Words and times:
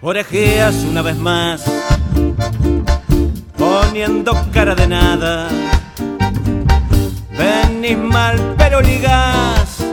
orejeas 0.00 0.74
una 0.84 1.02
vez 1.02 1.16
más, 1.16 1.64
poniendo 3.56 4.32
cara 4.52 4.74
de 4.74 4.86
nada. 4.86 5.48
Venís 7.36 7.98
mal 7.98 8.54
pero 8.58 8.80
ligás, 8.80 9.84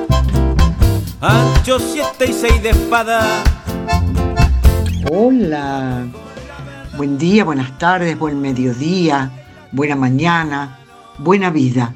ancho 1.22 1.80
siete 1.80 2.30
y 2.30 2.34
seis 2.34 2.62
de 2.62 2.72
espada. 2.72 3.44
Hola, 5.12 6.06
buen 6.98 7.18
día, 7.18 7.44
buenas 7.44 7.78
tardes, 7.78 8.18
buen 8.18 8.42
mediodía, 8.42 9.32
buena 9.72 9.96
mañana, 9.96 10.80
buena 11.18 11.50
vida. 11.50 11.94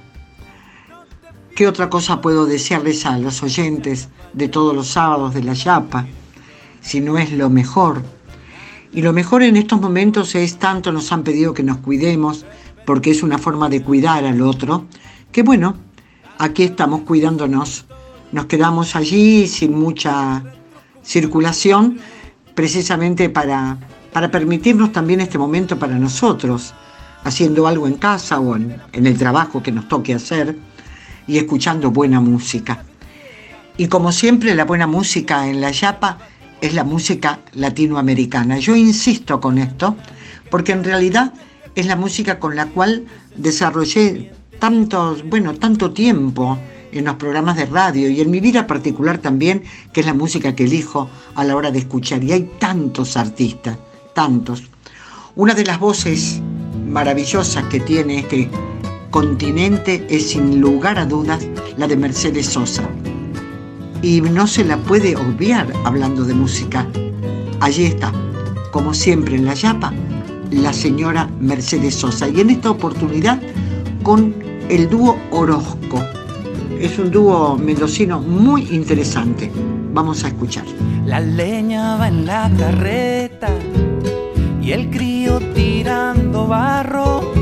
¿Qué 1.55 1.67
otra 1.67 1.89
cosa 1.89 2.21
puedo 2.21 2.45
desearles 2.45 3.05
a 3.05 3.17
los 3.17 3.41
oyentes 3.41 4.09
de 4.33 4.47
todos 4.47 4.75
los 4.75 4.87
sábados 4.87 5.33
de 5.33 5.43
la 5.43 5.53
Yapa? 5.53 6.05
Si 6.87 7.01
no 7.01 7.17
es 7.17 7.33
lo 7.33 7.49
mejor. 7.49 8.01
Y 8.93 9.01
lo 9.01 9.11
mejor 9.11 9.43
en 9.43 9.57
estos 9.57 9.81
momentos 9.81 10.33
es 10.35 10.57
tanto 10.57 10.93
nos 10.93 11.11
han 11.11 11.25
pedido 11.25 11.53
que 11.53 11.61
nos 11.61 11.79
cuidemos, 11.79 12.45
porque 12.85 13.11
es 13.11 13.23
una 13.23 13.37
forma 13.37 13.67
de 13.67 13.83
cuidar 13.83 14.23
al 14.23 14.41
otro, 14.41 14.85
que 15.33 15.43
bueno, 15.43 15.75
aquí 16.37 16.63
estamos 16.63 17.01
cuidándonos. 17.01 17.87
Nos 18.31 18.45
quedamos 18.45 18.95
allí 18.95 19.49
sin 19.49 19.77
mucha 19.77 20.45
circulación, 21.03 21.99
precisamente 22.55 23.29
para, 23.29 23.77
para 24.13 24.31
permitirnos 24.31 24.93
también 24.93 25.19
este 25.19 25.37
momento 25.37 25.77
para 25.77 25.99
nosotros, 25.99 26.73
haciendo 27.25 27.67
algo 27.67 27.87
en 27.87 27.95
casa 27.95 28.39
o 28.39 28.55
en, 28.55 28.81
en 28.93 29.07
el 29.07 29.17
trabajo 29.17 29.61
que 29.61 29.73
nos 29.73 29.89
toque 29.89 30.13
hacer 30.13 30.57
y 31.27 31.37
escuchando 31.37 31.91
buena 31.91 32.21
música. 32.21 32.85
Y 33.75 33.89
como 33.89 34.13
siempre, 34.13 34.55
la 34.55 34.63
buena 34.63 34.87
música 34.87 35.49
en 35.49 35.59
la 35.59 35.71
Yapa 35.71 36.17
es 36.61 36.73
la 36.73 36.83
música 36.83 37.39
latinoamericana. 37.53 38.57
Yo 38.57 38.75
insisto 38.75 39.39
con 39.39 39.57
esto 39.57 39.95
porque 40.49 40.71
en 40.71 40.83
realidad 40.83 41.33
es 41.75 41.85
la 41.85 41.95
música 41.95 42.39
con 42.39 42.55
la 42.55 42.67
cual 42.67 43.05
desarrollé 43.35 44.31
tantos, 44.59 45.23
bueno, 45.27 45.53
tanto 45.55 45.91
tiempo 45.91 46.57
en 46.91 47.05
los 47.05 47.15
programas 47.15 47.57
de 47.57 47.65
radio 47.65 48.09
y 48.09 48.21
en 48.21 48.31
mi 48.31 48.39
vida 48.39 48.65
particular 48.65 49.19
también, 49.19 49.63
que 49.93 49.99
es 49.99 50.05
la 50.05 50.13
música 50.13 50.55
que 50.55 50.63
elijo 50.63 51.09
a 51.35 51.43
la 51.43 51.55
hora 51.55 51.71
de 51.71 51.79
escuchar. 51.79 52.23
Y 52.23 52.31
hay 52.31 52.49
tantos 52.59 53.17
artistas, 53.17 53.77
tantos. 54.13 54.63
Una 55.35 55.53
de 55.53 55.65
las 55.65 55.79
voces 55.79 56.41
maravillosas 56.87 57.65
que 57.65 57.79
tiene 57.79 58.19
este 58.19 58.49
continente 59.11 60.05
es 60.09 60.31
sin 60.31 60.59
lugar 60.59 60.97
a 60.97 61.05
dudas 61.05 61.45
la 61.77 61.87
de 61.87 61.97
Mercedes 61.97 62.47
Sosa. 62.47 62.89
Y 64.07 64.21
no 64.21 64.47
se 64.47 64.63
la 64.63 64.77
puede 64.77 65.17
obviar 65.17 65.67
hablando 65.83 66.23
de 66.23 66.33
música. 66.33 66.87
Allí 67.59 67.87
está, 67.87 68.13
como 68.71 68.93
siempre 68.93 69.35
en 69.35 69.43
la 69.43 69.53
Yapa, 69.53 69.91
la 70.49 70.71
señora 70.71 71.29
Mercedes 71.41 71.95
Sosa. 71.95 72.29
Y 72.29 72.39
en 72.39 72.51
esta 72.51 72.71
oportunidad 72.71 73.37
con 74.03 74.33
el 74.69 74.89
dúo 74.89 75.17
Orozco. 75.31 76.01
Es 76.79 76.97
un 76.97 77.11
dúo 77.11 77.57
mendocino 77.57 78.21
muy 78.21 78.69
interesante. 78.73 79.51
Vamos 79.91 80.23
a 80.23 80.29
escuchar. 80.29 80.63
La 81.05 81.19
leña 81.19 81.97
va 81.97 82.07
en 82.07 82.25
la 82.25 82.49
carreta 82.57 83.49
y 84.61 84.71
el 84.71 84.89
crío 84.89 85.37
tirando 85.53 86.47
barro. 86.47 87.33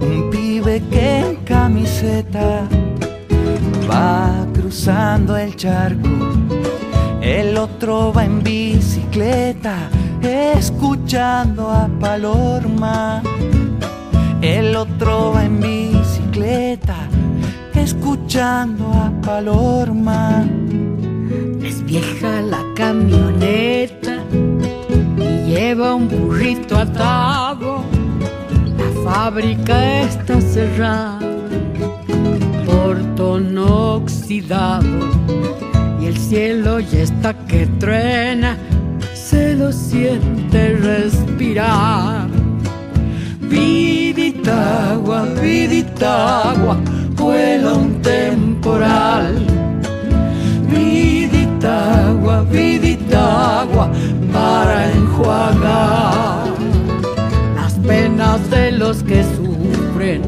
Un 0.00 0.30
pibe 0.30 0.82
que 0.90 1.18
en 1.18 1.36
camiseta 1.44 2.66
va 3.86 4.46
el 4.76 5.54
charco. 5.54 6.08
El 7.22 7.56
otro 7.56 8.12
va 8.12 8.24
en 8.24 8.42
bicicleta 8.42 9.88
escuchando 10.20 11.70
a 11.70 11.88
Palorma. 12.00 13.22
El 14.42 14.74
otro 14.74 15.32
va 15.32 15.44
en 15.44 15.60
bicicleta 15.60 16.96
escuchando 17.74 18.92
a 18.92 19.12
Palorma. 19.22 20.44
Es 21.62 21.84
vieja 21.84 22.42
la 22.42 22.62
camioneta 22.74 24.24
y 25.16 25.50
lleva 25.50 25.94
un 25.94 26.08
burrito 26.08 26.76
atado. 26.76 27.84
La 28.76 29.02
fábrica 29.04 30.00
está 30.00 30.40
cerrada, 30.40 31.20
portón 32.74 33.56
oxidado 33.58 34.98
y 36.00 36.06
el 36.06 36.16
cielo 36.16 36.80
ya 36.80 37.00
está 37.00 37.32
que 37.46 37.66
truena, 37.78 38.56
se 39.14 39.54
lo 39.54 39.72
siente 39.72 40.76
respirar. 40.76 42.28
Viditagua, 43.40 45.22
viditagua, 45.40 46.76
vuela 47.16 47.74
un 47.74 48.02
temporal. 48.02 49.34
Viditagua, 50.68 52.42
viditagua, 52.42 53.90
para 54.32 54.92
enjuagar 54.92 56.52
las 57.56 57.74
penas 57.74 58.50
de 58.50 58.72
los 58.72 59.02
que 59.04 59.22
sufren. 59.36 60.22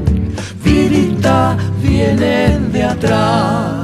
Vidita 0.64 1.56
vienen 1.96 2.72
de 2.72 2.82
atrás. 2.82 3.75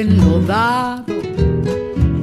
Enlodado 0.00 1.04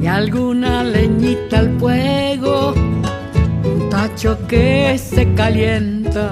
y 0.01 0.07
alguna 0.07 0.83
leñita 0.83 1.59
al 1.59 1.79
fuego, 1.79 2.73
un 2.73 3.89
tacho 3.89 4.37
que 4.47 4.97
se 4.97 5.33
calienta 5.33 6.31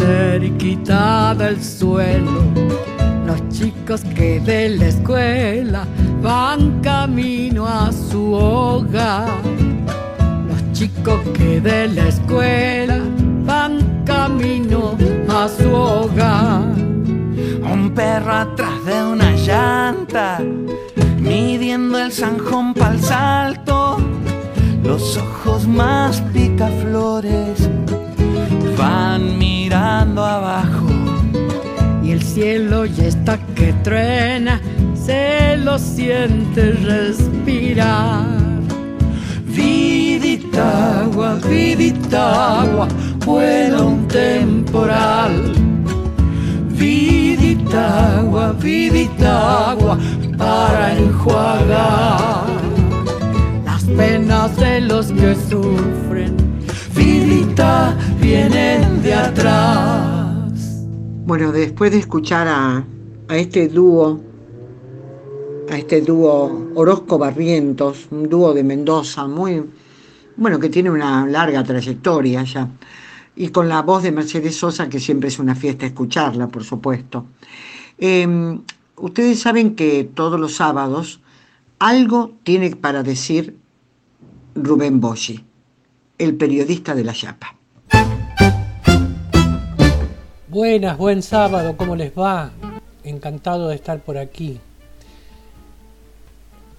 cerquita 0.00 1.34
del 1.34 1.62
suelo. 1.62 2.42
Los 3.26 3.48
chicos 3.48 4.02
que 4.16 4.40
de 4.40 4.70
la 4.70 4.88
escuela 4.88 5.86
van 6.22 6.80
camino 6.80 7.66
a 7.66 7.92
su 7.92 8.32
hogar. 8.32 9.28
Los 10.48 10.72
chicos 10.72 11.20
que 11.34 11.60
de 11.60 11.88
la 11.88 12.08
escuela 12.08 12.98
van 13.44 14.02
camino 14.04 14.96
a 15.28 15.48
su 15.48 15.70
hogar. 15.72 16.62
Un 17.72 17.92
perro 17.94 18.32
atrás 18.32 18.84
de 18.86 19.02
una 19.04 19.29
midiendo 21.18 21.98
el 21.98 22.12
zanjón 22.12 22.74
pa'l 22.74 23.00
salto. 23.00 23.98
Los 24.84 25.16
ojos 25.16 25.66
más 25.66 26.20
picaflores 26.32 27.68
van 28.78 29.38
mirando 29.38 30.24
abajo. 30.24 30.86
y 32.02 32.12
el 32.12 32.22
cielo 32.22 32.86
ya 32.86 33.06
está 33.06 33.38
que 33.54 33.72
truena, 33.84 34.60
se 34.94 35.56
lo 35.58 35.78
siente 35.78 36.72
respirar. 36.72 38.26
Viditagua, 39.46 41.34
viditagua, 41.48 42.88
vuela 43.24 43.82
un 43.82 44.08
temporal. 44.08 45.52
Viditagua, 47.70 48.52
viditagua, 48.54 49.98
para 50.36 50.98
enjuagar 50.98 52.48
las 53.64 53.84
penas 53.84 54.56
de 54.56 54.80
los 54.80 55.12
que 55.12 55.36
sufren. 55.36 56.36
Vidita 56.96 57.96
vienen 58.20 59.00
de 59.04 59.14
atrás. 59.14 60.52
Bueno, 61.24 61.52
después 61.52 61.92
de 61.92 61.98
escuchar 61.98 62.48
a, 62.48 62.84
a 63.28 63.36
este 63.36 63.68
dúo, 63.68 64.20
a 65.70 65.78
este 65.78 66.00
dúo 66.00 66.72
Orozco 66.74 67.18
Barrientos, 67.18 68.08
un 68.10 68.28
dúo 68.28 68.52
de 68.52 68.64
Mendoza, 68.64 69.28
muy, 69.28 69.62
bueno, 70.36 70.58
que 70.58 70.70
tiene 70.70 70.90
una 70.90 71.24
larga 71.24 71.62
trayectoria 71.62 72.42
ya, 72.42 72.66
y 73.40 73.48
con 73.48 73.70
la 73.70 73.80
voz 73.80 74.02
de 74.02 74.12
Mercedes 74.12 74.56
Sosa, 74.56 74.90
que 74.90 75.00
siempre 75.00 75.28
es 75.28 75.38
una 75.38 75.54
fiesta 75.54 75.86
escucharla, 75.86 76.48
por 76.48 76.62
supuesto. 76.62 77.24
Eh, 77.96 78.58
ustedes 78.96 79.40
saben 79.40 79.76
que 79.76 80.04
todos 80.04 80.38
los 80.38 80.56
sábados 80.56 81.22
algo 81.78 82.32
tiene 82.42 82.76
para 82.76 83.02
decir 83.02 83.56
Rubén 84.54 85.00
Boschi. 85.00 85.42
el 86.18 86.34
periodista 86.36 86.94
de 86.94 87.02
la 87.02 87.14
Chapa. 87.14 87.56
Buenas, 90.48 90.98
buen 90.98 91.22
sábado, 91.22 91.78
¿cómo 91.78 91.96
les 91.96 92.12
va? 92.12 92.50
Encantado 93.04 93.68
de 93.68 93.74
estar 93.74 94.00
por 94.00 94.18
aquí. 94.18 94.60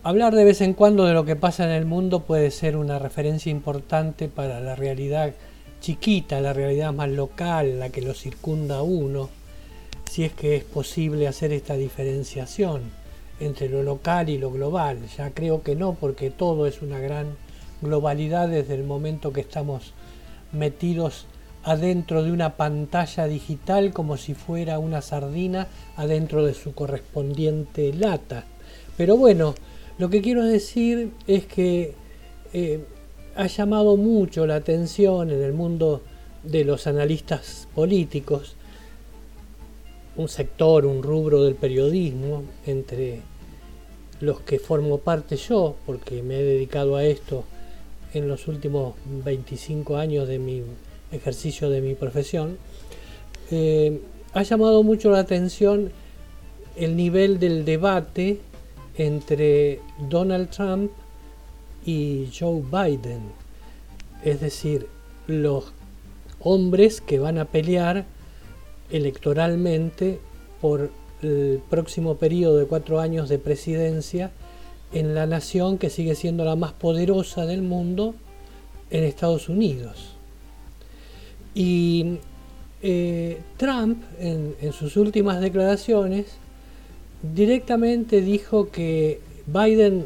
Hablar 0.03 0.35
de 0.35 0.43
vez 0.43 0.61
en 0.61 0.75
cuando 0.75 1.05
de 1.05 1.15
lo 1.15 1.25
que 1.25 1.35
pasa 1.35 1.63
en 1.63 1.71
el 1.71 1.87
mundo 1.87 2.19
puede 2.19 2.51
ser 2.51 2.77
una 2.77 2.99
referencia 2.99 3.51
importante 3.51 4.27
para 4.27 4.59
la 4.59 4.75
realidad 4.75 5.33
chiquita, 5.81 6.39
la 6.39 6.53
realidad 6.53 6.93
más 6.93 7.09
local, 7.09 7.79
la 7.79 7.89
que 7.89 8.01
lo 8.01 8.13
circunda 8.13 8.77
a 8.77 8.83
uno, 8.83 9.29
si 10.09 10.23
es 10.23 10.31
que 10.31 10.55
es 10.55 10.63
posible 10.63 11.27
hacer 11.27 11.51
esta 11.51 11.75
diferenciación 11.75 12.83
entre 13.39 13.67
lo 13.67 13.83
local 13.83 14.29
y 14.29 14.37
lo 14.37 14.51
global. 14.51 14.99
Ya 15.17 15.31
creo 15.31 15.63
que 15.63 15.75
no, 15.75 15.95
porque 15.95 16.29
todo 16.29 16.67
es 16.67 16.81
una 16.81 16.99
gran 16.99 17.35
globalidad 17.81 18.47
desde 18.47 18.75
el 18.75 18.83
momento 18.83 19.33
que 19.33 19.41
estamos 19.41 19.93
metidos 20.51 21.25
adentro 21.63 22.23
de 22.23 22.31
una 22.31 22.55
pantalla 22.57 23.25
digital 23.25 23.93
como 23.93 24.17
si 24.17 24.33
fuera 24.33 24.79
una 24.79 25.01
sardina 25.01 25.67
adentro 25.95 26.45
de 26.45 26.53
su 26.53 26.73
correspondiente 26.73 27.93
lata. 27.93 28.45
Pero 28.97 29.17
bueno, 29.17 29.55
lo 29.97 30.09
que 30.09 30.21
quiero 30.21 30.43
decir 30.43 31.11
es 31.27 31.45
que 31.45 31.95
eh, 32.53 32.85
ha 33.35 33.47
llamado 33.47 33.97
mucho 33.97 34.45
la 34.45 34.55
atención 34.55 35.29
en 35.29 35.41
el 35.41 35.53
mundo 35.53 36.01
de 36.43 36.65
los 36.65 36.87
analistas 36.87 37.67
políticos, 37.73 38.55
un 40.15 40.27
sector, 40.27 40.85
un 40.85 41.03
rubro 41.03 41.43
del 41.43 41.55
periodismo, 41.55 42.43
entre 42.65 43.21
los 44.19 44.41
que 44.41 44.59
formo 44.59 44.99
parte 44.99 45.35
yo, 45.35 45.75
porque 45.85 46.21
me 46.21 46.39
he 46.39 46.43
dedicado 46.43 46.95
a 46.95 47.03
esto 47.03 47.43
en 48.13 48.27
los 48.27 48.47
últimos 48.47 48.95
25 49.05 49.97
años 49.97 50.27
de 50.27 50.39
mi 50.39 50.63
ejercicio 51.11 51.69
de 51.69 51.81
mi 51.81 51.95
profesión, 51.95 52.57
eh, 53.49 54.01
ha 54.33 54.43
llamado 54.43 54.83
mucho 54.83 55.11
la 55.11 55.19
atención 55.19 55.91
el 56.75 56.95
nivel 56.95 57.39
del 57.39 57.65
debate 57.65 58.39
entre 58.97 59.79
Donald 60.09 60.49
Trump 60.49 60.91
y 61.85 62.29
Joe 62.37 62.61
Biden, 62.61 63.21
es 64.23 64.41
decir, 64.41 64.87
los 65.27 65.73
hombres 66.39 67.01
que 67.01 67.19
van 67.19 67.37
a 67.37 67.45
pelear 67.45 68.05
electoralmente 68.89 70.19
por 70.59 70.91
el 71.21 71.61
próximo 71.69 72.15
periodo 72.15 72.57
de 72.57 72.65
cuatro 72.65 72.99
años 72.99 73.29
de 73.29 73.37
presidencia 73.39 74.31
en 74.91 75.15
la 75.15 75.25
nación 75.25 75.77
que 75.77 75.89
sigue 75.89 76.15
siendo 76.15 76.43
la 76.43 76.55
más 76.55 76.73
poderosa 76.73 77.45
del 77.45 77.61
mundo, 77.61 78.15
en 78.89 79.05
Estados 79.05 79.47
Unidos. 79.49 80.15
Y 81.55 82.17
eh, 82.81 83.39
Trump, 83.57 84.03
en, 84.19 84.55
en 84.61 84.73
sus 84.73 84.97
últimas 84.97 85.39
declaraciones, 85.39 86.25
directamente 87.21 88.21
dijo 88.21 88.69
que 88.69 89.21
Biden 89.47 90.05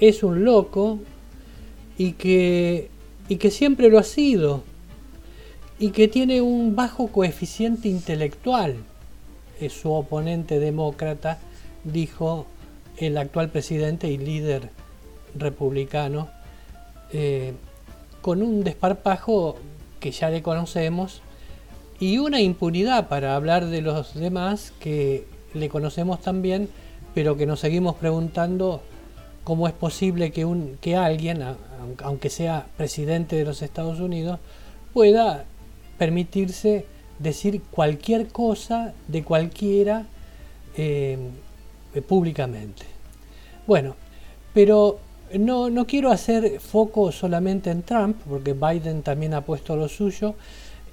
es 0.00 0.22
un 0.22 0.44
loco 0.44 0.98
y 1.96 2.12
que, 2.12 2.90
y 3.28 3.36
que 3.36 3.50
siempre 3.50 3.88
lo 3.88 3.98
ha 3.98 4.02
sido 4.02 4.62
y 5.78 5.90
que 5.90 6.08
tiene 6.08 6.40
un 6.40 6.76
bajo 6.76 7.08
coeficiente 7.08 7.88
intelectual. 7.88 8.76
Es 9.60 9.72
su 9.72 9.92
oponente 9.92 10.58
demócrata, 10.58 11.38
dijo 11.84 12.46
el 12.96 13.18
actual 13.18 13.50
presidente 13.50 14.08
y 14.08 14.18
líder 14.18 14.70
republicano, 15.34 16.28
eh, 17.12 17.52
con 18.22 18.42
un 18.42 18.64
desparpajo 18.64 19.56
que 20.00 20.10
ya 20.10 20.30
le 20.30 20.42
conocemos 20.42 21.22
y 22.00 22.18
una 22.18 22.40
impunidad 22.40 23.08
para 23.08 23.36
hablar 23.36 23.66
de 23.66 23.82
los 23.82 24.14
demás 24.14 24.72
que 24.80 25.26
le 25.54 25.68
conocemos 25.68 26.20
también, 26.20 26.68
pero 27.14 27.36
que 27.36 27.46
nos 27.46 27.60
seguimos 27.60 27.94
preguntando 27.96 28.82
cómo 29.44 29.68
es 29.68 29.74
posible 29.74 30.32
que, 30.32 30.44
un, 30.44 30.78
que 30.80 30.96
alguien, 30.96 31.42
aunque 32.02 32.30
sea 32.30 32.66
presidente 32.76 33.36
de 33.36 33.44
los 33.44 33.62
Estados 33.62 34.00
Unidos, 34.00 34.40
pueda 34.92 35.44
permitirse 35.98 36.86
decir 37.18 37.62
cualquier 37.70 38.28
cosa 38.28 38.94
de 39.06 39.22
cualquiera 39.22 40.06
eh, 40.76 41.18
públicamente. 42.08 42.86
Bueno, 43.66 43.94
pero 44.52 44.98
no, 45.38 45.70
no 45.70 45.86
quiero 45.86 46.10
hacer 46.10 46.60
foco 46.60 47.12
solamente 47.12 47.70
en 47.70 47.82
Trump, 47.82 48.16
porque 48.28 48.54
Biden 48.54 49.02
también 49.02 49.34
ha 49.34 49.42
puesto 49.42 49.76
lo 49.76 49.88
suyo, 49.88 50.34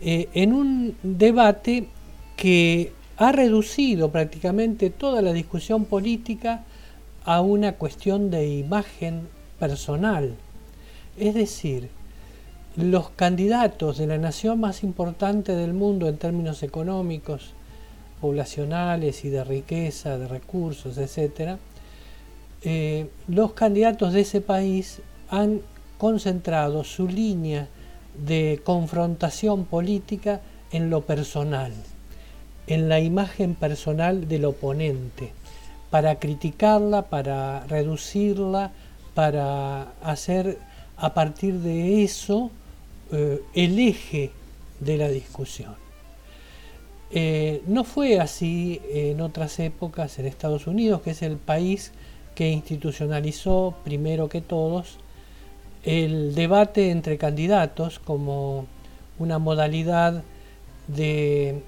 eh, 0.02 0.30
en 0.34 0.54
un 0.54 0.98
debate 1.04 1.88
que 2.36 2.92
ha 3.18 3.32
reducido 3.32 4.12
prácticamente 4.12 4.90
toda 4.90 5.22
la 5.22 5.32
discusión 5.32 5.86
política 5.86 6.64
a 7.24 7.42
una 7.42 7.74
cuestión 7.74 8.32
de 8.32 8.48
imagen 8.48 9.28
personal. 9.60 10.36
Es 11.18 11.36
decir, 11.36 11.90
los 12.76 13.10
candidatos 13.12 13.98
de 13.98 14.08
la 14.08 14.18
nación 14.18 14.60
más 14.60 14.84
importante 14.84 15.56
del 15.56 15.74
mundo 15.74 16.08
en 16.08 16.18
términos 16.18 16.64
económicos, 16.64 17.54
poblacionales 18.20 19.26
y 19.26 19.30
de 19.30 19.44
riqueza, 19.44 20.18
de 20.18 20.28
recursos, 20.28 20.98
etc., 20.98 21.58
eh, 22.64 23.10
los 23.28 23.54
candidatos 23.54 24.14
de 24.14 24.22
ese 24.22 24.40
país 24.40 25.02
han 25.30 25.62
concentrado 25.98 26.84
su 26.84 27.08
línea 27.08 27.68
de 28.24 28.62
confrontación 28.64 29.66
política 29.66 30.42
en 30.72 30.90
lo 30.90 31.02
personal, 31.02 31.72
en 32.68 32.88
la 32.88 33.00
imagen 33.00 33.56
personal 33.56 34.28
del 34.28 34.46
oponente 34.46 35.34
para 35.92 36.16
criticarla, 36.16 37.04
para 37.04 37.68
reducirla, 37.68 38.72
para 39.14 39.92
hacer 40.02 40.58
a 40.98 41.14
partir 41.14 41.60
de 41.60 42.04
eso 42.04 42.50
eh, 43.12 43.42
el 43.54 43.78
eje 43.78 44.32
de 44.80 44.98
la 44.98 45.10
discusión. 45.10 45.76
Eh, 47.12 47.62
no 47.68 47.84
fue 47.84 48.20
así 48.20 48.82
en 48.90 49.20
otras 49.20 49.60
épocas 49.60 50.18
en 50.18 50.26
Estados 50.26 50.66
Unidos, 50.66 51.02
que 51.02 51.12
es 51.12 51.22
el 51.22 51.36
país 51.36 51.92
que 52.36 52.50
institucionalizó 52.50 53.76
primero 53.84 54.30
que 54.30 54.40
todos 54.40 54.98
el 55.84 56.36
debate 56.36 56.92
entre 56.92 57.18
candidatos 57.18 58.00
como 58.00 58.66
una 59.20 59.40
modalidad 59.40 60.24
de 60.88 61.64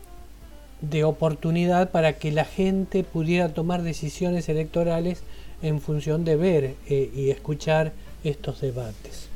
de 0.89 1.05
oportunidad 1.05 1.91
para 1.91 2.17
que 2.17 2.31
la 2.31 2.43
gente 2.43 3.03
pudiera 3.03 3.49
tomar 3.49 3.83
decisiones 3.83 4.49
electorales 4.49 5.21
en 5.61 5.79
función 5.79 6.25
de 6.25 6.35
ver 6.35 6.75
eh, 6.89 7.09
y 7.15 7.29
escuchar 7.29 7.93
estos 8.25 8.59
debates. 8.59 9.29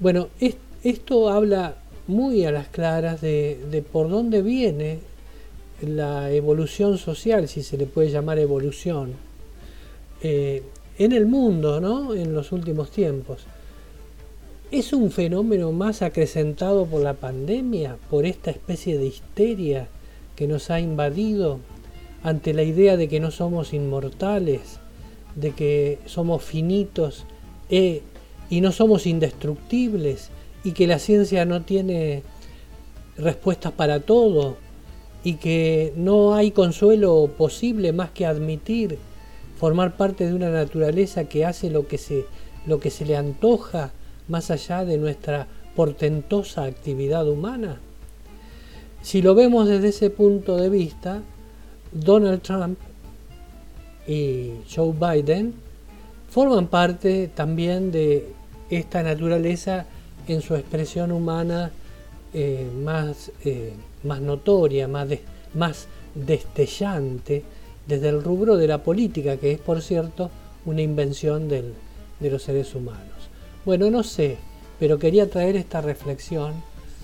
Bueno, 0.00 0.28
esto 0.82 1.28
habla 1.28 1.76
muy 2.08 2.44
a 2.44 2.50
las 2.50 2.66
claras 2.66 3.20
de, 3.20 3.84
por 3.92 4.10
dónde 4.10 4.42
viene 4.42 4.98
la 5.80 6.32
evolución 6.32 6.98
social, 6.98 7.48
si 7.48 7.62
se 7.62 7.76
le 7.76 7.86
puede 7.86 8.10
llamar 8.10 8.40
evolución, 8.40 9.12
eh, 10.20 10.64
en 10.98 11.12
el 11.12 11.26
mundo, 11.26 11.80
¿no? 11.80 12.14
En 12.14 12.34
los 12.34 12.50
últimos 12.50 12.90
tiempos. 12.90 13.42
¿Es 14.72 14.92
un 14.92 15.12
fenómeno 15.12 15.70
más 15.70 16.02
acrecentado 16.02 16.86
por 16.86 17.02
la 17.02 17.14
pandemia, 17.14 17.98
por 18.10 18.26
esta 18.26 18.50
especie 18.50 18.98
de 18.98 19.06
histeria 19.06 19.88
que 20.36 20.46
nos 20.46 20.70
ha 20.70 20.80
invadido 20.80 21.60
ante 22.22 22.54
la 22.54 22.62
idea 22.62 22.96
de 22.96 23.08
que 23.08 23.20
no 23.20 23.30
somos 23.30 23.72
inmortales, 23.72 24.78
de 25.34 25.52
que 25.52 25.98
somos 26.06 26.42
finitos 26.42 27.24
e, 27.70 28.02
y 28.50 28.60
no 28.60 28.72
somos 28.72 29.06
indestructibles 29.06 30.30
y 30.64 30.72
que 30.72 30.86
la 30.86 30.98
ciencia 30.98 31.44
no 31.44 31.62
tiene 31.62 32.22
respuestas 33.16 33.72
para 33.72 34.00
todo 34.00 34.56
y 35.24 35.34
que 35.34 35.92
no 35.96 36.34
hay 36.34 36.50
consuelo 36.50 37.30
posible 37.36 37.92
más 37.92 38.10
que 38.10 38.26
admitir 38.26 38.98
formar 39.58 39.96
parte 39.96 40.26
de 40.26 40.34
una 40.34 40.50
naturaleza 40.50 41.24
que 41.24 41.44
hace 41.44 41.70
lo 41.70 41.86
que 41.86 41.98
se, 41.98 42.24
lo 42.66 42.80
que 42.80 42.90
se 42.90 43.04
le 43.04 43.16
antoja 43.16 43.92
más 44.28 44.50
allá 44.50 44.84
de 44.84 44.98
nuestra 44.98 45.46
portentosa 45.76 46.64
actividad 46.64 47.28
humana. 47.28 47.80
Si 49.02 49.20
lo 49.20 49.34
vemos 49.34 49.68
desde 49.68 49.88
ese 49.88 50.10
punto 50.10 50.56
de 50.56 50.68
vista, 50.68 51.22
Donald 51.90 52.40
Trump 52.40 52.78
y 54.06 54.52
Joe 54.74 54.92
Biden 54.92 55.54
forman 56.30 56.68
parte 56.68 57.28
también 57.34 57.90
de 57.90 58.32
esta 58.70 59.02
naturaleza 59.02 59.86
en 60.28 60.40
su 60.40 60.54
expresión 60.54 61.10
humana 61.10 61.72
eh, 62.32 62.66
más, 62.82 63.32
eh, 63.44 63.72
más 64.04 64.20
notoria, 64.20 64.86
más, 64.86 65.08
más 65.52 65.88
destellante 66.14 67.42
desde 67.86 68.08
el 68.08 68.22
rubro 68.22 68.56
de 68.56 68.68
la 68.68 68.82
política, 68.82 69.36
que 69.36 69.50
es 69.50 69.58
por 69.58 69.82
cierto 69.82 70.30
una 70.64 70.80
invención 70.80 71.48
de 71.48 71.74
los 72.20 72.44
seres 72.44 72.74
humanos. 72.74 73.02
Bueno, 73.64 73.90
no 73.90 74.04
sé, 74.04 74.38
pero 74.78 74.98
quería 74.98 75.28
traer 75.28 75.56
esta 75.56 75.80
reflexión 75.80 76.52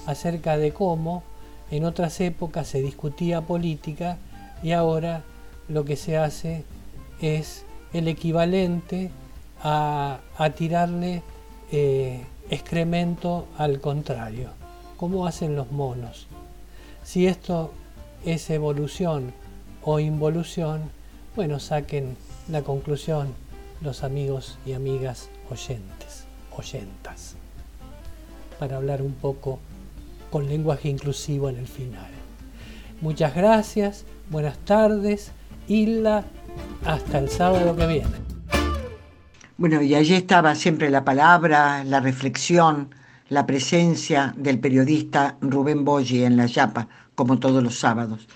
acerca 0.06 0.56
de 0.56 0.72
cómo 0.72 1.24
en 1.70 1.84
otras 1.84 2.20
épocas 2.20 2.68
se 2.68 2.80
discutía 2.82 3.42
política 3.42 4.18
y 4.62 4.72
ahora 4.72 5.22
lo 5.68 5.84
que 5.84 5.96
se 5.96 6.16
hace 6.16 6.64
es 7.20 7.64
el 7.92 8.08
equivalente 8.08 9.10
a, 9.62 10.20
tirarle 10.56 11.22
eh, 11.72 12.24
excremento 12.50 13.46
al 13.58 13.80
contrario, 13.80 14.50
como 14.96 15.26
hacen 15.26 15.56
los 15.56 15.70
monos. 15.72 16.26
Si 17.04 17.26
esto 17.26 17.72
es 18.24 18.48
evolución 18.50 19.32
o 19.82 19.98
involución, 19.98 20.90
bueno, 21.36 21.60
saquen 21.60 22.16
la 22.48 22.62
conclusión 22.62 23.34
los 23.80 24.02
amigos 24.02 24.58
y 24.66 24.72
amigas 24.72 25.28
oyentes, 25.50 26.24
oyentas, 26.56 27.36
para 28.58 28.76
hablar 28.76 29.02
un 29.02 29.12
poco 29.12 29.60
con 30.30 30.46
lenguaje 30.46 30.88
inclusivo 30.88 31.48
en 31.48 31.56
el 31.56 31.66
final. 31.66 32.10
Muchas 33.00 33.34
gracias, 33.34 34.04
buenas 34.30 34.58
tardes, 34.58 35.32
Hilda, 35.68 36.24
hasta 36.84 37.18
el 37.18 37.28
sábado 37.28 37.76
que 37.76 37.86
viene. 37.86 38.28
Bueno, 39.56 39.82
y 39.82 39.94
allí 39.94 40.14
estaba 40.14 40.54
siempre 40.54 40.90
la 40.90 41.04
palabra, 41.04 41.82
la 41.84 42.00
reflexión, 42.00 42.94
la 43.28 43.46
presencia 43.46 44.34
del 44.36 44.58
periodista 44.58 45.36
Rubén 45.40 45.84
Boyi 45.84 46.24
en 46.24 46.36
La 46.36 46.46
Yapa, 46.46 46.88
como 47.14 47.38
todos 47.38 47.62
los 47.62 47.78
sábados. 47.78 48.28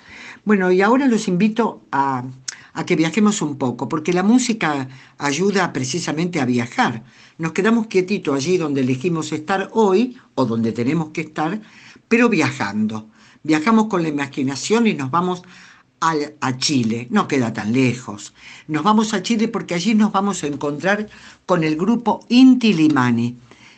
Bueno, 0.44 0.72
y 0.72 0.82
ahora 0.82 1.06
los 1.06 1.28
invito 1.28 1.84
a, 1.92 2.24
a 2.74 2.86
que 2.86 2.96
viajemos 2.96 3.42
un 3.42 3.56
poco, 3.56 3.88
porque 3.88 4.12
la 4.12 4.22
música 4.22 4.88
ayuda 5.18 5.72
precisamente 5.72 6.40
a 6.40 6.46
viajar. 6.46 7.04
Nos 7.38 7.52
quedamos 7.52 7.86
quietitos 7.86 8.34
allí 8.34 8.56
donde 8.56 8.80
elegimos 8.80 9.32
estar 9.32 9.70
hoy, 9.72 10.18
o 10.34 10.44
donde 10.46 10.72
tenemos 10.72 11.10
que 11.10 11.22
estar, 11.22 11.60
pero 12.08 12.28
viajando. 12.28 13.08
Viajamos 13.42 13.86
con 13.86 14.02
la 14.02 14.08
imaginación 14.08 14.86
y 14.86 14.94
nos 14.94 15.10
vamos 15.10 15.42
a, 16.00 16.58
Chile, 16.58 17.06
no 17.10 17.28
queda 17.28 17.52
tan 17.52 17.72
lejos. 17.72 18.34
Nos 18.66 18.82
vamos 18.82 19.14
a 19.14 19.22
Chile 19.22 19.46
porque 19.48 19.74
allí 19.74 19.94
nos 19.94 20.10
vamos 20.10 20.42
a 20.42 20.48
encontrar 20.48 21.08
con 21.46 21.62
el 21.62 21.76
grupo 21.76 22.24
Inti 22.28 22.72
Limani. 22.72 23.36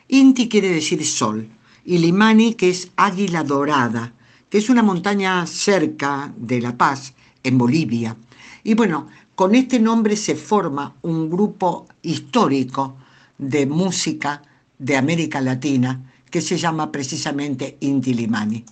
Inti 0.09 0.49
quiere 0.49 0.71
decir 0.71 1.05
sol 1.05 1.49
y 1.85 1.99
Limani 1.99 2.55
que 2.55 2.71
es 2.71 2.91
águila 2.97 3.45
dorada, 3.45 4.15
que 4.49 4.59
es 4.59 4.71
una 4.71 4.83
montaña 4.83 5.47
cerca 5.47 6.33
de 6.37 6.61
La 6.63 6.77
Paz, 6.77 7.13
en 7.43 7.59
Bolivia. 7.59 8.17
Y 8.65 8.73
bueno, 8.75 9.09
con 9.35 9.55
este 9.55 9.79
nombre 9.79 10.17
se 10.17 10.35
forma 10.35 10.95
un 11.03 11.29
grupo 11.29 11.87
histórico 12.03 12.97
de 13.37 13.67
música 13.67 14.43
de 14.79 14.97
América 14.97 15.41
Latina 15.43 16.01
que 16.31 16.41
se 16.41 16.57
llama 16.57 16.91
precisamente 16.91 17.77
Inti 17.81 18.15
Limani. 18.15 18.65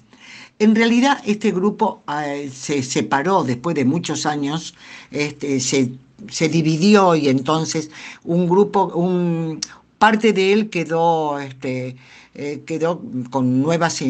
En 0.58 0.74
realidad 0.74 1.20
este 1.26 1.50
grupo 1.50 2.02
eh, 2.08 2.50
se 2.52 2.82
separó 2.82 3.44
después 3.44 3.76
de 3.76 3.84
muchos 3.84 4.24
años, 4.26 4.74
este, 5.10 5.60
se, 5.60 6.48
dividió 6.48 7.14
y 7.14 7.28
entonces 7.28 7.90
un 8.24 8.48
grupo, 8.48 8.86
un, 8.94 9.60
parte 9.98 10.32
de 10.32 10.52
él 10.52 10.70
quedó, 10.70 11.38
este, 11.38 11.96
eh, 12.34 12.62
quedó 12.64 13.02
con 13.30 13.60
nuevas... 13.60 14.02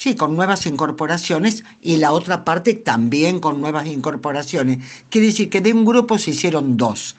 Sí, 0.00 0.14
con 0.14 0.34
nuevas 0.34 0.64
incorporaciones 0.64 1.62
y 1.82 1.98
la 1.98 2.12
otra 2.12 2.42
parte 2.42 2.72
también 2.72 3.38
con 3.38 3.60
nuevas 3.60 3.86
incorporaciones. 3.86 4.78
Quiere 5.10 5.26
decir 5.26 5.50
que 5.50 5.60
de 5.60 5.74
un 5.74 5.84
grupo 5.84 6.16
se 6.16 6.30
hicieron 6.30 6.78
dos. 6.78 7.16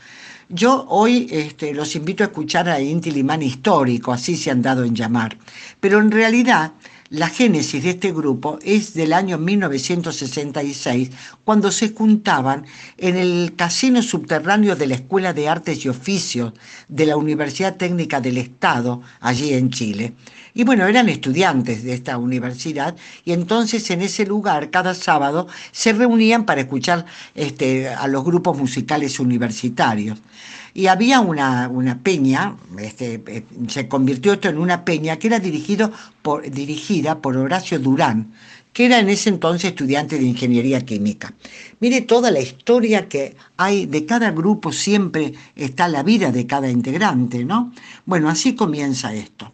Yo 0.50 0.88
hoy 0.89 1.27
este, 1.29 1.75
los 1.75 1.95
invito 1.95 2.23
a 2.23 2.27
escuchar 2.33 2.67
a 2.67 2.81
Inti 2.81 3.11
Limán 3.11 3.43
histórico, 3.43 4.11
así 4.11 4.35
se 4.35 4.50
han 4.50 4.63
dado 4.63 4.83
en 4.83 4.95
llamar. 4.95 5.38
Pero 5.79 6.00
en 6.00 6.09
realidad 6.09 6.71
la 7.11 7.29
génesis 7.29 7.83
de 7.83 7.91
este 7.91 8.11
grupo 8.11 8.57
es 8.63 8.95
del 8.95 9.13
año 9.13 9.38
1966, 9.38 11.11
cuando 11.43 11.69
se 11.71 11.93
juntaban 11.93 12.65
en 12.97 13.15
el 13.15 13.53
casino 13.55 14.01
subterráneo 14.01 14.75
de 14.75 14.88
la 14.88 14.95
Escuela 14.95 15.33
de 15.33 15.50
Artes 15.50 15.85
y 15.85 15.89
Oficios 15.89 16.53
de 16.88 17.05
la 17.05 17.15
Universidad 17.15 17.75
Técnica 17.75 18.19
del 18.21 18.39
Estado, 18.39 19.03
allí 19.19 19.53
en 19.53 19.69
Chile. 19.69 20.13
Y 20.53 20.63
bueno, 20.63 20.86
eran 20.86 21.10
estudiantes 21.10 21.84
de 21.84 21.93
esta 21.93 22.17
universidad 22.17 22.96
y 23.25 23.34
entonces 23.34 23.89
en 23.91 24.01
ese 24.01 24.25
lugar 24.25 24.70
cada 24.70 24.93
sábado 24.93 25.48
se 25.72 25.93
reunían 25.93 26.46
para 26.46 26.62
escuchar 26.62 27.05
este, 27.36 27.89
a 27.89 28.08
los 28.08 28.24
grupos 28.24 28.58
musicales 28.58 29.20
universitarios 29.20 30.20
y 30.74 30.88
había 30.88 31.20
una, 31.20 32.00
peña, 32.01 32.55
este, 32.79 33.22
eh, 33.27 33.43
se 33.67 33.88
convirtió 33.88 34.34
esto 34.34 34.50
en 34.50 34.58
una 34.58 34.86
peña 34.86 35.17
que 35.17 35.27
era 35.27 35.39
dirigido 35.39 35.91
por, 36.22 36.50
dirigida 36.50 37.20
por 37.20 37.36
Horacio 37.36 37.79
Durán, 37.79 38.31
que 38.72 38.86
era 38.86 39.00
en 39.00 39.10
ese 39.10 39.29
entonces 39.29 39.72
estudiante 39.72 40.17
de 40.17 40.24
ingeniería 40.24 40.81
química. 40.86 41.34
Mire 41.81 42.01
toda 42.01 42.31
la 42.31 42.39
historia 42.39 43.10
que 43.10 43.36
hay 43.58 43.86
de 43.86 44.05
cada 44.05 44.31
grupo, 44.31 44.72
siempre 44.72 45.34
está 45.55 45.89
la 45.89 46.03
vida 46.03 46.31
de 46.31 46.48
cada 46.48 46.70
integrante, 46.70 47.43
¿no? 47.43 47.74
Bueno, 48.05 48.29
así 48.29 48.55
comienza 48.55 49.13
esto. 49.13 49.51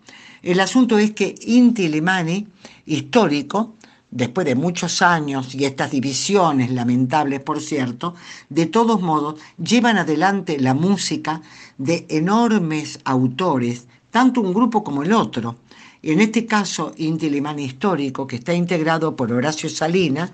El 0.48 0.62
asunto 0.62 0.98
es 0.98 1.12
que 1.12 1.36
Inti 1.42 1.89
Limani, 1.89 2.48
histórico, 2.86 3.75
después 4.10 4.48
de 4.48 4.56
muchos 4.56 5.01
años 5.01 5.54
y 5.54 5.66
estas 5.66 5.92
divisiones 5.92 6.72
lamentables, 6.72 7.42
por 7.42 7.60
cierto, 7.60 8.16
de 8.48 8.66
todos 8.66 9.01
modos 9.01 9.42
llevan 9.62 9.98
adelante 9.98 10.58
la 10.58 10.74
música 10.74 11.42
de 11.77 12.06
enormes 12.08 12.98
autores, 13.04 13.88
tanto 14.10 14.39
un 14.39 14.54
grupo 14.54 14.86
como 14.86 15.04
el 15.04 15.12
otro. 15.12 15.58
En 16.01 16.22
este 16.22 16.46
caso, 16.46 16.94
Inti 16.96 17.30
Limán 17.30 17.60
Histórico, 17.60 18.25
que 18.25 18.38
está 18.38 18.54
integrado 18.54 19.18
por 19.18 19.34
Horacio 19.34 19.70
Salinas, 19.70 20.32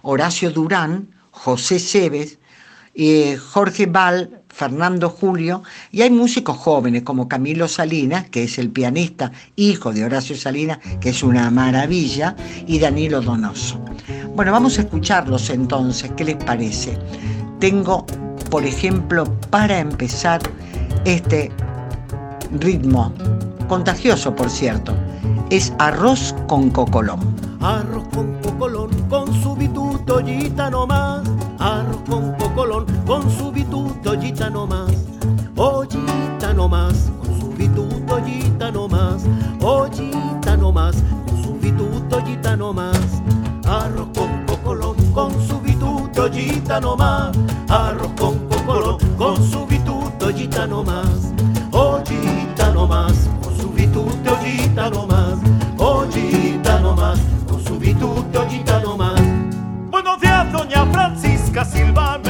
Horacio 0.00 0.52
Durán, 0.52 1.06
José 1.32 1.78
Cebes, 1.78 2.38
y 2.94 3.36
Jorge 3.36 3.84
Val, 3.84 4.39
Fernando 4.60 5.08
Julio, 5.08 5.62
y 5.90 6.02
hay 6.02 6.10
músicos 6.10 6.58
jóvenes 6.58 7.02
como 7.02 7.28
Camilo 7.28 7.66
Salinas, 7.66 8.28
que 8.28 8.42
es 8.44 8.58
el 8.58 8.68
pianista, 8.68 9.32
hijo 9.56 9.90
de 9.90 10.04
Horacio 10.04 10.36
Salinas, 10.36 10.80
que 11.00 11.08
es 11.08 11.22
una 11.22 11.50
maravilla, 11.50 12.36
y 12.66 12.78
Danilo 12.78 13.22
Donoso. 13.22 13.82
Bueno, 14.36 14.52
vamos 14.52 14.76
a 14.76 14.82
escucharlos 14.82 15.48
entonces, 15.48 16.10
¿qué 16.14 16.24
les 16.24 16.36
parece? 16.36 16.98
Tengo, 17.58 18.04
por 18.50 18.66
ejemplo, 18.66 19.24
para 19.48 19.78
empezar, 19.78 20.42
este 21.06 21.50
ritmo, 22.58 23.14
contagioso 23.66 24.36
por 24.36 24.50
cierto, 24.50 24.94
es 25.48 25.72
arroz 25.78 26.34
con 26.46 26.68
cocolón. 26.68 27.20
Arroz 27.62 28.04
con 28.12 28.34
cocolón, 28.42 28.90
con 29.08 29.42
su 29.42 29.56
bituto 29.56 30.20
no 30.70 30.86
bituto 34.10 34.18
ollita 34.18 34.50
nomás, 34.50 34.90
ollita 35.56 36.52
nomás, 36.52 37.10
con 37.20 37.40
su 37.40 37.50
bituto 37.50 38.14
ollita 38.14 38.70
nomás, 38.70 39.22
ollita 39.60 40.56
nomás, 40.56 40.96
con 41.26 41.42
su 41.42 41.54
bituto 41.54 42.16
ollita 42.16 42.56
nomás, 42.56 43.22
arroz 43.66 44.08
con 44.14 44.46
cocolón, 44.46 44.96
con 45.12 45.32
su 45.46 45.60
bituto 45.60 46.24
ollita 46.24 46.80
nomás, 46.80 47.36
arroz 47.68 48.10
con 48.18 48.38
cocolón, 48.48 48.98
con 49.16 49.36
su 49.50 49.66
bituto 49.66 50.26
ollita 50.26 50.66
nomás, 50.66 51.32
ollita 51.70 52.72
nomás, 52.72 53.28
con 53.42 53.56
su 53.56 53.70
bituto 53.70 54.32
ollita 54.32 54.90
nomás, 54.90 55.38
ollita 55.78 56.80
nomás, 56.80 57.18
con 57.48 57.64
su 57.64 57.78
bituto 57.78 58.40
ollita 58.40 58.80
nomás. 58.80 59.20
Buenos 59.90 60.20
días, 60.20 60.52
doña 60.52 60.84
Francis 60.86 61.40
sírvame 61.64 62.29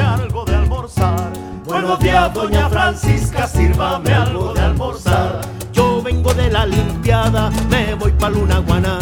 Buenos 1.81 1.99
días, 1.99 2.31
doña 2.35 2.69
Francisca, 2.69 3.47
sírvame 3.47 4.13
algo 4.13 4.53
de 4.53 4.61
almorzar. 4.61 5.41
Yo 5.73 5.99
vengo 6.03 6.31
de 6.31 6.51
la 6.51 6.63
limpiada, 6.63 7.49
me 7.71 7.95
voy 7.95 8.11
pa' 8.11 8.29
Luna 8.29 8.59
Guaná. 8.59 8.99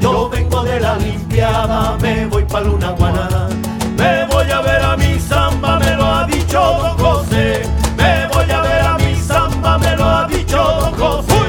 Yo 0.00 0.26
vengo 0.30 0.62
de 0.62 0.80
la 0.80 0.96
limpiada, 0.96 1.98
me 2.00 2.24
voy 2.24 2.44
pa' 2.44 2.62
Luna 2.62 2.92
Guaná. 2.92 3.28
Me 3.98 4.24
voy 4.32 4.50
a 4.50 4.62
ver 4.62 4.82
a 4.82 4.96
mi 4.96 5.20
samba, 5.20 5.78
me 5.78 5.94
lo 5.94 6.06
ha 6.06 6.26
dicho 6.26 6.58
don 6.58 6.96
José. 6.96 7.60
Me 7.98 8.26
voy 8.32 8.50
a 8.50 8.62
ver 8.62 8.80
a 8.80 8.96
mi 8.96 9.14
samba, 9.16 9.76
me 9.76 9.94
lo 9.94 10.04
ha 10.06 10.26
dicho 10.26 10.56
don 10.56 10.94
José. 10.94 11.42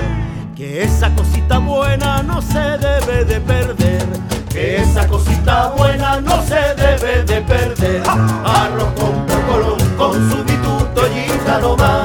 Que 0.53 0.83
esa 0.83 1.15
cosita 1.15 1.59
buena 1.59 2.21
no 2.23 2.41
se 2.41 2.59
debe 2.59 3.23
de 3.23 3.39
perder 3.39 4.05
que 4.57 4.77
esa 4.77 5.07
cosita 5.07 5.67
buena 5.77 6.19
no 6.19 6.41
se 6.41 6.55
debe 6.55 7.23
de 7.23 7.41
perder. 7.41 8.01
Arroz 8.43 8.91
con 8.95 9.13
cocolón, 9.27 9.79
con 9.95 10.31
su 10.31 10.43
bituto 11.57 11.67
gitano 11.67 11.75
más. 11.77 11.96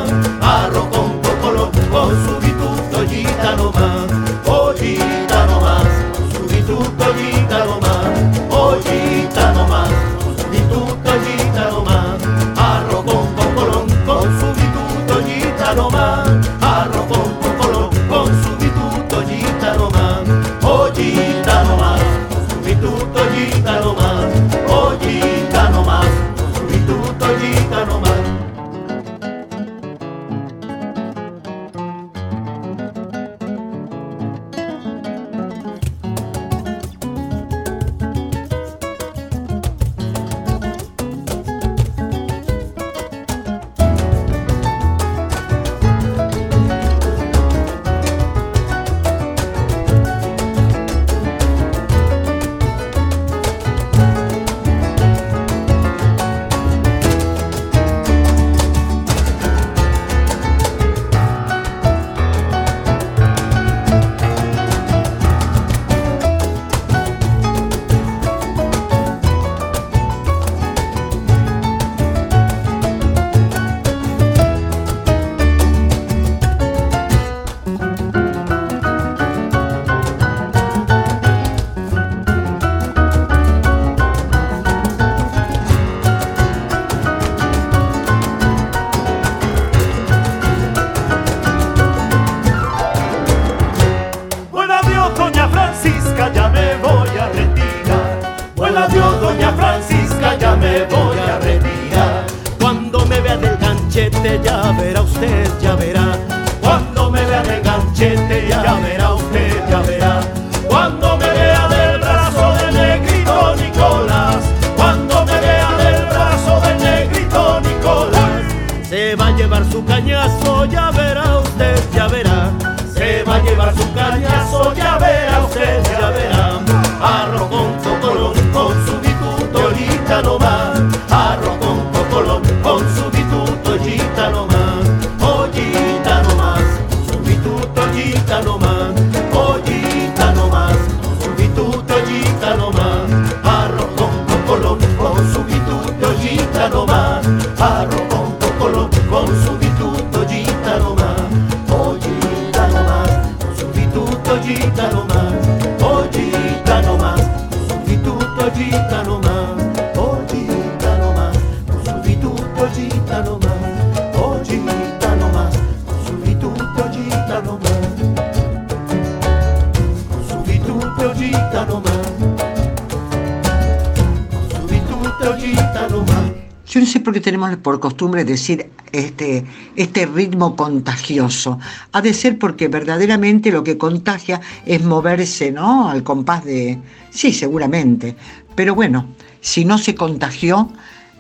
Tenemos 177.02 177.56
por 177.56 177.80
costumbre 177.80 178.24
decir 178.24 178.70
este, 178.92 179.44
este 179.76 180.06
ritmo 180.06 180.54
contagioso. 180.56 181.58
Ha 181.92 182.02
de 182.02 182.14
ser 182.14 182.38
porque 182.38 182.68
verdaderamente 182.68 183.50
lo 183.50 183.64
que 183.64 183.78
contagia 183.78 184.40
es 184.66 184.84
moverse, 184.84 185.50
¿no? 185.50 185.88
Al 185.88 186.02
compás 186.02 186.44
de... 186.44 186.78
Sí, 187.10 187.32
seguramente. 187.32 188.16
Pero 188.54 188.74
bueno, 188.74 189.06
si 189.40 189.64
no 189.64 189.78
se 189.78 189.94
contagió, 189.94 190.70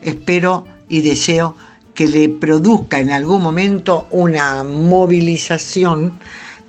espero 0.02 0.66
y 0.88 1.00
deseo 1.00 1.56
que 1.94 2.06
le 2.06 2.28
produzca 2.28 2.98
en 2.98 3.10
algún 3.10 3.42
momento 3.42 4.06
una 4.10 4.64
movilización, 4.64 6.18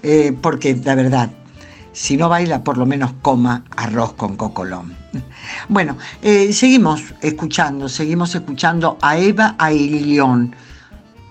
eh, 0.01 0.35
porque 0.41 0.75
la 0.83 0.95
verdad, 0.95 1.31
si 1.93 2.17
no 2.17 2.27
baila, 2.27 2.63
por 2.63 2.77
lo 2.77 2.85
menos 2.85 3.13
coma 3.21 3.63
arroz 3.77 4.13
con 4.13 4.35
cocolón. 4.35 4.95
Bueno, 5.69 5.97
eh, 6.21 6.51
seguimos 6.53 7.13
escuchando, 7.21 7.87
seguimos 7.87 8.33
escuchando 8.33 8.97
a 9.01 9.17
Eva 9.17 9.55
Ailión. 9.59 10.55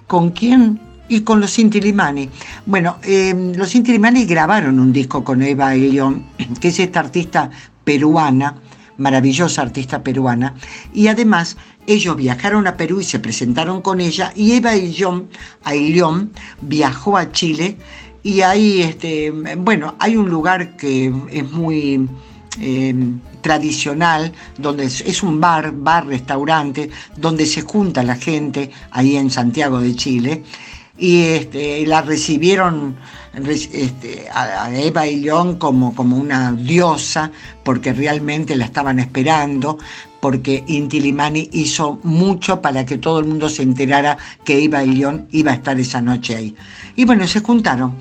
¿Con 0.06 0.30
quién? 0.30 0.80
Y 1.08 1.22
con 1.22 1.40
los 1.40 1.58
Intilimani. 1.58 2.28
Bueno, 2.66 2.98
eh, 3.02 3.52
los 3.56 3.74
Intilimani 3.74 4.24
grabaron 4.24 4.78
un 4.78 4.92
disco 4.92 5.24
con 5.24 5.42
Eva 5.42 5.68
Ailión, 5.68 6.26
que 6.60 6.68
es 6.68 6.78
esta 6.78 7.00
artista 7.00 7.50
peruana, 7.84 8.56
maravillosa 8.98 9.62
artista 9.62 10.02
peruana, 10.02 10.54
y 10.92 11.08
además 11.08 11.56
ellos 11.86 12.16
viajaron 12.16 12.66
a 12.66 12.76
Perú 12.76 13.00
y 13.00 13.04
se 13.04 13.18
presentaron 13.18 13.82
con 13.82 14.00
ella, 14.00 14.32
y 14.36 14.52
Eva 14.52 14.70
Ailión 15.64 16.30
viajó 16.60 17.16
a 17.16 17.32
Chile, 17.32 17.78
y 18.22 18.40
ahí, 18.42 18.82
este, 18.82 19.30
bueno, 19.30 19.96
hay 19.98 20.16
un 20.16 20.30
lugar 20.30 20.76
que 20.76 21.12
es 21.30 21.50
muy 21.50 22.08
eh, 22.60 22.94
tradicional, 23.40 24.32
donde 24.58 24.84
es, 24.84 25.22
un 25.22 25.40
bar, 25.40 25.72
bar, 25.72 26.06
restaurante, 26.06 26.88
donde 27.16 27.46
se 27.46 27.62
junta 27.62 28.02
la 28.02 28.14
gente 28.14 28.70
ahí 28.92 29.16
en 29.16 29.30
Santiago 29.30 29.80
de 29.80 29.96
Chile. 29.96 30.44
Y 30.96 31.22
este, 31.22 31.84
la 31.86 32.02
recibieron 32.02 32.96
este, 33.34 34.28
a, 34.32 34.70
Eva 34.72 35.06
y 35.06 35.16
León 35.16 35.56
como, 35.56 35.94
como 35.94 36.16
una 36.16 36.52
diosa, 36.52 37.32
porque 37.64 37.92
realmente 37.92 38.54
la 38.54 38.66
estaban 38.66 39.00
esperando, 39.00 39.78
porque 40.22 40.62
Inti 40.68 41.00
Limani 41.00 41.48
hizo 41.50 41.98
mucho 42.04 42.62
para 42.62 42.86
que 42.86 42.96
todo 42.96 43.18
el 43.18 43.26
mundo 43.26 43.48
se 43.48 43.64
enterara 43.64 44.16
que 44.44 44.62
Eva 44.62 44.84
y 44.84 44.94
León 44.94 45.26
iba 45.32 45.50
a 45.50 45.54
estar 45.56 45.80
esa 45.80 46.00
noche 46.00 46.36
ahí. 46.36 46.54
Y 46.94 47.04
bueno, 47.04 47.26
se 47.26 47.40
juntaron. 47.40 47.96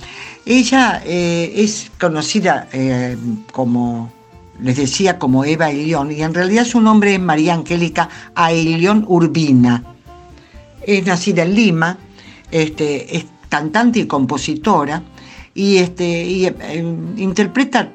Ella 0.46 1.02
eh, 1.04 1.52
es 1.56 1.90
conocida 2.00 2.68
eh, 2.74 3.18
como 3.52 4.14
les 4.62 4.78
decía 4.78 5.18
como 5.18 5.46
Eva 5.46 5.72
Elión, 5.72 6.12
y 6.12 6.22
en 6.22 6.36
realidad 6.36 6.66
su 6.66 6.80
nombre 6.80 7.16
es 7.16 7.20
María 7.20 7.56
Angélica 7.56 8.08
Aelión 8.36 9.04
Urbina. 9.08 9.84
Es 10.86 11.04
nacida 11.04 11.42
en 11.42 11.56
Lima, 11.56 11.98
este, 12.52 13.18
es 13.18 13.26
cantante 13.50 13.98
y 13.98 14.06
compositora, 14.06 15.02
y, 15.56 15.78
este, 15.78 16.46
eh, 16.46 16.86
interpreta 17.18 17.92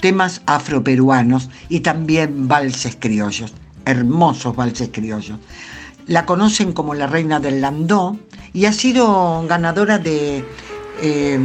temas 0.00 0.42
afroperuanos 0.46 1.50
y 1.68 1.80
también 1.80 2.48
valses 2.48 2.96
criollos, 2.98 3.52
hermosos 3.84 4.56
valses 4.56 4.90
criollos. 4.92 5.38
La 6.06 6.26
conocen 6.26 6.72
como 6.72 6.94
la 6.94 7.06
reina 7.06 7.40
del 7.40 7.60
landó 7.60 8.18
y 8.52 8.64
ha 8.64 8.72
sido 8.72 9.44
ganadora 9.46 9.98
de, 9.98 10.44
eh, 11.02 11.38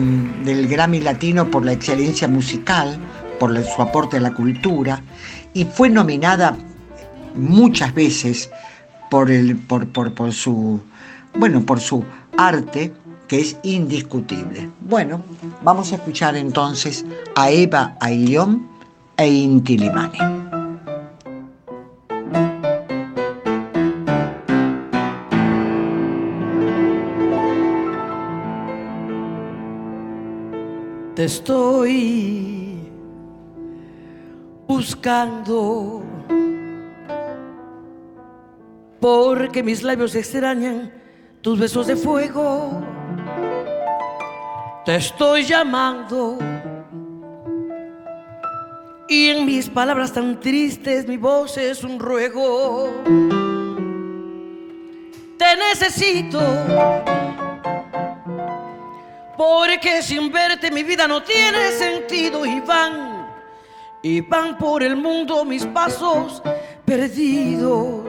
del 0.44 0.68
Grammy 0.68 1.02
Latino 1.02 1.52
por 1.52 1.66
la 1.66 1.74
excelencia 1.74 2.28
musical, 2.28 2.98
por 3.40 3.56
su 3.64 3.82
aporte 3.82 4.18
a 4.18 4.22
la 4.22 4.34
cultura 4.34 5.02
y 5.54 5.66
fue 5.66 5.90
nominada 5.90 6.58
muchas 7.36 7.94
veces 7.94 8.50
por, 9.10 9.32
el, 9.32 9.58
por, 9.58 9.88
por, 9.88 10.34
su, 10.34 10.82
bueno, 11.36 11.66
por 11.66 11.80
su 11.80 12.04
arte 12.38 12.94
que 13.28 13.40
es 13.40 13.58
indiscutible. 13.64 14.70
Bueno, 14.82 15.22
vamos 15.64 15.92
a 15.92 15.96
escuchar 15.96 16.36
entonces 16.36 17.06
a 17.36 17.50
Eva 17.50 17.96
Ailión 18.00 18.68
e 19.18 19.28
Inti 19.28 19.78
Limani. 19.78 20.20
Te 31.16 31.24
estoy 31.24 32.78
buscando 34.68 36.04
porque 39.00 39.64
mis 39.64 39.82
labios 39.82 40.14
extrañan 40.16 40.92
tus 41.42 41.58
besos 41.58 41.88
de 41.88 41.96
fuego. 41.96 42.82
Te 44.86 44.98
estoy 44.98 45.44
llamando. 45.44 46.38
Y 49.10 49.30
en 49.30 49.44
mis 49.44 49.68
palabras 49.68 50.14
tan 50.14 50.40
tristes 50.40 51.08
mi 51.08 51.18
voz 51.18 51.58
es 51.58 51.84
un 51.84 52.00
ruego. 52.00 52.94
Te 55.40 55.56
necesito. 55.56 56.40
Porque 59.36 60.04
sin 60.04 60.32
verte 60.32 60.70
mi 60.70 60.84
vida 60.84 61.08
no 61.08 61.24
tiene 61.24 61.72
sentido. 61.72 62.46
Y 62.46 62.60
van, 62.60 63.28
y 64.04 64.22
van 64.22 64.56
por 64.56 64.84
el 64.84 64.96
mundo 64.96 65.44
mis 65.46 65.66
pasos 65.66 66.44
perdidos, 66.86 68.06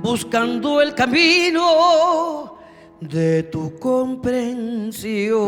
buscando 0.00 0.80
el 0.80 0.94
camino 0.94 2.55
de 3.00 3.42
tu 3.44 3.78
comprensión. 3.78 5.46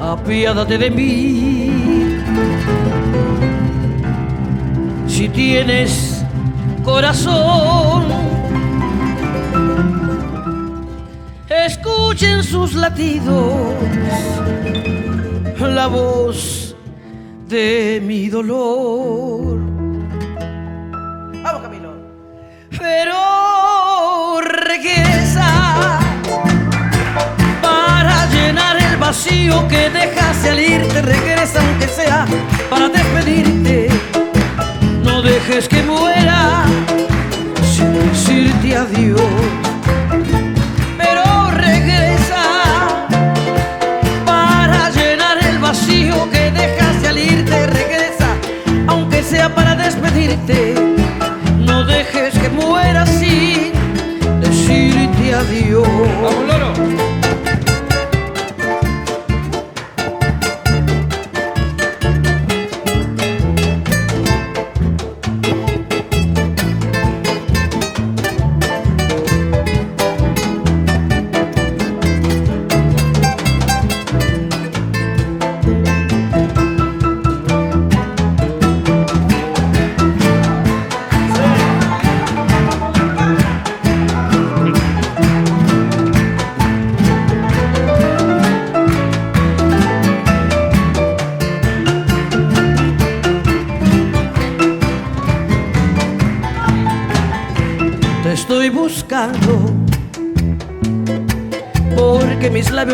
Apiádate 0.00 0.78
de 0.78 0.90
mí 0.90 1.70
si 5.06 5.28
tienes 5.28 6.24
corazón. 6.84 8.04
Escuchen 11.48 12.42
sus 12.42 12.74
latidos, 12.74 13.74
la 15.60 15.86
voz 15.86 16.74
de 17.48 18.02
mi 18.04 18.28
dolor. 18.28 19.71
Vacío 29.12 29.68
que 29.68 29.90
dejas 29.90 30.36
salirte. 30.38 31.02
Regresa 31.02 31.60
aunque 31.60 31.86
sea 31.86 32.26
para 32.70 32.88
despedirte 32.88 33.90
dejes 35.22 35.68
que 35.68 35.82
muera 35.82 36.64
sin 37.62 37.92
decirte 37.92 38.74
adiós. 38.74 39.61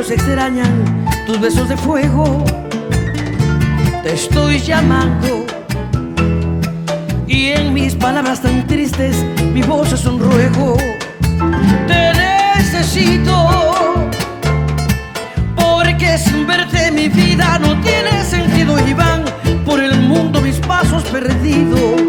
Labios 0.09 0.11
extrañan 0.11 1.07
tus 1.27 1.40
besos 1.40 1.68
de 1.68 1.77
fuego. 1.77 2.44
Te 4.03 4.14
estoy 4.14 4.59
llamando 4.59 5.47
y 7.27 7.49
en 7.49 7.75
mis 7.75 7.94
palabras 7.94 8.40
tan 8.40 8.66
tristes 8.66 9.16
mi 9.53 9.62
voz 9.62 9.92
es 9.92 10.05
un 10.07 10.18
ruego. 10.18 10.77
Te 11.87 12.12
necesito 12.14 13.35
porque 15.57 16.18
sin 16.18 16.47
verte 16.47 16.90
mi 16.90 17.09
vida 17.09 17.59
no 17.59 17.81
tiene 17.81 18.25
sentido 18.25 18.79
y 18.87 18.94
van 18.94 19.25
por 19.64 19.81
el 19.81 20.01
mundo 20.03 20.40
mis 20.40 20.57
pasos 20.57 21.03
perdidos 21.05 22.08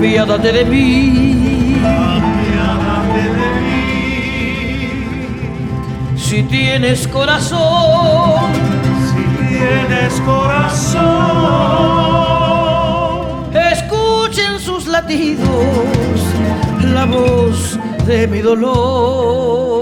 apiádate 0.00 0.50
de 0.52 0.64
mí. 0.64 1.76
Apiádate 1.84 3.24
de 3.38 3.48
mí. 3.60 3.82
Si 6.16 6.42
tienes 6.44 7.06
corazón, 7.06 8.50
si 9.10 9.22
tienes 9.44 10.12
corazón, 10.24 11.02
escuchen 13.72 14.58
sus 14.58 14.86
latidos, 14.86 15.44
la 16.94 17.04
voz 17.04 17.78
de 18.06 18.26
mi 18.26 18.38
dolor. 18.38 19.79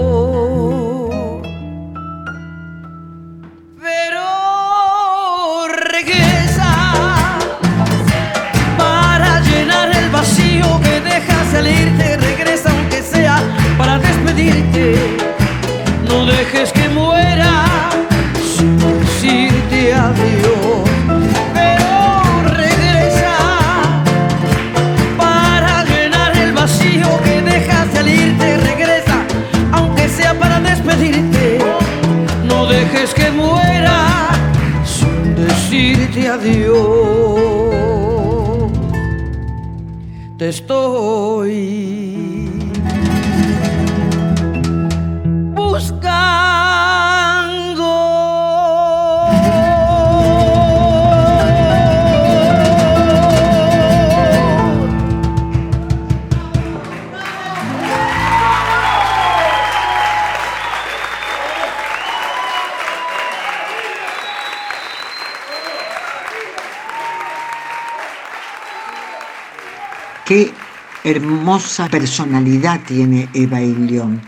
Personalidad 71.87 72.81
tiene 72.85 73.29
Eva 73.33 73.61
Ilión. 73.61 74.21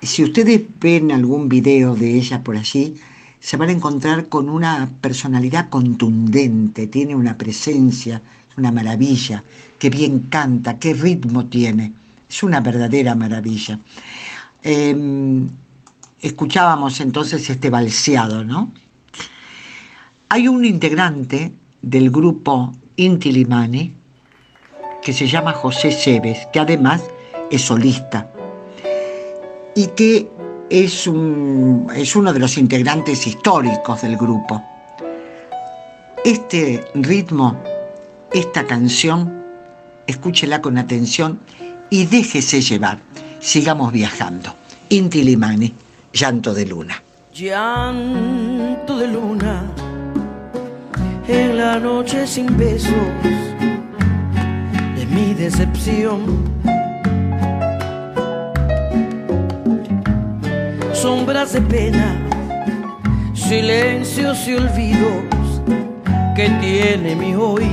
Si 0.00 0.24
ustedes 0.24 0.62
ven 0.80 1.12
algún 1.12 1.48
video 1.48 1.94
de 1.94 2.14
ella 2.14 2.42
por 2.42 2.56
allí, 2.56 2.94
se 3.38 3.56
van 3.56 3.68
a 3.68 3.72
encontrar 3.72 4.28
con 4.28 4.48
una 4.48 4.90
personalidad 5.00 5.68
contundente, 5.68 6.86
tiene 6.86 7.14
una 7.14 7.36
presencia, 7.36 8.22
una 8.56 8.70
maravilla, 8.70 9.42
qué 9.78 9.90
bien 9.90 10.28
canta, 10.30 10.78
qué 10.78 10.94
ritmo 10.94 11.46
tiene, 11.46 11.92
es 12.28 12.42
una 12.42 12.60
verdadera 12.60 13.14
maravilla. 13.14 13.78
Em, 14.62 15.48
escuchábamos 16.20 17.00
entonces 17.00 17.50
este 17.50 17.68
balseado, 17.68 18.44
¿no? 18.44 18.72
Hay 20.28 20.48
un 20.48 20.64
integrante 20.64 21.52
del 21.82 22.10
grupo 22.10 22.72
Inti 22.96 23.32
Limani 23.32 24.01
que 25.02 25.12
se 25.12 25.26
llama 25.26 25.52
José 25.52 25.90
Cebes, 25.90 26.46
que 26.52 26.60
además 26.60 27.02
es 27.50 27.62
solista 27.62 28.28
y 29.74 29.88
que 29.88 30.30
es, 30.70 31.06
un, 31.06 31.88
es 31.94 32.16
uno 32.16 32.32
de 32.32 32.38
los 32.38 32.56
integrantes 32.56 33.26
históricos 33.26 34.02
del 34.02 34.16
grupo. 34.16 34.62
Este 36.24 36.84
ritmo, 36.94 37.60
esta 38.32 38.64
canción, 38.64 39.42
escúchela 40.06 40.62
con 40.62 40.78
atención 40.78 41.40
y 41.90 42.06
déjese 42.06 42.62
llevar. 42.62 42.98
Sigamos 43.40 43.92
viajando. 43.92 44.54
Inti 44.88 45.24
Limani, 45.24 45.74
Llanto 46.12 46.54
de 46.54 46.66
Luna. 46.66 47.02
Llanto 47.34 48.98
de 48.98 49.08
luna 49.08 49.64
en 51.26 51.56
la 51.56 51.78
noche 51.78 52.26
sin 52.26 52.56
besos 52.58 52.92
mi 55.12 55.34
decepción. 55.34 56.20
Sombras 60.92 61.52
de 61.52 61.60
pena, 61.62 62.16
silencios 63.34 64.46
y 64.48 64.54
olvidos 64.54 65.62
que 66.34 66.48
tiene 66.60 67.14
mi 67.14 67.34
hoy. 67.34 67.70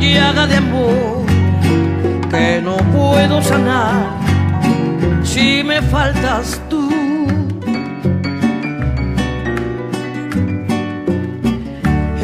Llaga 0.00 0.46
de 0.46 0.56
amor 0.56 1.24
que 2.30 2.60
no 2.62 2.76
puedo 2.76 3.42
sanar 3.42 4.20
si 5.22 5.62
me 5.64 5.80
faltas 5.82 6.60
tú. 6.68 6.90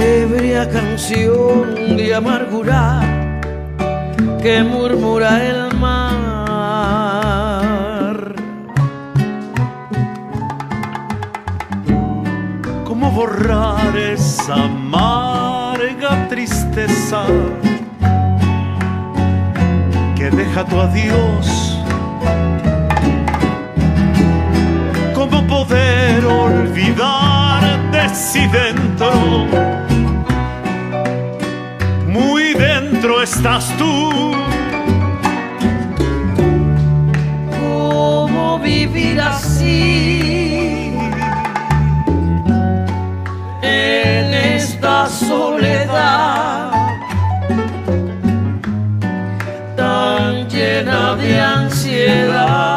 Ebria 0.07 0.71
canción 0.71 1.97
de 1.97 2.15
amargura 2.15 3.01
que 4.41 4.63
murmura 4.63 5.45
el 5.45 5.75
mar. 5.75 6.07
¿Cómo 12.85 13.11
borrar 13.11 13.97
esa 13.97 14.55
amarga 14.55 16.29
tristeza 16.29 17.27
que 20.15 20.31
deja 20.31 20.65
tu 20.65 20.81
adiós? 20.81 21.81
¿Cómo 25.15 25.45
poder 25.49 26.25
olvidar 26.25 27.47
si 28.15 28.47
dentro? 28.49 29.86
Muy 32.17 32.55
dentro 32.55 33.21
estás 33.21 33.69
tú. 33.77 34.33
¿Cómo 37.61 38.59
vivir 38.59 39.21
así? 39.21 40.95
En 43.61 44.33
esta 44.33 45.07
soledad 45.09 46.71
tan 49.77 50.49
llena 50.49 51.15
de 51.17 51.39
ansiedad 51.39 52.76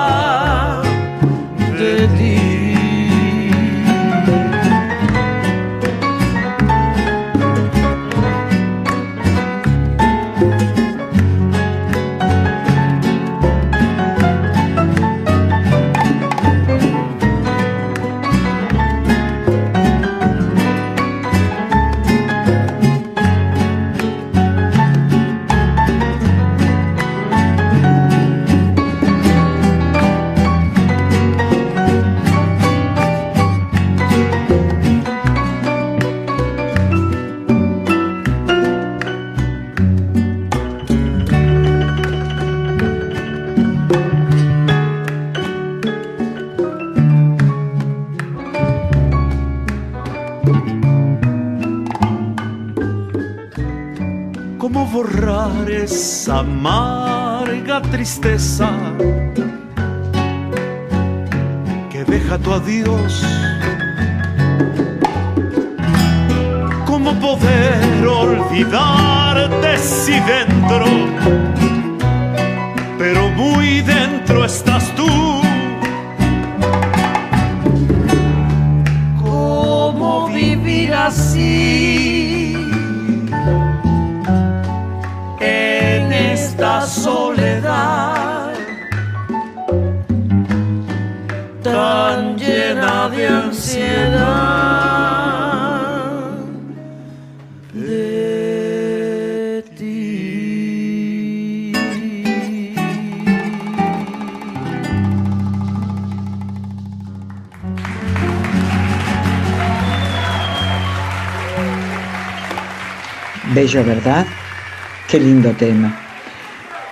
tristeza 58.00 58.70
que 61.92 62.06
deja 62.06 62.38
tu 62.38 62.54
adiós? 62.54 63.26
¿Cómo 66.86 67.14
poder 67.20 68.08
olvidarte 68.08 69.78
si 69.78 70.14
dentro, 70.14 70.86
pero 72.98 73.28
muy 73.32 73.82
dentro 73.82 74.46
estás 74.46 74.96
tú? 74.96 75.29
Bello, 113.70 113.86
¿verdad? 113.86 114.26
Qué 115.08 115.20
lindo 115.20 115.52
tema. 115.52 115.96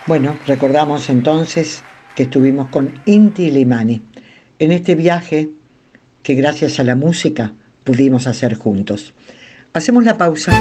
Bueno, 0.06 0.38
recordamos 0.46 1.10
entonces 1.10 1.82
que 2.16 2.24
estuvimos 2.24 2.70
con 2.70 3.02
Inti 3.08 3.50
Limani 3.50 4.04
en 4.60 4.72
este 4.72 4.94
viaje 4.94 5.50
que 6.22 6.36
gracias 6.36 6.80
a 6.80 6.84
la 6.84 6.96
música 6.96 7.52
pudimos 7.84 8.28
hacer 8.28 8.54
juntos. 8.54 9.16
Hacemos 9.74 10.04
la 10.04 10.20
pausa. 10.20 10.54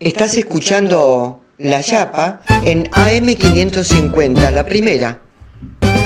Estás 0.00 0.34
escuchando 0.38 1.42
La 1.58 1.82
Yapa 1.82 2.40
en 2.64 2.84
AM550, 2.84 4.50
la 4.50 4.64
primera, 4.64 5.20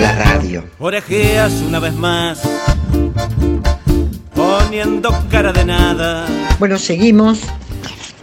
la 0.01 0.19
radio. 0.19 0.65
Orejeas 0.81 1.53
una 1.63 1.79
vez 1.79 1.95
más, 1.95 2.43
poniendo 4.43 5.11
cara 5.31 5.53
de 5.53 5.65
nada. 5.65 6.27
Bueno, 6.59 6.79
seguimos 6.79 7.41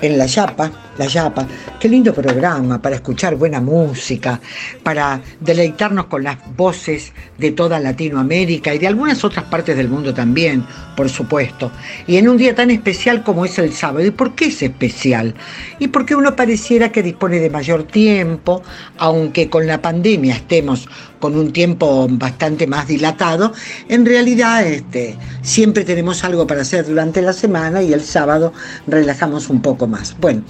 en 0.01 0.17
La 0.17 0.25
Yapa, 0.25 0.71
La 0.99 1.07
Yapa. 1.07 1.47
Qué 1.79 1.87
lindo 1.87 2.13
programa 2.13 2.81
para 2.81 2.97
escuchar 2.97 3.35
buena 3.35 3.61
música, 3.61 4.41
para 4.83 5.21
deleitarnos 5.39 6.07
con 6.07 6.25
las 6.25 6.37
voces 6.57 7.13
de 7.37 7.51
toda 7.51 7.79
Latinoamérica 7.79 8.75
y 8.75 8.79
de 8.79 8.87
algunas 8.87 9.23
otras 9.23 9.45
partes 9.45 9.77
del 9.77 9.87
mundo 9.87 10.13
también, 10.13 10.65
por 10.97 11.07
supuesto. 11.07 11.71
Y 12.05 12.17
en 12.17 12.27
un 12.27 12.35
día 12.35 12.53
tan 12.53 12.69
especial 12.69 13.23
como 13.23 13.45
es 13.45 13.57
el 13.59 13.71
sábado. 13.71 14.05
¿Y 14.05 14.11
por 14.11 14.35
qué 14.35 14.47
es 14.47 14.61
especial? 14.61 15.35
Y 15.79 15.87
porque 15.87 16.15
uno 16.15 16.35
pareciera 16.35 16.91
que 16.91 17.01
dispone 17.01 17.39
de 17.39 17.49
mayor 17.49 17.83
tiempo, 17.83 18.61
aunque 18.97 19.49
con 19.49 19.65
la 19.67 19.81
pandemia 19.81 20.35
estemos 20.35 20.89
con 21.19 21.37
un 21.37 21.51
tiempo 21.51 22.07
bastante 22.09 22.65
más 22.65 22.87
dilatado, 22.87 23.53
en 23.89 24.05
realidad 24.05 24.65
este, 24.65 25.17
siempre 25.41 25.83
tenemos 25.83 26.23
algo 26.23 26.47
para 26.47 26.61
hacer 26.61 26.85
durante 26.85 27.21
la 27.21 27.33
semana 27.33 27.81
y 27.83 27.93
el 27.93 28.01
sábado 28.01 28.53
relajamos 28.87 29.49
un 29.49 29.61
poco 29.61 29.85
más. 29.85 30.15
Bueno, 30.19 30.43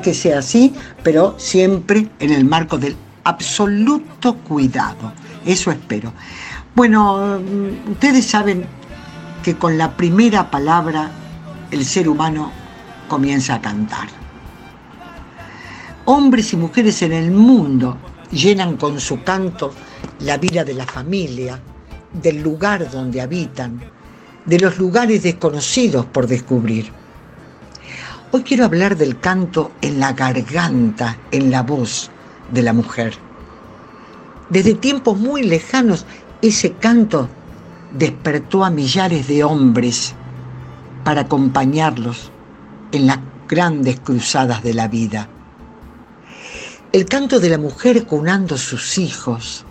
que 0.00 0.14
sea 0.14 0.38
así, 0.38 0.74
pero 1.02 1.34
siempre 1.38 2.08
en 2.18 2.32
el 2.32 2.44
marco 2.44 2.78
del 2.78 2.96
absoluto 3.24 4.36
cuidado. 4.36 5.12
Eso 5.44 5.70
espero. 5.70 6.12
Bueno, 6.74 7.38
mm, 7.38 7.92
ustedes 7.92 8.26
saben 8.26 8.64
que 9.42 9.56
con 9.56 9.76
la 9.76 9.96
primera 9.96 10.50
palabra 10.50 11.10
el 11.70 11.84
ser 11.84 12.08
humano 12.08 12.50
comienza 13.08 13.56
a 13.56 13.60
cantar. 13.60 14.08
Hombres 16.06 16.52
y 16.52 16.56
mujeres 16.56 17.02
en 17.02 17.12
el 17.12 17.30
mundo 17.30 17.98
llenan 18.30 18.76
con 18.76 18.98
su 19.00 19.22
canto 19.22 19.72
la 20.20 20.38
vida 20.38 20.64
de 20.64 20.74
la 20.74 20.86
familia, 20.86 21.60
del 22.12 22.42
lugar 22.42 22.90
donde 22.90 23.20
habitan, 23.20 23.80
de 24.46 24.58
los 24.58 24.78
lugares 24.78 25.22
desconocidos 25.22 26.06
por 26.06 26.26
descubrir. 26.26 26.90
Hoy 28.32 28.42
quiero 28.42 28.64
hablar 28.64 28.96
del 28.96 29.20
canto 29.20 29.70
en 29.80 30.00
la 30.00 30.12
garganta, 30.12 31.16
en 31.30 31.52
la 31.52 31.62
voz 31.62 32.10
de 32.50 32.62
la 32.62 32.72
mujer. 32.72 33.14
Desde 34.50 34.74
tiempos 34.74 35.16
muy 35.16 35.44
lejanos, 35.44 36.04
ese 36.42 36.72
canto 36.72 37.28
despertó 37.92 38.64
a 38.64 38.70
millares 38.70 39.28
de 39.28 39.44
hombres 39.44 40.12
para 41.04 41.22
acompañarlos 41.22 42.32
en 42.90 43.06
las 43.06 43.20
grandes 43.48 44.00
cruzadas 44.00 44.60
de 44.64 44.74
la 44.74 44.88
vida. 44.88 45.28
El 46.92 47.06
canto 47.06 47.38
de 47.38 47.48
la 47.48 47.58
mujer 47.58 48.06
cunando 48.06 48.58
sus 48.58 48.98
hijos, 48.98 49.64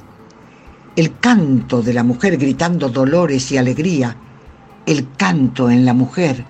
el 0.96 1.20
canto 1.20 1.82
de 1.82 1.94
la 1.94 2.04
mujer 2.04 2.38
gritando 2.38 2.88
dolores 2.88 3.52
y 3.52 3.58
alegría, 3.58 4.16
el 4.86 5.12
canto 5.18 5.70
en 5.70 5.86
la 5.86 5.94
mujer 5.94 6.46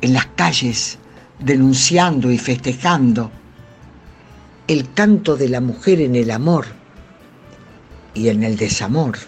en 0.00 0.14
las 0.14 0.26
calles 0.26 0.98
denunciando 1.44 2.30
y 2.30 2.38
festejando, 2.38 3.30
el 4.66 4.92
canto 4.94 5.36
de 5.36 5.48
la 5.50 5.60
mujer 5.60 6.00
en 6.00 6.16
el 6.16 6.30
amor 6.30 6.64
y 8.14 8.28
en 8.28 8.42
el 8.42 8.56
desamor. 8.56 9.18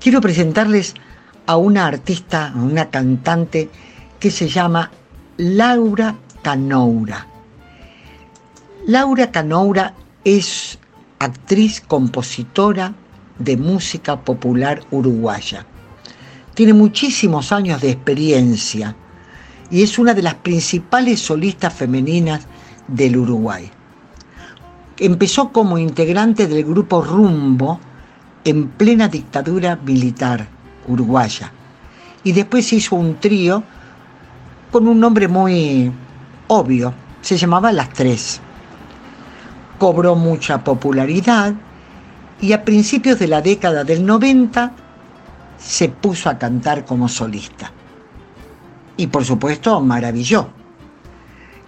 Quiero 0.00 0.20
presentarles 0.20 0.94
a 1.46 1.56
una 1.56 1.86
artista, 1.86 2.52
a 2.52 2.56
una 2.56 2.90
cantante 2.90 3.70
que 4.20 4.30
se 4.30 4.48
llama 4.48 4.90
Laura 5.36 6.16
Canoura. 6.42 7.26
Laura 8.86 9.32
Canoura 9.32 9.94
es 10.24 10.78
actriz, 11.18 11.80
compositora 11.80 12.94
de 13.38 13.56
música 13.56 14.20
popular 14.20 14.82
uruguaya. 14.92 15.66
Tiene 16.54 16.74
muchísimos 16.74 17.50
años 17.50 17.80
de 17.80 17.90
experiencia 17.90 18.94
y 19.72 19.82
es 19.82 19.98
una 19.98 20.12
de 20.12 20.22
las 20.22 20.34
principales 20.34 21.18
solistas 21.20 21.72
femeninas 21.72 22.46
del 22.86 23.16
Uruguay. 23.16 23.70
Empezó 24.98 25.50
como 25.50 25.78
integrante 25.78 26.46
del 26.46 26.62
grupo 26.62 27.00
Rumbo 27.00 27.80
en 28.44 28.68
plena 28.68 29.08
dictadura 29.08 29.76
militar 29.76 30.46
uruguaya 30.86 31.50
y 32.22 32.32
después 32.32 32.70
hizo 32.72 32.96
un 32.96 33.18
trío 33.18 33.64
con 34.70 34.86
un 34.86 35.00
nombre 35.00 35.26
muy 35.26 35.90
obvio, 36.48 36.92
se 37.22 37.38
llamaba 37.38 37.72
Las 37.72 37.88
Tres. 37.90 38.40
Cobró 39.78 40.14
mucha 40.14 40.62
popularidad 40.62 41.54
y 42.42 42.52
a 42.52 42.62
principios 42.62 43.18
de 43.18 43.28
la 43.28 43.40
década 43.40 43.84
del 43.84 44.04
90 44.04 44.70
se 45.58 45.88
puso 45.88 46.28
a 46.28 46.36
cantar 46.36 46.84
como 46.84 47.08
solista. 47.08 47.72
Y 48.96 49.06
por 49.08 49.24
supuesto 49.24 49.80
maravilló. 49.80 50.48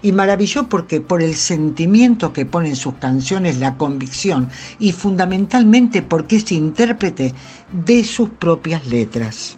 Y 0.02 0.12
maravilló 0.12 0.68
porque 0.68 1.00
por 1.00 1.22
el 1.22 1.34
sentimiento 1.34 2.32
que 2.32 2.44
pone 2.44 2.68
en 2.68 2.76
sus 2.76 2.94
canciones, 2.94 3.58
la 3.58 3.76
convicción 3.78 4.50
y 4.78 4.92
fundamentalmente 4.92 6.02
porque 6.02 6.36
es 6.36 6.52
intérprete 6.52 7.32
de 7.72 8.04
sus 8.04 8.28
propias 8.28 8.86
letras. 8.86 9.56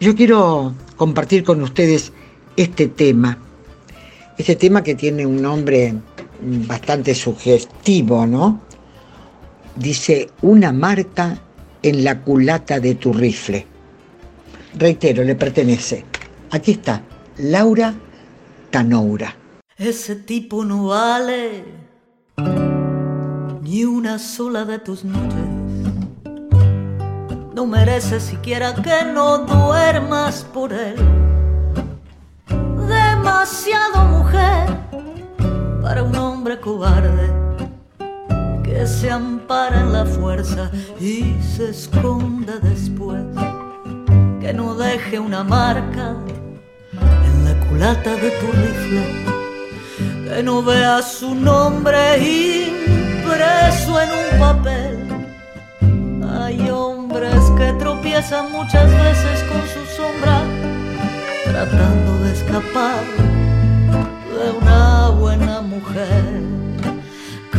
Yo 0.00 0.14
quiero 0.14 0.74
compartir 0.96 1.44
con 1.44 1.62
ustedes 1.62 2.12
este 2.56 2.88
tema, 2.88 3.38
este 4.38 4.56
tema 4.56 4.82
que 4.82 4.94
tiene 4.94 5.26
un 5.26 5.40
nombre 5.40 5.94
bastante 6.40 7.14
sugestivo, 7.14 8.26
¿no? 8.26 8.60
Dice, 9.76 10.30
una 10.42 10.72
marca 10.72 11.40
en 11.82 12.04
la 12.04 12.20
culata 12.20 12.80
de 12.80 12.94
tu 12.94 13.12
rifle. 13.12 13.66
Reitero, 14.76 15.22
le 15.24 15.34
pertenece. 15.34 16.04
Aquí 16.54 16.70
está, 16.70 17.02
Laura 17.36 17.94
Canoura. 18.70 19.34
Ese 19.76 20.14
tipo 20.14 20.64
no 20.64 20.86
vale 20.86 21.64
ni 23.60 23.84
una 23.84 24.20
sola 24.20 24.64
de 24.64 24.78
tus 24.78 25.04
noches. 25.04 25.48
No 27.56 27.66
merece 27.66 28.20
siquiera 28.20 28.72
que 28.72 29.04
no 29.04 29.38
duermas 29.38 30.46
por 30.54 30.72
él. 30.72 30.94
Demasiado 32.46 34.04
mujer 34.04 34.78
para 35.82 36.04
un 36.04 36.14
hombre 36.14 36.60
cobarde 36.60 37.32
que 38.62 38.86
se 38.86 39.10
ampara 39.10 39.80
en 39.80 39.92
la 39.92 40.06
fuerza 40.06 40.70
y 41.00 41.34
se 41.42 41.70
esconda 41.70 42.60
después, 42.60 43.24
que 44.40 44.52
no 44.54 44.76
deje 44.76 45.18
una 45.18 45.42
marca 45.42 46.14
culata 47.74 48.14
de 48.14 48.30
tu 48.30 48.46
rifle, 48.52 49.04
que 50.28 50.42
no 50.44 50.62
vea 50.62 51.02
su 51.02 51.34
nombre 51.34 51.98
impreso 52.18 54.00
en 54.00 54.10
un 54.22 54.38
papel. 54.38 54.94
Hay 56.38 56.70
hombres 56.70 57.42
que 57.58 57.72
tropiezan 57.72 58.52
muchas 58.52 58.88
veces 59.04 59.36
con 59.50 59.62
su 59.72 59.82
sombra, 59.96 60.38
tratando 61.44 62.12
de 62.24 62.32
escapar 62.32 63.02
de 64.34 64.50
una 64.62 65.08
buena 65.08 65.60
mujer 65.60 66.24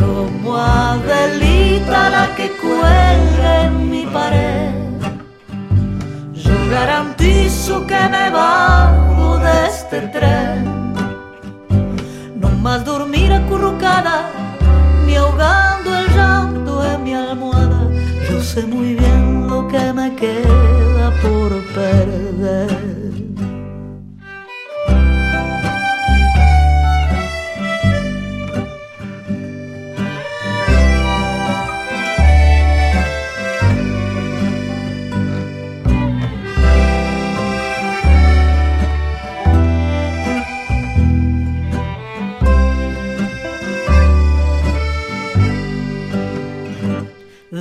como 0.00 0.56
Adelita 0.56 2.08
la 2.08 2.34
que 2.36 2.48
cuelga 2.62 3.64
en 3.66 3.90
mi 3.90 4.06
pared. 4.06 4.95
Yo 6.46 6.70
garantizo 6.70 7.86
que 7.86 8.08
me 8.08 8.30
bajo 8.30 9.38
de 9.38 9.66
este 9.66 10.00
tren, 10.08 10.92
no 12.40 12.48
más 12.62 12.84
dormir 12.84 13.32
acurrucada, 13.32 14.30
ni 15.06 15.16
ahogando 15.16 15.96
el 15.96 16.06
llanto 16.14 16.84
en 16.84 17.04
mi 17.04 17.14
almohada. 17.14 17.88
Yo 18.30 18.40
sé 18.42 18.62
muy 18.66 18.94
bien 18.94 19.46
lo 19.48 19.66
que 19.68 19.92
me 19.92 20.14
queda 20.14 21.12
por 21.22 21.50
perder. 21.74 23.35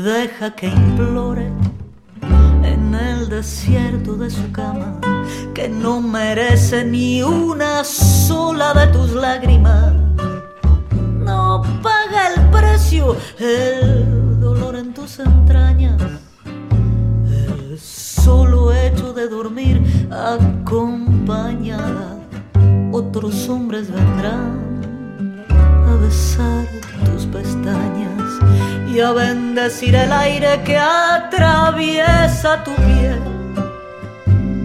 Deja 0.05 0.51
que 0.51 0.67
implore 0.67 1.51
en 2.63 2.93
el 2.93 3.27
desierto 3.27 4.15
de 4.15 4.29
su 4.29 4.51
cama, 4.51 4.99
que 5.55 5.67
no 5.67 5.99
merece 5.99 6.85
ni 6.85 7.23
una 7.23 7.83
sola 7.83 8.71
de 8.75 8.85
tus 8.93 9.13
lágrimas. 9.13 9.93
No 11.23 11.63
paga 11.81 12.35
el 12.35 12.51
precio, 12.51 13.17
el 13.39 14.39
dolor 14.39 14.75
en 14.75 14.93
tus 14.93 15.17
entrañas, 15.17 15.99
el 16.45 17.79
solo 17.79 18.71
hecho 18.71 19.11
de 19.11 19.27
dormir 19.27 20.07
acompañada. 20.11 22.19
Otros 22.91 23.49
hombres 23.49 23.91
vendrán 23.91 24.74
besar 26.05 26.65
tus 27.05 27.25
pestañas 27.25 28.31
y 28.93 28.99
a 28.99 29.11
bendecir 29.11 29.95
el 29.95 30.11
aire 30.11 30.61
que 30.63 30.77
atraviesa 30.77 32.63
tu 32.63 32.73
piel. 32.75 33.21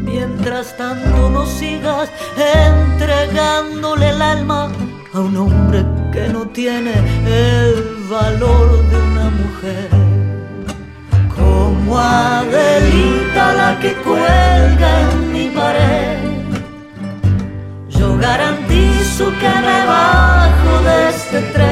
Mientras 0.05 0.77
tanto 0.77 1.31
no 1.31 1.47
sigas 1.47 2.11
entregándole 2.37 4.11
el 4.11 4.21
alma 4.21 4.71
a 5.15 5.21
un 5.21 5.37
hombre 5.37 5.85
que 6.13 6.29
no 6.29 6.43
tiene 6.49 6.93
el 7.27 7.75
valor 8.11 8.69
de 8.91 8.97
una 9.11 9.29
mujer. 9.41 9.89
Como 11.37 11.99
Adelita 11.99 13.45
la 13.61 13.79
que 13.81 13.93
cuelga 14.07 14.89
en 15.05 15.33
mi 15.33 15.47
pared. 15.49 16.19
Yo 17.89 18.17
garantizo 18.19 19.25
que 19.41 19.53
me 19.67 19.79
este 21.33 21.63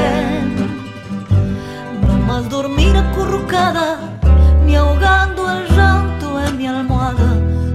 no 2.06 2.18
más 2.28 2.48
dormir 2.48 2.96
acurrucada, 2.96 3.98
ni 4.64 4.76
ahogando 4.76 5.50
el 5.50 5.66
llanto 5.76 6.40
en 6.40 6.56
mi 6.56 6.68
almohada. 6.68 7.34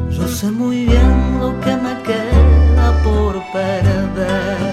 Yo 0.09 0.25
sé 0.25 0.49
muy 0.49 0.85
bien 0.85 1.39
lo 1.41 1.59
que 1.59 1.75
me 1.75 2.01
queda 2.03 3.03
por 3.03 3.33
perder. 3.51 4.72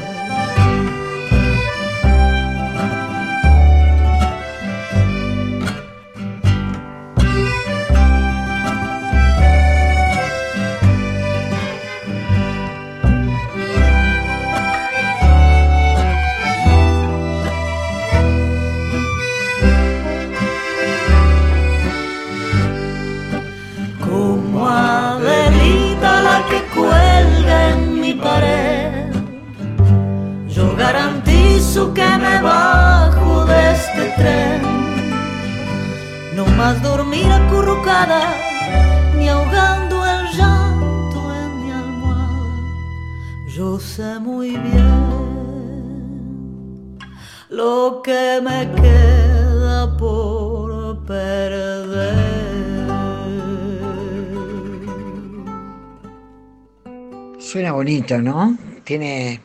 ¿No? 58.19 58.57
Tiene, 58.85 59.41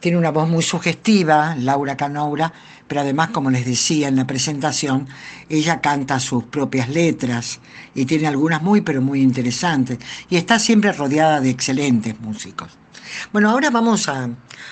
tiene 0.00 0.18
una 0.18 0.30
voz 0.30 0.48
muy 0.48 0.62
sugestiva, 0.62 1.54
Laura 1.56 1.96
Canoura, 1.96 2.52
pero 2.86 3.02
además, 3.02 3.30
como 3.30 3.50
les 3.50 3.64
decía 3.64 4.08
en 4.08 4.16
la 4.16 4.26
presentación, 4.26 5.08
ella 5.48 5.80
canta 5.80 6.18
sus 6.18 6.44
propias 6.44 6.88
letras 6.88 7.60
y 7.94 8.04
tiene 8.04 8.26
algunas 8.26 8.62
muy, 8.62 8.80
pero 8.80 9.00
muy 9.00 9.22
interesantes. 9.22 9.98
Y 10.28 10.36
está 10.36 10.58
siempre 10.58 10.92
rodeada 10.92 11.40
de 11.40 11.50
excelentes 11.50 12.18
músicos. 12.20 12.76
Bueno, 13.32 13.50
ahora 13.50 13.70
vamos 13.70 14.08
a, 14.08 14.28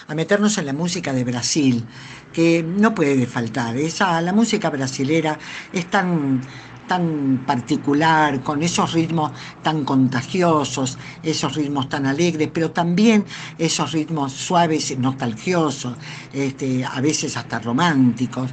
a 0.07 0.15
meternos 0.15 0.59
en 0.59 0.67
la 0.67 0.73
música 0.73 1.13
de 1.13 1.25
Brasil, 1.25 1.85
que 2.33 2.63
no 2.63 2.95
puede 2.95 3.27
faltar. 3.27 3.77
Esa, 3.77 4.21
la 4.21 4.33
música 4.33 4.71
brasilera 4.71 5.39
es 5.73 5.87
tan 5.91 6.41
tan 6.89 7.45
particular, 7.47 8.43
con 8.43 8.65
esos 8.65 8.93
ritmos 8.93 9.31
tan 9.63 9.85
contagiosos, 9.85 10.99
esos 11.23 11.55
ritmos 11.55 11.89
tan 11.89 12.07
alegres, 12.07 12.51
pero 12.53 12.73
también 12.73 13.25
esos 13.59 13.93
ritmos 13.93 14.33
suaves 14.33 14.99
nostalgiosos, 14.99 15.97
este, 16.33 16.85
a 16.85 17.01
veces 17.01 17.37
hasta 17.37 17.61
románticos. 17.61 18.51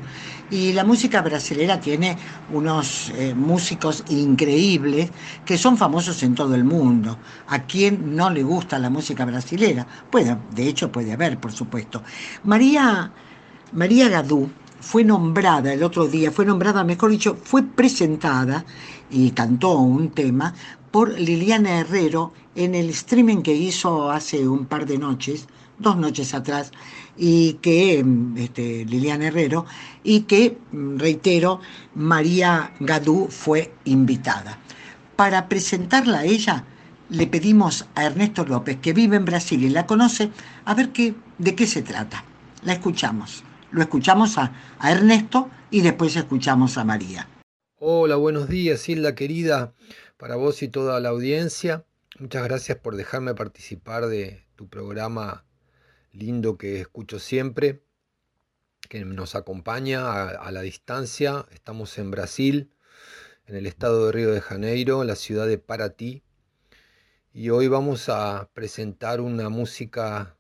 Y 0.52 0.74
la 0.74 0.84
música 0.84 1.24
brasilera 1.24 1.80
tiene 1.80 2.16
unos 2.54 3.10
eh, 3.16 3.34
músicos 3.34 4.04
increíbles 4.10 5.10
que 5.44 5.58
son 5.58 5.76
famosos 5.76 6.22
en 6.22 6.36
todo 6.36 6.54
el 6.54 6.64
mundo. 6.64 7.18
¿A 7.48 7.64
quién 7.64 8.16
no 8.16 8.30
le 8.30 8.44
gusta 8.44 8.78
la 8.78 8.92
música 8.92 9.26
brasilera? 9.26 9.88
Puede, 10.12 10.38
de 10.52 10.68
hecho 10.68 10.92
puede 10.92 11.14
haber, 11.14 11.40
por 11.40 11.52
supuesto. 11.52 12.04
María, 12.44 13.12
María 13.72 14.08
Gadú, 14.08 14.52
fue 14.86 15.04
nombrada 15.04 15.74
el 15.74 15.82
otro 15.82 16.06
día, 16.08 16.32
fue 16.32 16.46
nombrada, 16.46 16.84
mejor 16.84 17.10
dicho, 17.10 17.36
fue 17.42 17.64
presentada 17.64 18.66
y 19.10 19.32
cantó 19.32 19.80
un 19.80 20.12
tema 20.12 20.54
por 20.92 21.20
Liliana 21.20 21.80
Herrero 21.80 22.34
en 22.54 22.76
el 22.76 22.92
streaming 22.92 23.42
que 23.42 23.56
hizo 23.56 24.12
hace 24.12 24.48
un 24.48 24.68
par 24.68 24.86
de 24.86 25.00
noches, 25.00 25.48
dos 25.80 25.98
noches 25.98 26.36
atrás, 26.36 26.72
y 27.18 27.54
que 27.64 28.06
este, 28.38 28.86
Liliana 28.86 29.26
Herrero, 29.26 29.66
y 30.04 30.22
que, 30.22 30.60
reitero, 30.72 31.62
María 31.96 32.72
Gadú 32.80 33.28
fue 33.32 33.74
invitada. 33.86 34.60
Para 35.16 35.50
presentarla 35.50 36.20
a 36.20 36.26
ella, 36.26 36.64
le 37.10 37.26
pedimos 37.26 37.88
a 37.96 38.06
Ernesto 38.06 38.46
López, 38.46 38.78
que 38.80 38.94
vive 38.94 39.18
en 39.18 39.26
Brasil 39.26 39.64
y 39.64 39.70
la 39.70 39.88
conoce, 39.88 40.30
a 40.64 40.76
ver 40.76 40.90
qué, 40.90 41.16
de 41.40 41.56
qué 41.56 41.66
se 41.66 41.82
trata. 41.82 42.24
La 42.62 42.74
escuchamos. 42.74 43.45
Lo 43.76 43.82
escuchamos 43.82 44.38
a, 44.38 44.54
a 44.80 44.92
Ernesto 44.94 45.50
y 45.70 45.82
después 45.82 46.16
escuchamos 46.16 46.78
a 46.78 46.86
María. 46.86 47.28
Hola, 47.78 48.16
buenos 48.16 48.48
días, 48.48 48.88
Hilda 48.88 49.16
querida, 49.16 49.74
para 50.16 50.38
vos 50.38 50.64
y 50.64 50.70
toda 50.70 50.98
la 51.02 51.10
audiencia. 51.10 51.84
Muchas 52.18 52.46
gracias 52.46 52.78
por 52.78 52.96
dejarme 52.96 53.36
participar 53.36 54.06
de 54.06 54.48
tu 54.56 54.70
programa 54.70 55.44
lindo 56.14 56.58
que 56.58 56.80
escucho 56.80 57.20
siempre, 57.20 57.84
que 58.88 59.04
nos 59.04 59.36
acompaña 59.36 60.10
a, 60.10 60.30
a, 60.30 60.52
la 60.52 60.62
distancia. 60.62 61.46
Estamos 61.52 61.98
en 61.98 62.12
Brasil, 62.12 62.72
en 63.46 63.58
el 63.58 63.66
estado 63.66 64.06
de 64.06 64.14
Río 64.14 64.32
de 64.32 64.40
Janeiro, 64.40 65.02
en 65.02 65.10
la 65.10 65.18
ciudad 65.18 65.48
de 65.48 65.58
Paraty. 65.58 66.24
Y 67.34 67.50
hoy 67.50 67.68
vamos 67.68 68.08
a 68.08 68.50
presentar 68.54 69.20
una 69.20 69.50
música 69.50 70.38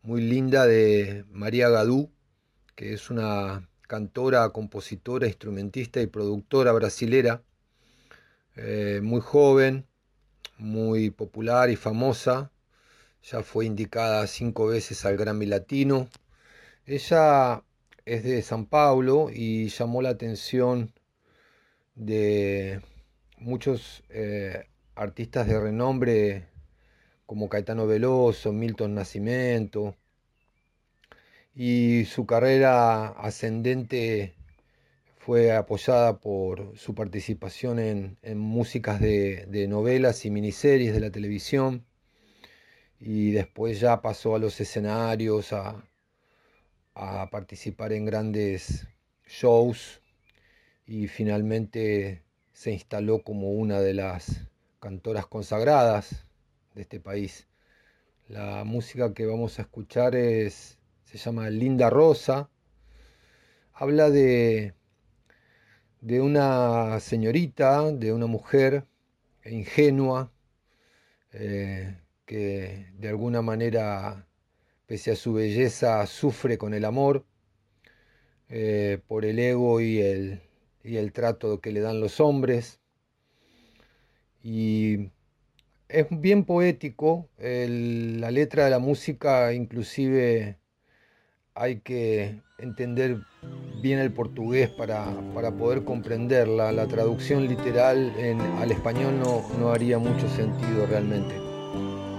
muy 0.00 0.22
linda 0.22 0.64
de 0.64 1.26
María 1.28 1.68
Gadú, 1.68 2.10
que 2.80 2.94
es 2.94 3.10
una 3.10 3.68
cantora, 3.82 4.48
compositora, 4.48 5.26
instrumentista 5.26 6.00
y 6.00 6.06
productora 6.06 6.72
brasilera, 6.72 7.42
eh, 8.56 9.00
muy 9.02 9.20
joven, 9.20 9.86
muy 10.56 11.10
popular 11.10 11.68
y 11.68 11.76
famosa. 11.76 12.50
Ya 13.22 13.42
fue 13.42 13.66
indicada 13.66 14.26
cinco 14.26 14.68
veces 14.68 15.04
al 15.04 15.18
Grammy 15.18 15.44
Latino. 15.44 16.08
Ella 16.86 17.64
es 18.06 18.24
de 18.24 18.40
San 18.40 18.64
Paulo 18.64 19.28
y 19.30 19.68
llamó 19.68 20.00
la 20.00 20.08
atención 20.08 20.90
de 21.96 22.80
muchos 23.36 24.04
eh, 24.08 24.68
artistas 24.94 25.46
de 25.46 25.60
renombre 25.60 26.48
como 27.26 27.50
Caetano 27.50 27.86
Veloso, 27.86 28.54
Milton 28.54 28.94
Nascimento, 28.94 29.96
y 31.62 32.06
su 32.06 32.24
carrera 32.24 33.08
ascendente 33.08 34.34
fue 35.18 35.52
apoyada 35.52 36.18
por 36.18 36.72
su 36.78 36.94
participación 36.94 37.78
en, 37.78 38.38
músicas 38.38 38.98
de, 38.98 39.66
novelas 39.68 40.24
y 40.24 40.30
miniseries 40.30 40.94
de 40.94 41.00
la 41.00 41.10
televisión 41.10 41.84
y 42.98 43.32
después 43.32 43.78
ya 43.78 44.00
pasó 44.00 44.34
a 44.34 44.38
los 44.38 44.58
escenarios 44.58 45.52
a 45.52 45.84
participar 47.30 47.92
en 47.92 48.06
grandes 48.06 48.88
shows 49.28 50.00
y 50.86 51.08
finalmente 51.08 52.22
se 52.54 52.72
instaló 52.72 53.22
como 53.22 53.50
una 53.50 53.80
de 53.82 53.92
las 53.92 54.48
cantoras 54.78 55.26
consagradas 55.26 56.24
de 56.74 56.80
este 56.80 57.00
país. 57.00 57.48
La 58.28 58.64
música 58.64 59.12
que 59.12 59.26
vamos 59.26 59.58
a 59.58 59.62
escuchar 59.62 60.14
es 60.14 60.79
se 61.10 61.18
llama 61.18 61.50
Linda 61.50 61.90
Rosa, 61.90 62.50
habla 63.72 64.10
de, 64.10 64.74
de 66.00 66.20
una 66.20 67.00
señorita, 67.00 67.90
de 67.90 68.12
una 68.12 68.26
mujer 68.26 68.86
ingenua, 69.44 70.32
eh, 71.32 71.96
que 72.26 72.92
de 72.98 73.08
alguna 73.08 73.42
manera, 73.42 74.28
pese 74.86 75.10
a 75.10 75.16
su 75.16 75.32
belleza, 75.32 76.06
sufre 76.06 76.58
con 76.58 76.74
el 76.74 76.84
amor, 76.84 77.26
eh, 78.48 79.00
por 79.08 79.24
el 79.24 79.40
ego 79.40 79.80
y 79.80 80.00
el, 80.00 80.42
y 80.84 80.96
el 80.96 81.12
trato 81.12 81.60
que 81.60 81.72
le 81.72 81.80
dan 81.80 82.00
los 82.00 82.20
hombres. 82.20 82.78
Y 84.44 85.10
es 85.88 86.06
bien 86.10 86.44
poético, 86.44 87.28
el, 87.38 88.20
la 88.20 88.30
letra 88.30 88.64
de 88.64 88.70
la 88.70 88.78
música 88.78 89.52
inclusive 89.52 90.59
hay 91.60 91.80
que 91.80 92.40
entender 92.56 93.18
bien 93.82 93.98
el 93.98 94.10
portugués 94.12 94.70
para, 94.70 95.04
para 95.34 95.52
poder 95.52 95.84
comprenderla. 95.84 96.72
La 96.72 96.86
traducción 96.86 97.46
literal 97.46 98.12
al 98.58 98.70
español 98.70 99.20
no, 99.22 99.42
no 99.58 99.70
haría 99.70 99.98
mucho 99.98 100.26
sentido 100.30 100.86
realmente. 100.86 101.34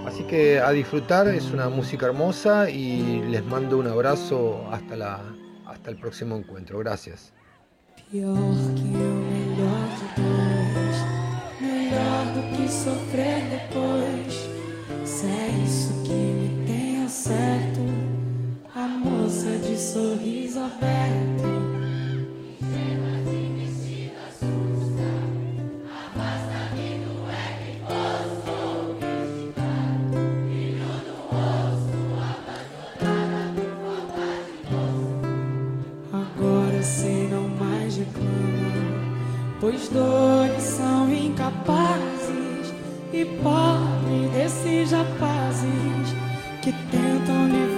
Así 0.06 0.22
que 0.24 0.60
a 0.60 0.70
disfrutar, 0.70 1.26
es 1.26 1.50
una 1.50 1.68
música 1.68 2.06
hermosa 2.06 2.70
y 2.70 3.22
les 3.30 3.44
mando 3.44 3.78
un 3.78 3.88
abrazo 3.88 4.64
hasta, 4.70 4.94
la, 4.94 5.20
hasta 5.66 5.90
el 5.90 5.96
próximo 5.96 6.36
encuentro. 6.36 6.78
Gracias. 6.78 7.32
Moça 19.32 19.56
de 19.66 19.78
sorriso 19.78 20.60
aberto. 20.60 21.62
Pois 39.60 39.88
dois 39.90 40.60
são 40.60 41.08
incapazes 41.14 42.74
e 43.12 43.24
pobre 43.24 44.28
desses 44.34 44.90
rapazes 44.90 46.16
que 46.60 46.72
tentam 46.90 47.46
lhe 47.46 47.71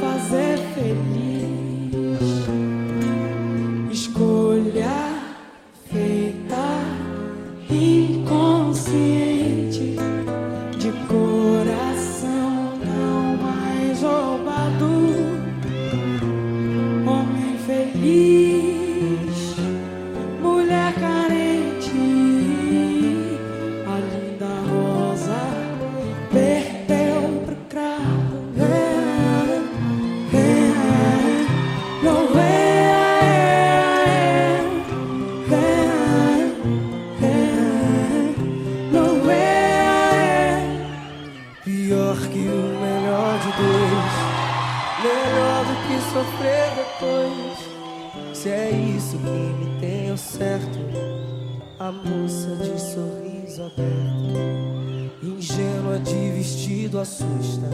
a 51.87 51.93
moça 51.93 52.49
de 52.57 52.81
sorriso 52.81 53.63
aberto, 53.63 55.23
ingênua 55.23 55.99
de 55.99 56.31
vestido 56.31 56.99
assusta. 56.99 57.69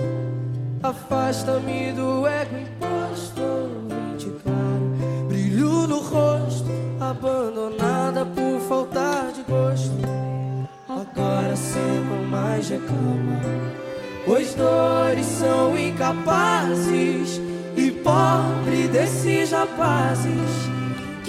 Afasta-me 0.83 1.93
do 1.93 2.27
ego 2.27 2.57
imposto, 2.57 3.41
ouvinte 3.41 4.33
claro, 4.43 5.27
brilho 5.29 5.87
no 5.87 6.01
rosto, 6.01 6.69
abandonada 6.99 8.27
por 8.27 8.61
faltar 8.63 9.31
de 9.31 9.45
gosto. 9.45 9.95
Agora 10.89 11.55
não 12.09 12.25
mais 12.25 12.69
reclama, 12.69 13.41
pois 14.27 14.55
dores 14.55 15.27
são 15.27 15.79
incapazes 15.79 17.41
e 17.77 17.93
pobre 17.93 18.89
desses 18.89 19.53
rapazes 19.53 20.70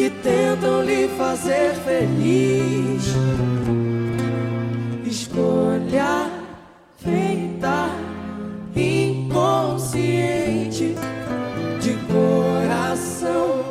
que 0.02 0.10
tentam 0.10 0.82
lhe 0.82 1.08
fazer 1.10 1.76
feliz. 1.76 3.14
Escolha 5.06 6.28
feita 6.97 7.91
inconsciente 8.76 10.95
de 11.80 11.93
coração 12.12 13.71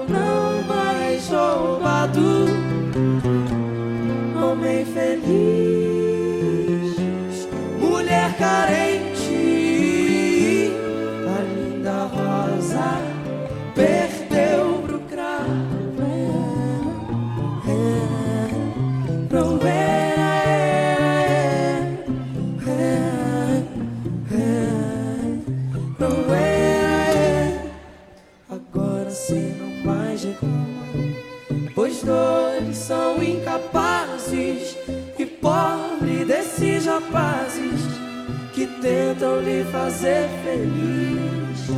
tentam 39.20 39.40
lhe 39.42 39.64
fazer 39.64 40.28
feliz. 40.42 41.68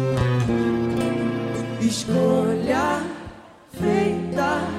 Escolha 1.80 3.02
feita 3.72 4.71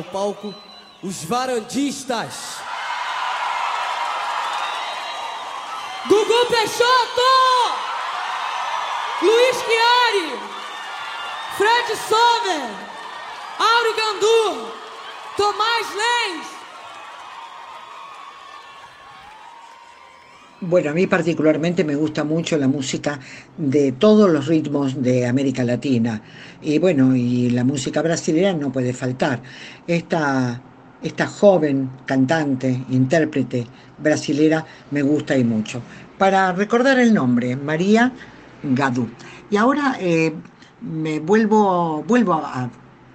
ao 0.00 0.04
palco 0.04 0.54
os 1.02 1.24
varandistas. 1.24 2.56
Gugu 6.08 6.46
Peixoto! 6.46 7.30
Luiz 9.22 9.56
Chiari! 9.56 10.40
Fred 11.56 11.96
Sommer! 12.08 12.70
Áureo 13.58 13.94
Gandu! 13.94 14.72
Tomás 15.36 15.86
Lenz! 15.94 16.59
Bueno, 20.62 20.90
a 20.90 20.92
mí 20.92 21.06
particularmente 21.06 21.84
me 21.84 21.94
gusta 21.94 22.22
mucho 22.22 22.58
la 22.58 22.68
música 22.68 23.18
de 23.56 23.92
todos 23.92 24.30
los 24.30 24.46
ritmos 24.46 25.02
de 25.02 25.26
América 25.26 25.64
Latina. 25.64 26.20
Y 26.60 26.78
bueno, 26.78 27.16
y 27.16 27.48
la 27.48 27.64
música 27.64 28.02
brasileña 28.02 28.52
no 28.52 28.70
puede 28.70 28.92
faltar. 28.92 29.40
Esta, 29.86 30.60
esta 31.02 31.26
joven 31.26 31.88
cantante, 32.04 32.84
intérprete 32.90 33.66
brasilera 33.96 34.66
me 34.90 35.00
gusta 35.00 35.34
y 35.34 35.44
mucho. 35.44 35.80
Para 36.18 36.52
recordar 36.52 36.98
el 36.98 37.14
nombre, 37.14 37.56
María 37.56 38.12
Gadú. 38.62 39.08
Y 39.48 39.56
ahora 39.56 39.96
eh, 39.98 40.34
me 40.82 41.20
vuelvo, 41.20 42.04
vuelvo 42.06 42.34
a, 42.34 42.70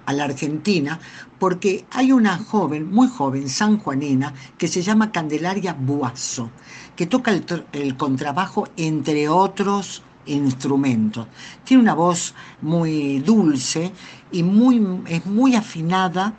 a 0.06 0.12
la 0.12 0.24
Argentina 0.24 0.98
porque 1.38 1.84
hay 1.90 2.12
una 2.12 2.38
joven, 2.38 2.90
muy 2.90 3.08
joven, 3.08 3.48
sanjuanina, 3.48 4.32
que 4.56 4.68
se 4.68 4.82
llama 4.82 5.12
Candelaria 5.12 5.74
Buazo, 5.78 6.50
que 6.96 7.06
toca 7.06 7.30
el, 7.30 7.44
tr- 7.46 7.64
el 7.72 7.96
contrabajo 7.96 8.68
entre 8.76 9.28
otros 9.28 10.02
instrumentos. 10.26 11.26
Tiene 11.64 11.82
una 11.82 11.94
voz 11.94 12.34
muy 12.60 13.20
dulce 13.20 13.92
y 14.32 14.42
muy, 14.42 14.84
es 15.06 15.24
muy 15.26 15.54
afinada 15.54 16.34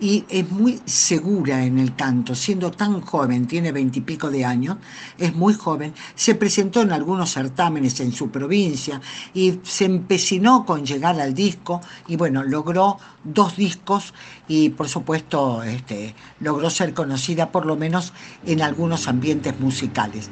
y 0.00 0.24
es 0.28 0.50
muy 0.50 0.80
segura 0.86 1.64
en 1.64 1.78
el 1.78 1.94
canto, 1.94 2.34
siendo 2.34 2.70
tan 2.70 3.00
joven, 3.02 3.46
tiene 3.46 3.70
veintipico 3.70 4.30
de 4.30 4.44
años, 4.44 4.78
es 5.18 5.34
muy 5.34 5.54
joven, 5.54 5.92
se 6.14 6.34
presentó 6.34 6.80
en 6.80 6.92
algunos 6.92 7.32
certámenes 7.32 8.00
en 8.00 8.12
su 8.12 8.30
provincia 8.30 9.00
y 9.34 9.60
se 9.62 9.84
empecinó 9.84 10.64
con 10.64 10.86
llegar 10.86 11.20
al 11.20 11.34
disco 11.34 11.80
y 12.08 12.16
bueno, 12.16 12.42
logró 12.42 12.96
dos 13.22 13.56
discos 13.56 14.14
y 14.48 14.70
por 14.70 14.88
supuesto 14.88 15.62
este, 15.62 16.14
logró 16.40 16.70
ser 16.70 16.94
conocida 16.94 17.52
por 17.52 17.66
lo 17.66 17.76
menos 17.76 18.12
en 18.46 18.62
algunos 18.62 19.06
ambientes 19.06 19.60
musicales. 19.60 20.30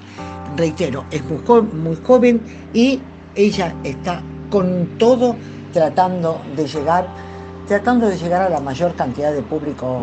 Reitero, 0.56 1.04
es 1.10 1.22
muy, 1.24 1.44
jo- 1.46 1.62
muy 1.62 1.96
joven 1.96 2.40
y 2.72 3.00
ella 3.34 3.74
está 3.84 4.22
con 4.50 4.88
todo 4.98 5.36
tratando 5.74 6.40
de 6.56 6.66
llegar 6.66 7.27
tratando 7.68 8.08
de 8.08 8.16
llegar 8.16 8.42
a 8.42 8.48
la 8.48 8.60
mayor 8.60 8.94
cantidad 8.94 9.32
de 9.32 9.42
público 9.42 10.00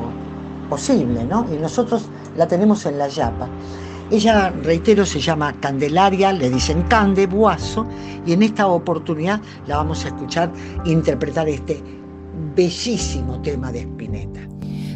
posible, 0.69 1.25
¿no? 1.25 1.45
Y 1.51 1.57
nosotros 1.57 2.07
la 2.37 2.47
tenemos 2.47 2.85
en 2.85 2.99
la 2.99 3.07
Yapa. 3.07 3.49
Ella, 4.11 4.51
reitero, 4.51 5.03
se 5.03 5.19
llama 5.19 5.51
Candelaria, 5.59 6.31
le 6.31 6.51
dicen 6.51 6.83
Cande 6.83 7.25
Buazo, 7.25 7.87
y 8.23 8.33
en 8.33 8.43
esta 8.43 8.67
oportunidad 8.67 9.41
la 9.65 9.77
vamos 9.77 10.05
a 10.05 10.09
escuchar 10.09 10.51
interpretar 10.85 11.49
este 11.49 11.83
bellísimo 12.55 13.41
tema 13.41 13.71
de 13.71 13.79
Spinetta. 13.79 14.41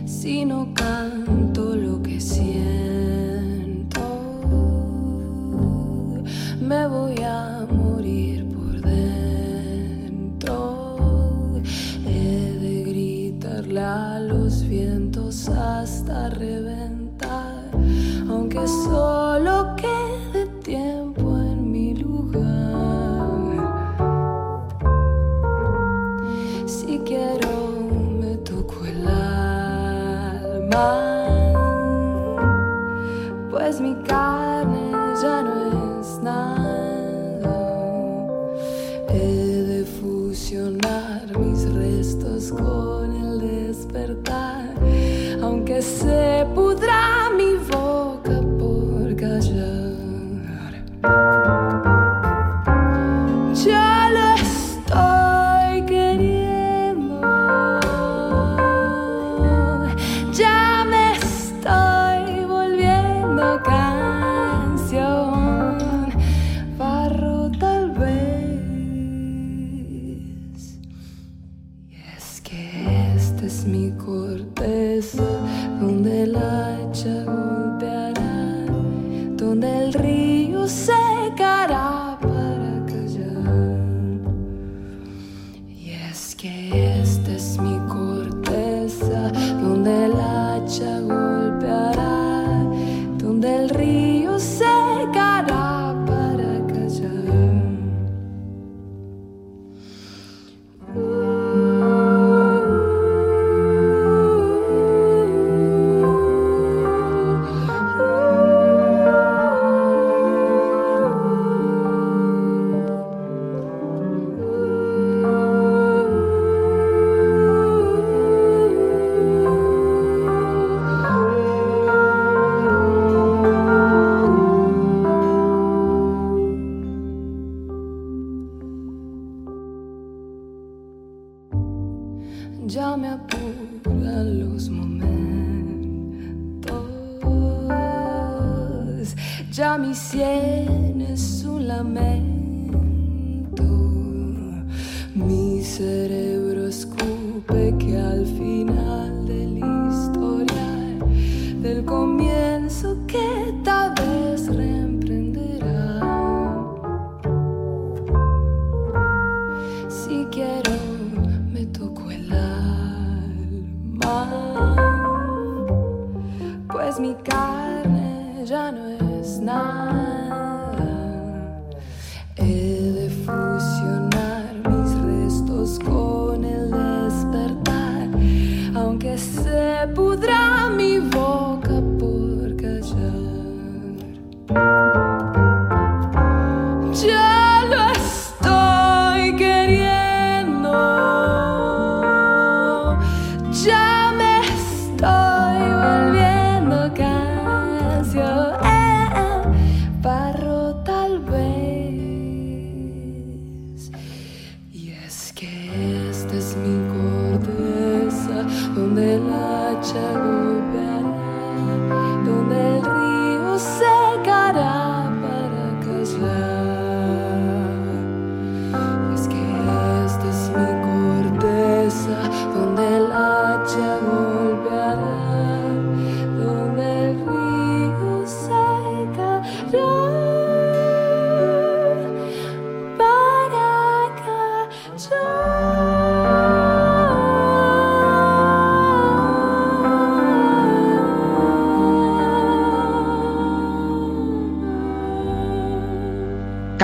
Si 0.05 0.45
no 0.45 0.71
canto 0.75 1.75
lo 1.75 1.99
que 2.03 2.21
siento, 2.21 3.99
me 6.61 6.87
voy 6.87 7.15
a 7.23 7.65
morir 7.71 7.88
gritarle 13.69 13.81
a 13.81 14.19
los 14.19 14.63
vientos 14.63 15.47
hasta 15.49 16.29
reventar, 16.29 17.69
aunque 18.27 18.67
solo 18.67 19.75
quede 19.75 20.47
tiempo 20.63 21.37
en 21.37 21.71
mi 21.71 21.95
lugar. 21.95 22.39
Si 26.65 26.99
quiero 26.99 27.49
me 28.19 28.37
toco 28.37 28.85
el 28.85 29.07
alma, 29.07 31.18
aunque 45.81 46.38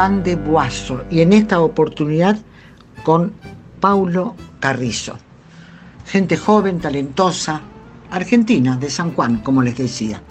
De 0.06 0.36
Boazo 0.36 1.04
y 1.10 1.22
en 1.22 1.34
esta 1.34 1.60
oportunidad 1.62 2.38
con 3.04 3.34
Paulo 3.80 4.36
Carrizo. 4.60 5.18
Gente 6.06 6.38
joven, 6.38 6.80
talentosa, 6.80 7.60
argentina, 8.12 8.78
de 8.78 8.92
San 8.92 9.16
Juan, 9.16 9.40
como 9.40 9.64
les 9.64 9.76
decía. 9.76 10.22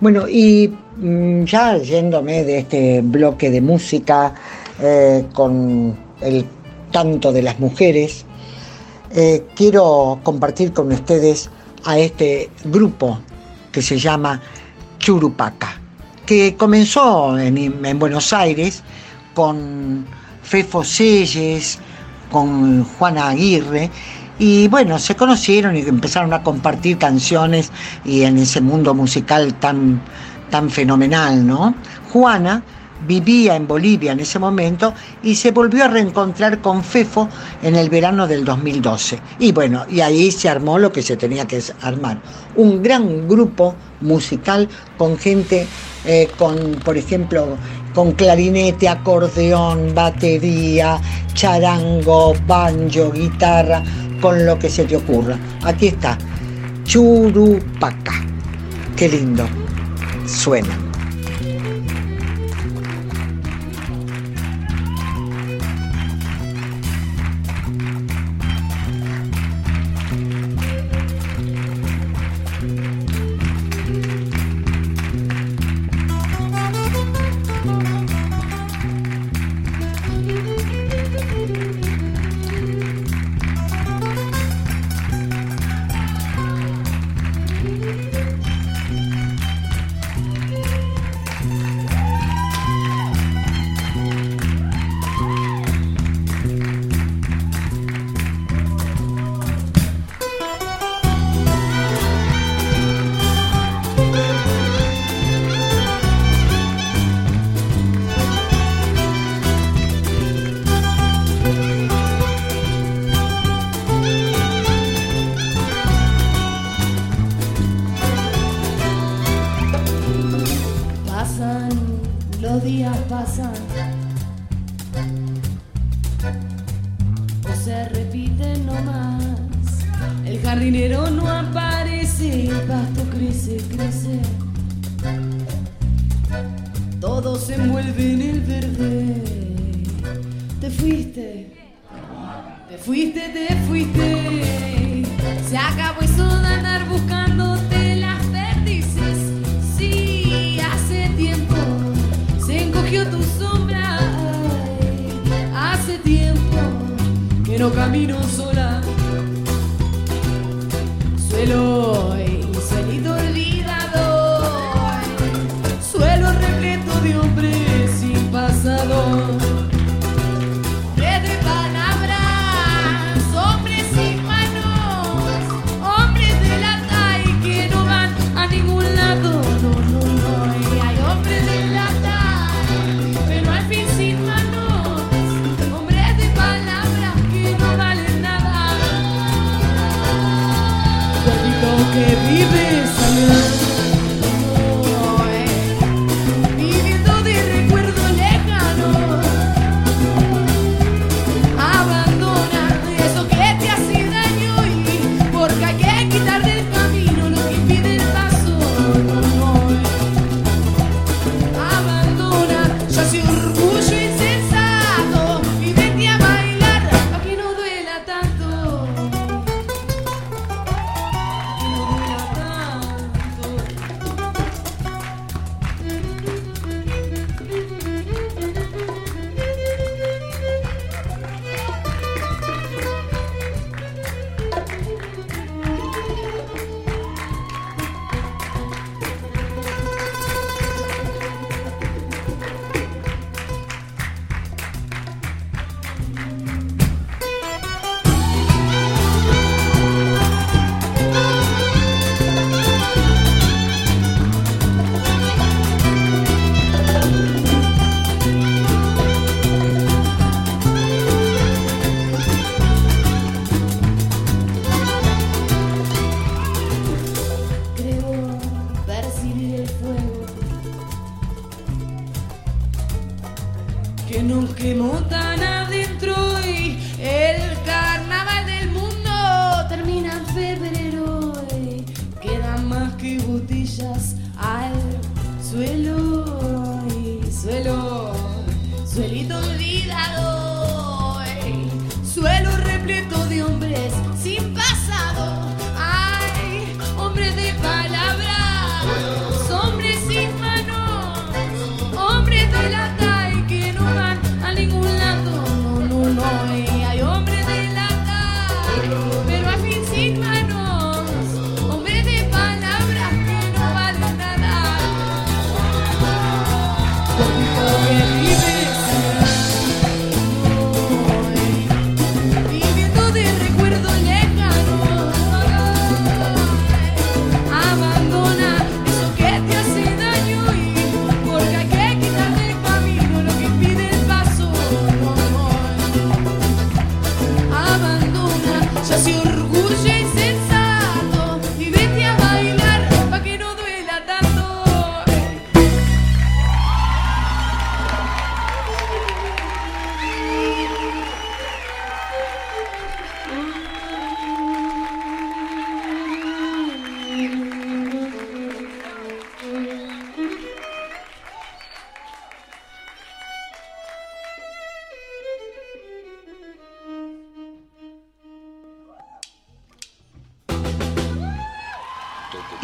Bueno, 0.00 0.28
y 0.28 0.72
mm, 0.98 1.42
ya 1.42 1.76
yéndome 1.76 2.44
de 2.44 2.58
este 2.58 3.00
bloque 3.02 3.50
de 3.50 3.60
música 3.60 4.32
eh, 4.80 5.26
con 5.32 5.96
el 6.20 6.46
canto 6.92 7.32
de 7.32 7.42
las 7.42 7.58
mujeres, 7.58 8.24
eh, 9.12 9.44
quiero 9.56 10.20
compartir 10.22 10.72
con 10.72 10.92
ustedes 10.92 11.50
a 11.84 11.98
este 11.98 12.48
grupo 12.66 13.18
que 13.72 13.82
se 13.82 13.98
llama 13.98 14.40
Churupaca, 15.00 15.80
que 16.24 16.54
comenzó 16.56 17.36
en, 17.36 17.84
en 17.84 17.98
Buenos 17.98 18.32
Aires 18.32 18.84
con 19.36 20.06
Fefo 20.42 20.82
Selles, 20.82 21.78
con 22.32 22.84
Juana 22.84 23.28
Aguirre, 23.28 23.90
y 24.38 24.66
bueno, 24.68 24.98
se 24.98 25.14
conocieron 25.14 25.76
y 25.76 25.80
empezaron 25.80 26.32
a 26.32 26.42
compartir 26.42 26.96
canciones 26.96 27.70
y 28.02 28.22
en 28.22 28.38
ese 28.38 28.62
mundo 28.62 28.94
musical 28.94 29.52
tan, 29.54 30.00
tan 30.50 30.70
fenomenal, 30.70 31.46
¿no? 31.46 31.74
Juana 32.12 32.62
vivía 33.06 33.56
en 33.56 33.66
Bolivia 33.66 34.12
en 34.12 34.20
ese 34.20 34.38
momento 34.38 34.94
y 35.22 35.34
se 35.34 35.50
volvió 35.50 35.84
a 35.84 35.88
reencontrar 35.88 36.60
con 36.60 36.82
Fefo 36.82 37.28
en 37.62 37.76
el 37.76 37.90
verano 37.90 38.26
del 38.26 38.44
2012. 38.44 39.18
Y 39.38 39.52
bueno, 39.52 39.84
y 39.90 40.00
ahí 40.00 40.30
se 40.30 40.48
armó 40.48 40.78
lo 40.78 40.90
que 40.90 41.02
se 41.02 41.16
tenía 41.16 41.46
que 41.46 41.62
armar. 41.82 42.18
Un 42.56 42.82
gran 42.82 43.28
grupo 43.28 43.74
musical 44.00 44.68
con 44.96 45.18
gente, 45.18 45.66
eh, 46.06 46.30
con, 46.38 46.72
por 46.84 46.96
ejemplo, 46.96 47.56
con 47.96 48.12
clarinete, 48.12 48.90
acordeón, 48.90 49.94
batería, 49.94 51.00
charango, 51.32 52.34
banjo, 52.46 53.10
guitarra, 53.10 53.82
con 54.20 54.44
lo 54.44 54.58
que 54.58 54.68
se 54.68 54.84
te 54.84 54.96
ocurra. 54.96 55.38
Aquí 55.64 55.86
está, 55.86 56.18
Churupaca. 56.84 58.22
Qué 58.94 59.08
lindo 59.08 59.48
suena. 60.26 60.85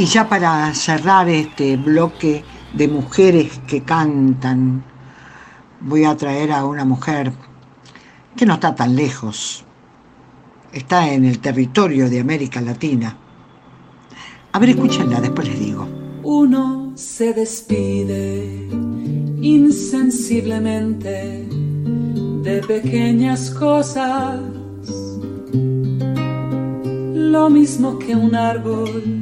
Y 0.02 0.06
ya 0.06 0.28
para 0.28 0.74
cerrar 0.74 1.28
este 1.28 1.76
bloque 1.76 2.42
de 2.74 2.88
mujeres 2.88 3.60
que 3.68 3.82
cantan, 3.82 4.82
voy 5.80 6.02
a 6.02 6.16
traer 6.16 6.50
a 6.50 6.64
una 6.64 6.84
mujer 6.84 7.32
que 8.34 8.44
no 8.44 8.54
está 8.54 8.74
tan 8.74 8.96
lejos, 8.96 9.64
está 10.72 11.08
en 11.08 11.24
el 11.24 11.38
territorio 11.38 12.10
de 12.10 12.18
América 12.18 12.60
Latina. 12.60 13.16
A 14.50 14.58
ver, 14.58 14.70
escúchenla, 14.70 15.20
después 15.20 15.46
les 15.46 15.60
digo. 15.60 15.86
Uno 16.24 16.90
se 16.96 17.32
despide 17.32 18.68
insensiblemente 19.40 21.46
de 22.42 22.60
pequeñas 22.66 23.50
cosas, 23.50 24.40
lo 25.52 27.48
mismo 27.48 28.00
que 28.00 28.16
un 28.16 28.34
árbol 28.34 29.21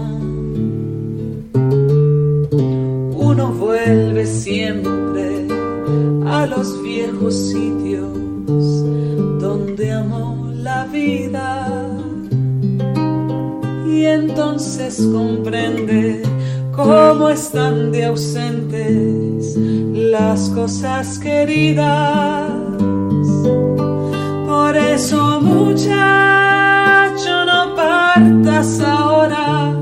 Entonces 14.91 15.07
comprende 15.13 16.21
cómo 16.75 17.29
están 17.29 17.91
de 17.93 18.05
ausentes 18.05 19.55
las 19.93 20.49
cosas 20.49 21.17
queridas. 21.17 22.51
Por 24.47 24.75
eso 24.75 25.39
muchacho 25.39 25.95
no 27.45 27.75
partas 27.75 28.81
ahora 28.81 29.73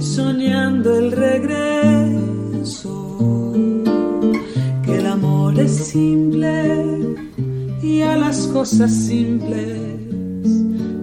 soñando 0.00 0.98
el 0.98 1.12
regreso, 1.12 2.72
que 4.84 4.96
el 4.96 5.06
amor 5.06 5.60
es 5.60 5.76
simple 5.76 7.16
y 7.82 8.02
a 8.02 8.16
las 8.16 8.48
cosas 8.48 8.90
simples 8.90 9.78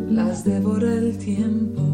las 0.10 0.44
devora 0.44 0.94
el 0.94 1.18
tiempo. 1.18 1.87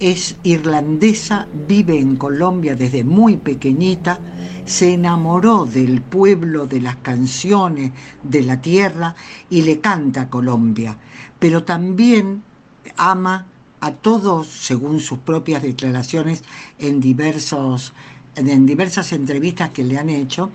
Es 0.00 0.36
irlandesa, 0.42 1.46
vive 1.66 1.98
en 1.98 2.16
Colombia 2.16 2.76
desde 2.76 3.04
muy 3.04 3.38
pequeñita, 3.38 4.18
se 4.66 4.92
enamoró 4.94 5.64
del 5.64 6.02
pueblo, 6.02 6.66
de 6.66 6.80
las 6.80 6.96
canciones, 6.96 7.92
de 8.22 8.42
la 8.42 8.60
tierra 8.60 9.14
y 9.48 9.62
le 9.62 9.80
canta 9.80 10.22
a 10.22 10.30
Colombia, 10.30 10.98
pero 11.38 11.64
también 11.64 12.44
ama 12.98 13.46
a 13.80 13.92
todos, 13.92 14.46
según 14.46 15.00
sus 15.00 15.18
propias 15.18 15.62
declaraciones 15.62 16.44
en, 16.78 17.00
diversos, 17.00 17.94
en 18.36 18.66
diversas 18.66 19.12
entrevistas 19.12 19.70
que 19.70 19.84
le 19.84 19.98
han 19.98 20.10
hecho, 20.10 20.50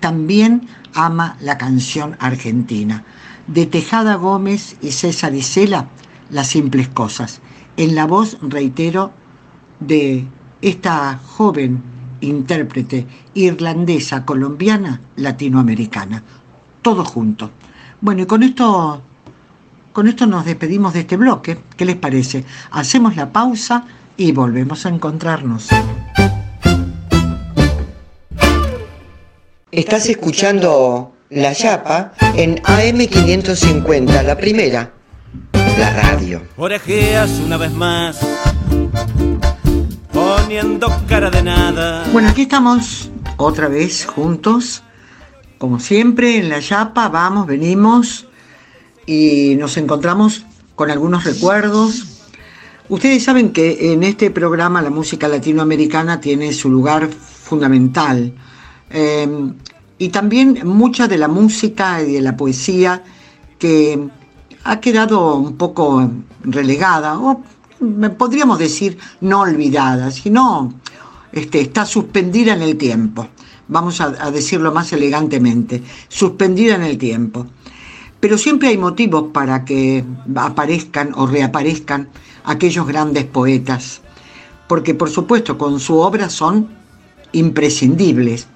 también 0.00 0.66
ama 0.94 1.36
la 1.40 1.58
canción 1.58 2.16
argentina. 2.20 3.04
De 3.46 3.66
Tejada 3.66 4.14
Gómez 4.14 4.76
y 4.80 4.92
César 4.92 5.34
Isela, 5.34 5.88
las 6.30 6.48
simples 6.48 6.88
cosas 6.88 7.42
en 7.76 7.94
la 7.94 8.06
voz, 8.06 8.38
reitero, 8.42 9.12
de 9.80 10.26
esta 10.60 11.18
joven 11.18 11.82
intérprete 12.20 13.06
irlandesa, 13.34 14.24
colombiana, 14.24 15.00
latinoamericana. 15.16 16.22
Todo 16.80 17.04
junto. 17.04 17.50
Bueno, 18.00 18.22
y 18.22 18.26
con 18.26 18.42
esto, 18.42 19.02
con 19.92 20.08
esto 20.08 20.26
nos 20.26 20.44
despedimos 20.44 20.94
de 20.94 21.00
este 21.00 21.16
bloque. 21.16 21.58
¿Qué 21.76 21.84
les 21.84 21.96
parece? 21.96 22.44
Hacemos 22.70 23.16
la 23.16 23.32
pausa 23.32 23.84
y 24.16 24.32
volvemos 24.32 24.86
a 24.86 24.88
encontrarnos. 24.88 25.68
Estás 29.70 30.08
escuchando 30.08 31.12
La 31.30 31.52
Yapa 31.52 32.12
en 32.36 32.56
AM550, 32.56 34.22
la 34.22 34.36
primera 34.36 34.92
la 35.78 35.90
radio. 35.90 36.42
Orejeas 36.56 37.30
una 37.44 37.56
vez 37.56 37.72
más, 37.72 38.20
poniendo 40.12 40.88
cara 41.08 41.30
de 41.30 41.42
nada. 41.42 42.06
Bueno, 42.12 42.28
aquí 42.28 42.42
estamos 42.42 43.10
otra 43.36 43.68
vez 43.68 44.06
juntos, 44.06 44.82
como 45.58 45.80
siempre, 45.80 46.36
en 46.38 46.48
la 46.48 46.60
Yapa, 46.60 47.08
vamos, 47.08 47.46
venimos 47.46 48.26
y 49.06 49.54
nos 49.56 49.76
encontramos 49.76 50.44
con 50.74 50.90
algunos 50.90 51.24
recuerdos. 51.24 52.22
Ustedes 52.88 53.24
saben 53.24 53.52
que 53.52 53.92
en 53.92 54.02
este 54.02 54.30
programa 54.30 54.82
la 54.82 54.90
música 54.90 55.28
latinoamericana 55.28 56.20
tiene 56.20 56.52
su 56.52 56.68
lugar 56.68 57.08
fundamental. 57.08 58.34
Eh, 58.90 59.52
y 59.98 60.08
también 60.08 60.60
mucha 60.64 61.06
de 61.06 61.16
la 61.16 61.28
música 61.28 62.02
y 62.02 62.12
de 62.12 62.20
la 62.20 62.36
poesía 62.36 63.04
que 63.58 64.08
ha 64.64 64.80
quedado 64.80 65.36
un 65.36 65.56
poco 65.56 66.10
relegada, 66.44 67.18
o 67.18 67.42
podríamos 68.16 68.58
decir 68.58 68.98
no 69.20 69.40
olvidada, 69.40 70.10
sino 70.10 70.72
este, 71.32 71.60
está 71.60 71.84
suspendida 71.84 72.54
en 72.54 72.62
el 72.62 72.76
tiempo. 72.76 73.26
Vamos 73.68 74.00
a, 74.00 74.14
a 74.20 74.30
decirlo 74.30 74.72
más 74.72 74.92
elegantemente, 74.92 75.82
suspendida 76.08 76.74
en 76.74 76.82
el 76.82 76.98
tiempo. 76.98 77.46
Pero 78.20 78.38
siempre 78.38 78.68
hay 78.68 78.78
motivos 78.78 79.30
para 79.32 79.64
que 79.64 80.04
aparezcan 80.36 81.12
o 81.16 81.26
reaparezcan 81.26 82.08
aquellos 82.44 82.86
grandes 82.86 83.24
poetas, 83.24 84.00
porque 84.68 84.94
por 84.94 85.10
supuesto 85.10 85.58
con 85.58 85.80
su 85.80 85.96
obra 85.98 86.30
son 86.30 86.68
imprescindibles. 87.32 88.46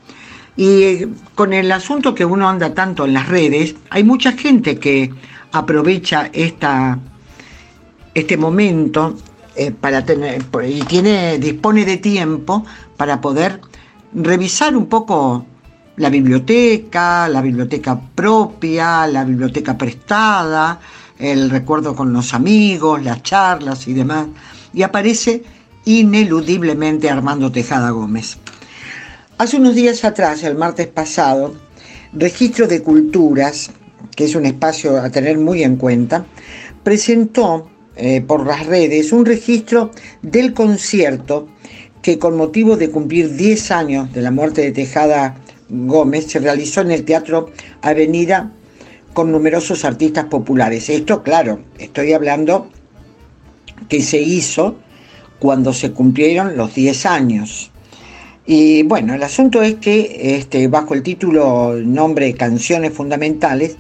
Y 0.57 1.07
con 1.35 1.53
el 1.53 1.71
asunto 1.73 2.15
que 2.15 2.25
uno 2.25 2.49
anda 2.49 2.73
tanto 2.75 3.05
en 3.05 3.13
las 3.15 3.29
redes, 3.29 3.75
hay 3.91 4.05
mucha 4.05 4.33
gente 4.33 4.79
que 4.79 5.13
aprovecha 5.59 6.31
esta, 6.33 6.99
este 8.15 8.37
momento 8.37 9.17
eh, 9.55 9.71
para 9.73 10.05
tener, 10.05 10.45
y 10.69 10.81
tiene, 10.81 11.39
dispone 11.39 11.85
de 11.85 11.97
tiempo 11.97 12.65
para 12.97 13.21
poder 13.21 13.61
revisar 14.13 14.77
un 14.77 14.87
poco 14.87 15.47
la 15.97 16.11
biblioteca, 16.11 17.29
la 17.29 17.41
biblioteca 17.41 17.99
propia, 18.15 19.07
la 19.07 19.25
biblioteca 19.25 19.79
prestada, 19.79 20.79
el 21.19 21.49
recuerdo 21.49 21.95
con 21.95 22.13
los 22.13 22.35
amigos, 22.35 23.03
las 23.03 23.23
charlas 23.23 23.89
y 23.89 23.95
demás, 23.95 24.27
y 24.75 24.83
aparece 24.83 25.43
ineludiblemente 25.87 27.09
Armando 27.09 27.51
Tejada 27.51 27.91
Gómez. 27.91 28.37
Hace 29.39 29.57
unos 29.57 29.75
días 29.75 30.05
atrás, 30.05 30.43
el 30.43 30.57
martes 30.57 30.89
pasado, 30.89 31.55
Registro 32.13 32.67
de 32.67 32.83
Culturas 32.83 33.71
que 34.14 34.24
es 34.24 34.34
un 34.34 34.47
espacio 34.47 34.99
a 35.01 35.11
tener 35.11 35.38
muy 35.38 35.62
en 35.62 35.76
cuenta, 35.76 36.26
presentó 36.82 37.70
eh, 37.97 38.20
por 38.20 38.47
las 38.47 38.66
redes 38.66 39.12
un 39.12 39.24
registro 39.24 39.90
del 40.22 40.53
concierto 40.53 41.49
que 42.03 42.18
con 42.18 42.36
motivo 42.36 42.76
de 42.76 42.90
cumplir 42.90 43.34
10 43.34 43.70
años 43.70 44.12
de 44.12 44.22
la 44.22 44.30
muerte 44.30 44.62
de 44.62 44.72
Tejada 44.72 45.36
Gómez 45.68 46.26
se 46.26 46.38
realizó 46.38 46.82
en 46.82 46.92
el 46.92 47.05
Teatro 47.05 47.51
Avenida 47.82 48.53
con 49.12 49.32
numerosos 49.32 49.84
artistas 49.84 50.26
populares. 50.26 50.88
Esto, 50.90 51.22
claro, 51.22 51.61
estoy 51.78 52.12
hablando 52.12 52.68
que 53.88 54.03
se 54.03 54.20
hizo 54.20 54.76
cuando 55.38 55.72
se 55.72 55.92
cumplieron 55.92 56.57
los 56.57 56.74
10 56.74 57.07
años. 57.07 57.70
Y 58.47 58.84
bueno, 58.84 59.14
el 59.14 59.22
asunto 59.22 59.62
es 59.62 59.76
que 59.76 60.36
este, 60.36 60.68
bajo 60.68 60.94
el 60.94 61.03
título 61.03 61.74
nombre 61.74 62.34
Canciones 62.34 62.92
Fundamentales 62.92 63.76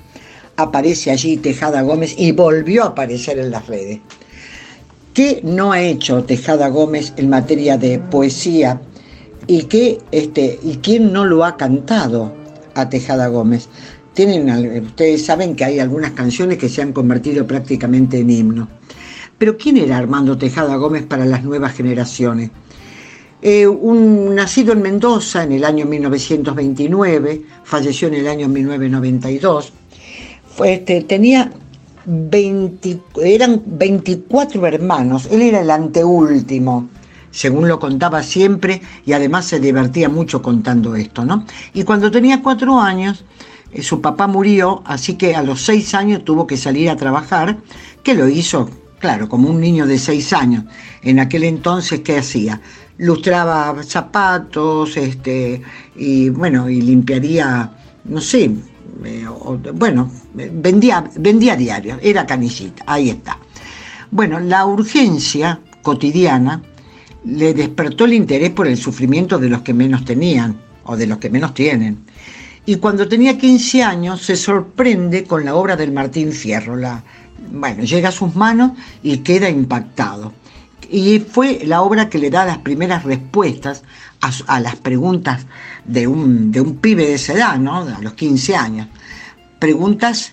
aparece 0.56 1.10
allí 1.10 1.36
Tejada 1.36 1.82
Gómez 1.82 2.14
y 2.18 2.32
volvió 2.32 2.84
a 2.84 2.88
aparecer 2.88 3.38
en 3.38 3.50
las 3.50 3.66
redes. 3.66 4.00
¿Qué 5.14 5.40
no 5.42 5.72
ha 5.72 5.80
hecho 5.80 6.24
Tejada 6.24 6.68
Gómez 6.68 7.12
en 7.16 7.30
materia 7.30 7.78
de 7.78 7.98
poesía? 7.98 8.80
¿Y, 9.46 9.62
qué, 9.62 9.98
este, 10.10 10.58
¿Y 10.62 10.76
quién 10.76 11.12
no 11.12 11.24
lo 11.24 11.44
ha 11.44 11.56
cantado 11.56 12.32
a 12.74 12.88
Tejada 12.88 13.28
Gómez? 13.28 13.68
Tienen, 14.12 14.50
ustedes 14.82 15.24
saben 15.24 15.54
que 15.56 15.64
hay 15.64 15.78
algunas 15.78 16.12
canciones 16.12 16.58
que 16.58 16.68
se 16.68 16.82
han 16.82 16.92
convertido 16.92 17.46
prácticamente 17.46 18.18
en 18.18 18.30
himno. 18.30 18.68
Pero 19.38 19.56
¿quién 19.56 19.76
era 19.76 19.98
Armando 19.98 20.38
Tejada 20.38 20.76
Gómez 20.76 21.04
para 21.04 21.26
las 21.26 21.44
nuevas 21.44 21.74
generaciones? 21.74 22.50
Eh, 23.42 23.66
un, 23.66 24.34
nacido 24.34 24.72
en 24.72 24.82
Mendoza 24.82 25.44
en 25.44 25.52
el 25.52 25.64
año 25.64 25.84
1929, 25.84 27.42
falleció 27.64 28.08
en 28.08 28.14
el 28.14 28.28
año 28.28 28.48
1992. 28.48 29.72
Este, 30.64 31.02
tenía 31.02 31.52
20, 32.06 33.00
eran 33.22 33.62
24 33.66 34.66
hermanos, 34.66 35.28
él 35.30 35.42
era 35.42 35.60
el 35.60 35.70
anteúltimo, 35.70 36.88
según 37.30 37.68
lo 37.68 37.78
contaba 37.78 38.22
siempre, 38.22 38.80
y 39.04 39.12
además 39.12 39.46
se 39.46 39.60
divertía 39.60 40.08
mucho 40.08 40.40
contando 40.40 40.94
esto, 40.94 41.24
¿no? 41.24 41.44
Y 41.74 41.84
cuando 41.84 42.10
tenía 42.10 42.42
cuatro 42.42 42.80
años, 42.80 43.24
eh, 43.72 43.82
su 43.82 44.00
papá 44.00 44.26
murió, 44.26 44.82
así 44.86 45.14
que 45.14 45.34
a 45.34 45.42
los 45.42 45.62
seis 45.62 45.94
años 45.94 46.24
tuvo 46.24 46.46
que 46.46 46.56
salir 46.56 46.88
a 46.88 46.96
trabajar, 46.96 47.58
que 48.02 48.14
lo 48.14 48.28
hizo, 48.28 48.70
claro, 48.98 49.28
como 49.28 49.50
un 49.50 49.60
niño 49.60 49.86
de 49.86 49.98
seis 49.98 50.32
años. 50.32 50.64
En 51.02 51.18
aquel 51.18 51.44
entonces, 51.44 52.00
¿qué 52.00 52.18
hacía? 52.18 52.60
lustraba 52.98 53.82
zapatos, 53.82 54.96
este, 54.96 55.62
y 55.96 56.30
bueno, 56.30 56.68
y 56.68 56.80
limpiaría, 56.80 57.70
no 58.04 58.20
sé, 58.20 58.50
bueno, 59.74 60.10
vendía, 60.34 61.04
vendía 61.16 61.56
diario, 61.56 61.98
era 62.02 62.26
canillita, 62.26 62.84
ahí 62.86 63.10
está. 63.10 63.38
Bueno, 64.10 64.40
la 64.40 64.64
urgencia 64.66 65.60
cotidiana 65.82 66.62
le 67.24 67.54
despertó 67.54 68.04
el 68.04 68.14
interés 68.14 68.50
por 68.50 68.66
el 68.66 68.76
sufrimiento 68.76 69.38
de 69.38 69.48
los 69.48 69.62
que 69.62 69.74
menos 69.74 70.04
tenían 70.04 70.60
o 70.84 70.96
de 70.96 71.06
los 71.06 71.18
que 71.18 71.30
menos 71.30 71.54
tienen. 71.54 71.98
Y 72.64 72.76
cuando 72.76 73.08
tenía 73.08 73.38
15 73.38 73.82
años 73.82 74.22
se 74.22 74.36
sorprende 74.36 75.24
con 75.24 75.44
la 75.44 75.54
obra 75.54 75.76
del 75.76 75.92
Martín 75.92 76.32
Fierro. 76.32 76.76
La, 76.76 77.02
bueno, 77.52 77.84
llega 77.84 78.08
a 78.08 78.12
sus 78.12 78.34
manos 78.34 78.72
y 79.02 79.18
queda 79.18 79.48
impactado 79.48 80.32
y 80.90 81.18
fue 81.20 81.62
la 81.64 81.82
obra 81.82 82.08
que 82.08 82.18
le 82.18 82.30
da 82.30 82.44
las 82.44 82.58
primeras 82.58 83.04
respuestas 83.04 83.82
a, 84.20 84.60
las 84.60 84.76
preguntas 84.76 85.46
de 85.84 86.06
un, 86.06 86.50
de 86.50 86.60
un, 86.60 86.76
pibe 86.76 87.06
de 87.06 87.14
esa 87.14 87.32
edad, 87.32 87.58
¿no? 87.58 87.78
a 87.78 88.00
los 88.00 88.14
15 88.14 88.56
años. 88.56 88.88
Preguntas 89.58 90.32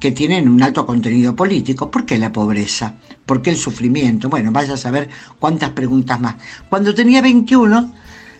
que 0.00 0.12
tienen 0.12 0.48
un 0.48 0.62
alto 0.62 0.86
contenido 0.86 1.34
político. 1.34 1.90
¿Por 1.90 2.04
qué 2.06 2.18
la 2.18 2.32
pobreza? 2.32 2.94
¿Por 3.26 3.42
qué 3.42 3.50
el 3.50 3.56
sufrimiento? 3.56 4.28
Bueno, 4.28 4.52
vaya 4.52 4.74
a 4.74 4.76
saber 4.76 5.08
cuántas 5.38 5.70
preguntas 5.70 6.20
más. 6.20 6.36
Cuando 6.68 6.94
tenía 6.94 7.20
21, 7.20 7.92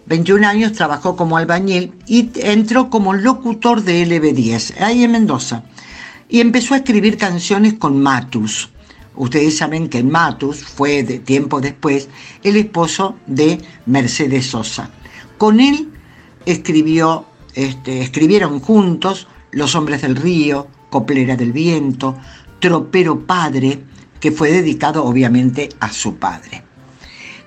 21 0.07 0.47
años, 0.47 0.72
trabajó 0.72 1.16
como 1.16 1.36
albañil 1.36 1.95
y 2.07 2.30
entró 2.34 2.91
como 2.91 3.14
locutor 3.14 3.82
de 3.82 4.07
LB10, 4.07 4.80
ahí 4.80 5.05
en 5.05 5.12
Mendoza. 5.12 5.64
Y 6.28 6.41
empezó 6.41 6.74
a 6.74 6.78
escribir 6.78 7.16
canciones 7.16 7.74
con 7.74 8.01
Matus 8.01 8.70
Ustedes 9.19 9.57
saben 9.57 9.89
que 9.89 10.05
Matus 10.05 10.64
fue 10.64 11.03
de 11.03 11.19
tiempo 11.19 11.61
después 11.61 12.09
el 12.45 12.57
esposo 12.57 13.16
de 13.27 13.59
Mercedes 13.87 14.47
Sosa. 14.47 14.91
Con 15.37 15.59
él 15.59 15.89
escribió, 16.47 17.27
este, 17.55 18.01
escribieron 18.01 18.61
juntos 18.61 19.27
Los 19.51 19.75
hombres 19.75 20.03
del 20.03 20.14
río, 20.14 20.69
Coplera 20.89 21.37
del 21.37 21.53
viento, 21.53 22.16
Tropero 22.61 23.27
Padre, 23.27 23.81
que 24.21 24.31
fue 24.31 24.53
dedicado 24.53 25.05
obviamente 25.05 25.69
a 25.81 25.93
su 25.93 26.16
padre. 26.16 26.62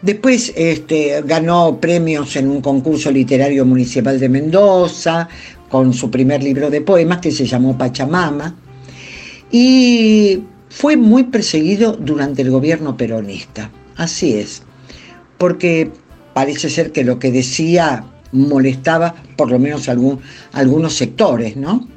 Después 0.01 0.51
este, 0.57 1.21
ganó 1.25 1.79
premios 1.79 2.35
en 2.35 2.49
un 2.49 2.61
concurso 2.61 3.11
literario 3.11 3.65
municipal 3.65 4.19
de 4.19 4.27
Mendoza 4.27 5.29
con 5.69 5.93
su 5.93 6.11
primer 6.11 6.43
libro 6.43 6.69
de 6.69 6.81
poemas 6.81 7.19
que 7.19 7.31
se 7.31 7.45
llamó 7.45 7.77
Pachamama. 7.77 8.55
Y 9.51 10.41
fue 10.71 10.95
muy 10.95 11.23
perseguido 11.23 11.91
durante 11.91 12.41
el 12.41 12.49
gobierno 12.49 12.95
peronista. 12.95 13.69
Así 13.97 14.33
es, 14.33 14.63
porque 15.37 15.91
parece 16.33 16.69
ser 16.69 16.93
que 16.93 17.03
lo 17.03 17.19
que 17.19 17.29
decía 17.29 18.05
molestaba 18.31 19.13
por 19.35 19.51
lo 19.51 19.59
menos 19.59 19.89
algunos 19.89 20.93
sectores, 20.93 21.57
¿no? 21.57 21.87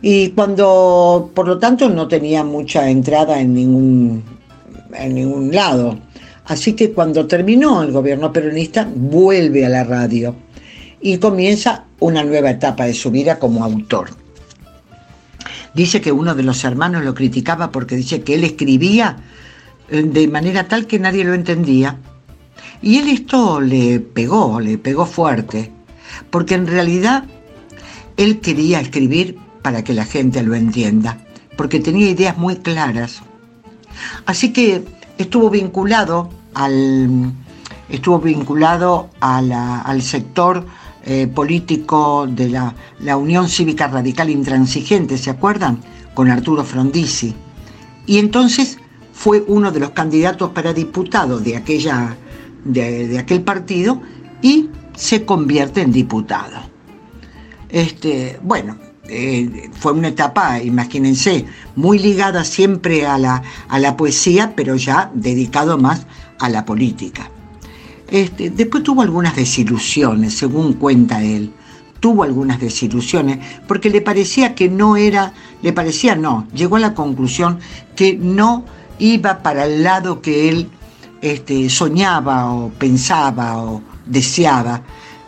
Y 0.00 0.30
cuando, 0.30 1.30
por 1.34 1.46
lo 1.46 1.58
tanto, 1.58 1.90
no 1.90 2.08
tenía 2.08 2.44
mucha 2.44 2.88
entrada 2.88 3.40
en 3.40 3.52
ningún, 3.52 4.22
en 4.94 5.14
ningún 5.14 5.54
lado. 5.54 5.98
Así 6.46 6.72
que 6.72 6.92
cuando 6.92 7.26
terminó 7.26 7.82
el 7.82 7.92
gobierno 7.92 8.32
peronista, 8.32 8.88
vuelve 8.94 9.66
a 9.66 9.68
la 9.68 9.84
radio 9.84 10.34
y 11.02 11.18
comienza 11.18 11.84
una 12.00 12.24
nueva 12.24 12.50
etapa 12.50 12.86
de 12.86 12.94
su 12.94 13.10
vida 13.10 13.38
como 13.38 13.62
autor. 13.62 14.08
Dice 15.78 16.00
que 16.00 16.10
uno 16.10 16.34
de 16.34 16.42
los 16.42 16.64
hermanos 16.64 17.04
lo 17.04 17.14
criticaba 17.14 17.70
porque 17.70 17.94
dice 17.94 18.22
que 18.22 18.34
él 18.34 18.42
escribía 18.42 19.18
eh, 19.88 20.02
de 20.02 20.26
manera 20.26 20.66
tal 20.66 20.88
que 20.88 20.98
nadie 20.98 21.22
lo 21.22 21.34
entendía. 21.34 21.98
Y 22.82 22.98
él 22.98 23.08
esto 23.08 23.60
le 23.60 24.00
pegó, 24.00 24.58
le 24.58 24.76
pegó 24.76 25.06
fuerte, 25.06 25.70
porque 26.30 26.56
en 26.56 26.66
realidad 26.66 27.26
él 28.16 28.40
quería 28.40 28.80
escribir 28.80 29.38
para 29.62 29.84
que 29.84 29.94
la 29.94 30.04
gente 30.04 30.42
lo 30.42 30.56
entienda, 30.56 31.16
porque 31.56 31.78
tenía 31.78 32.10
ideas 32.10 32.36
muy 32.36 32.56
claras. 32.56 33.22
Así 34.26 34.52
que 34.52 34.82
estuvo 35.16 35.48
vinculado 35.48 36.28
al, 36.54 37.30
estuvo 37.88 38.18
vinculado 38.18 39.10
al 39.20 40.02
sector 40.02 40.66
eh, 41.04 41.26
político 41.26 42.26
de 42.26 42.48
la, 42.48 42.74
la, 43.00 43.16
Unión 43.16 43.48
Cívica 43.48 43.88
Radical 43.88 44.30
Intransigente, 44.30 45.16
¿se 45.16 45.30
acuerdan? 45.30 45.78
Con 46.14 46.30
Arturo 46.30 46.64
Frondizi. 46.64 47.34
Y 48.06 48.18
entonces 48.18 48.78
fue 49.12 49.44
uno 49.46 49.70
de 49.70 49.80
los 49.80 49.90
candidatos 49.90 50.50
para 50.50 50.72
diputado 50.72 51.38
de, 51.38 51.56
aquella, 51.56 52.16
de, 52.64 53.18
aquel 53.18 53.42
partido 53.42 54.00
y 54.42 54.70
se 54.94 55.24
convierte 55.24 55.82
en 55.82 55.92
diputado. 55.92 56.56
Este, 57.68 58.38
bueno, 58.42 58.76
eh, 59.08 59.70
fue 59.72 59.92
una 59.92 60.08
etapa, 60.08 60.62
imagínense, 60.62 61.46
muy 61.76 61.98
ligada 61.98 62.44
siempre 62.44 63.06
a 63.06 63.18
la, 63.18 63.42
a 63.68 63.78
la 63.78 63.96
poesía, 63.96 64.54
pero 64.56 64.76
ya 64.76 65.10
dedicado 65.14 65.78
más 65.78 66.06
a 66.38 66.48
la 66.48 66.64
política. 66.64 67.30
Este, 68.10 68.50
después 68.50 68.82
tuvo 68.82 69.02
algunas 69.02 69.36
desilusiones, 69.36 70.34
según 70.34 70.74
cuenta 70.74 71.22
él. 71.22 71.52
Tuvo 72.00 72.22
algunas 72.22 72.60
desilusiones 72.60 73.38
porque 73.66 73.90
le 73.90 74.00
parecía 74.00 74.54
que 74.54 74.68
no 74.68 74.96
era, 74.96 75.34
le 75.62 75.72
parecía 75.72 76.14
no, 76.14 76.46
llegó 76.54 76.76
a 76.76 76.80
la 76.80 76.94
conclusión 76.94 77.58
que 77.96 78.14
no 78.16 78.64
iba 79.00 79.42
para 79.42 79.66
el 79.66 79.82
lado 79.82 80.22
que 80.22 80.48
él 80.48 80.70
este, 81.20 81.68
soñaba 81.68 82.52
o 82.52 82.70
pensaba 82.70 83.58
o 83.58 83.82
deseaba 84.06 84.82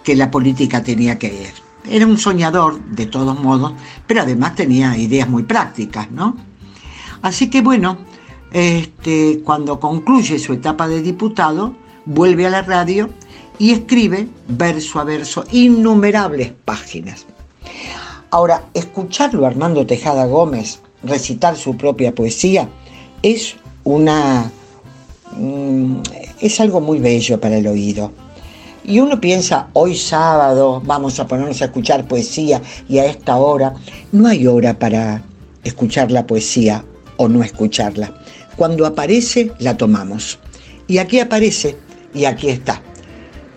que 0.04 0.14
la 0.14 0.30
política 0.30 0.82
tenía 0.82 1.18
que 1.18 1.26
ir. 1.26 1.52
Era 1.88 2.06
un 2.06 2.18
soñador, 2.18 2.80
de 2.84 3.06
todos 3.06 3.38
modos, 3.40 3.72
pero 4.06 4.22
además 4.22 4.54
tenía 4.54 4.96
ideas 4.96 5.28
muy 5.28 5.42
prácticas, 5.42 6.10
¿no? 6.10 6.36
Así 7.22 7.50
que 7.50 7.62
bueno, 7.62 7.98
este, 8.52 9.40
cuando 9.44 9.80
concluye 9.80 10.38
su 10.38 10.52
etapa 10.52 10.88
de 10.88 11.02
diputado, 11.02 11.74
vuelve 12.10 12.44
a 12.46 12.50
la 12.50 12.62
radio 12.62 13.08
y 13.58 13.70
escribe 13.70 14.26
verso 14.48 14.98
a 14.98 15.04
verso 15.04 15.44
innumerables 15.52 16.52
páginas. 16.64 17.24
Ahora, 18.30 18.64
escucharlo 18.74 19.44
a 19.44 19.48
Armando 19.48 19.86
Tejada 19.86 20.26
Gómez 20.26 20.80
recitar 21.04 21.56
su 21.56 21.76
propia 21.76 22.14
poesía 22.14 22.68
es 23.22 23.54
una 23.84 24.50
mm, 25.36 26.00
es 26.40 26.60
algo 26.60 26.80
muy 26.80 26.98
bello 26.98 27.40
para 27.40 27.58
el 27.58 27.66
oído. 27.68 28.10
Y 28.82 28.98
uno 28.98 29.20
piensa, 29.20 29.68
hoy 29.74 29.94
sábado 29.94 30.82
vamos 30.84 31.20
a 31.20 31.26
ponernos 31.26 31.62
a 31.62 31.66
escuchar 31.66 32.08
poesía 32.08 32.60
y 32.88 32.98
a 32.98 33.04
esta 33.04 33.36
hora, 33.36 33.74
no 34.10 34.26
hay 34.26 34.46
hora 34.48 34.76
para 34.78 35.22
escuchar 35.62 36.10
la 36.10 36.26
poesía 36.26 36.84
o 37.18 37.28
no 37.28 37.44
escucharla. 37.44 38.12
Cuando 38.56 38.84
aparece, 38.84 39.52
la 39.58 39.76
tomamos. 39.76 40.38
Y 40.88 40.98
aquí 40.98 41.20
aparece 41.20 41.76
y 42.14 42.24
aquí 42.24 42.48
está, 42.48 42.82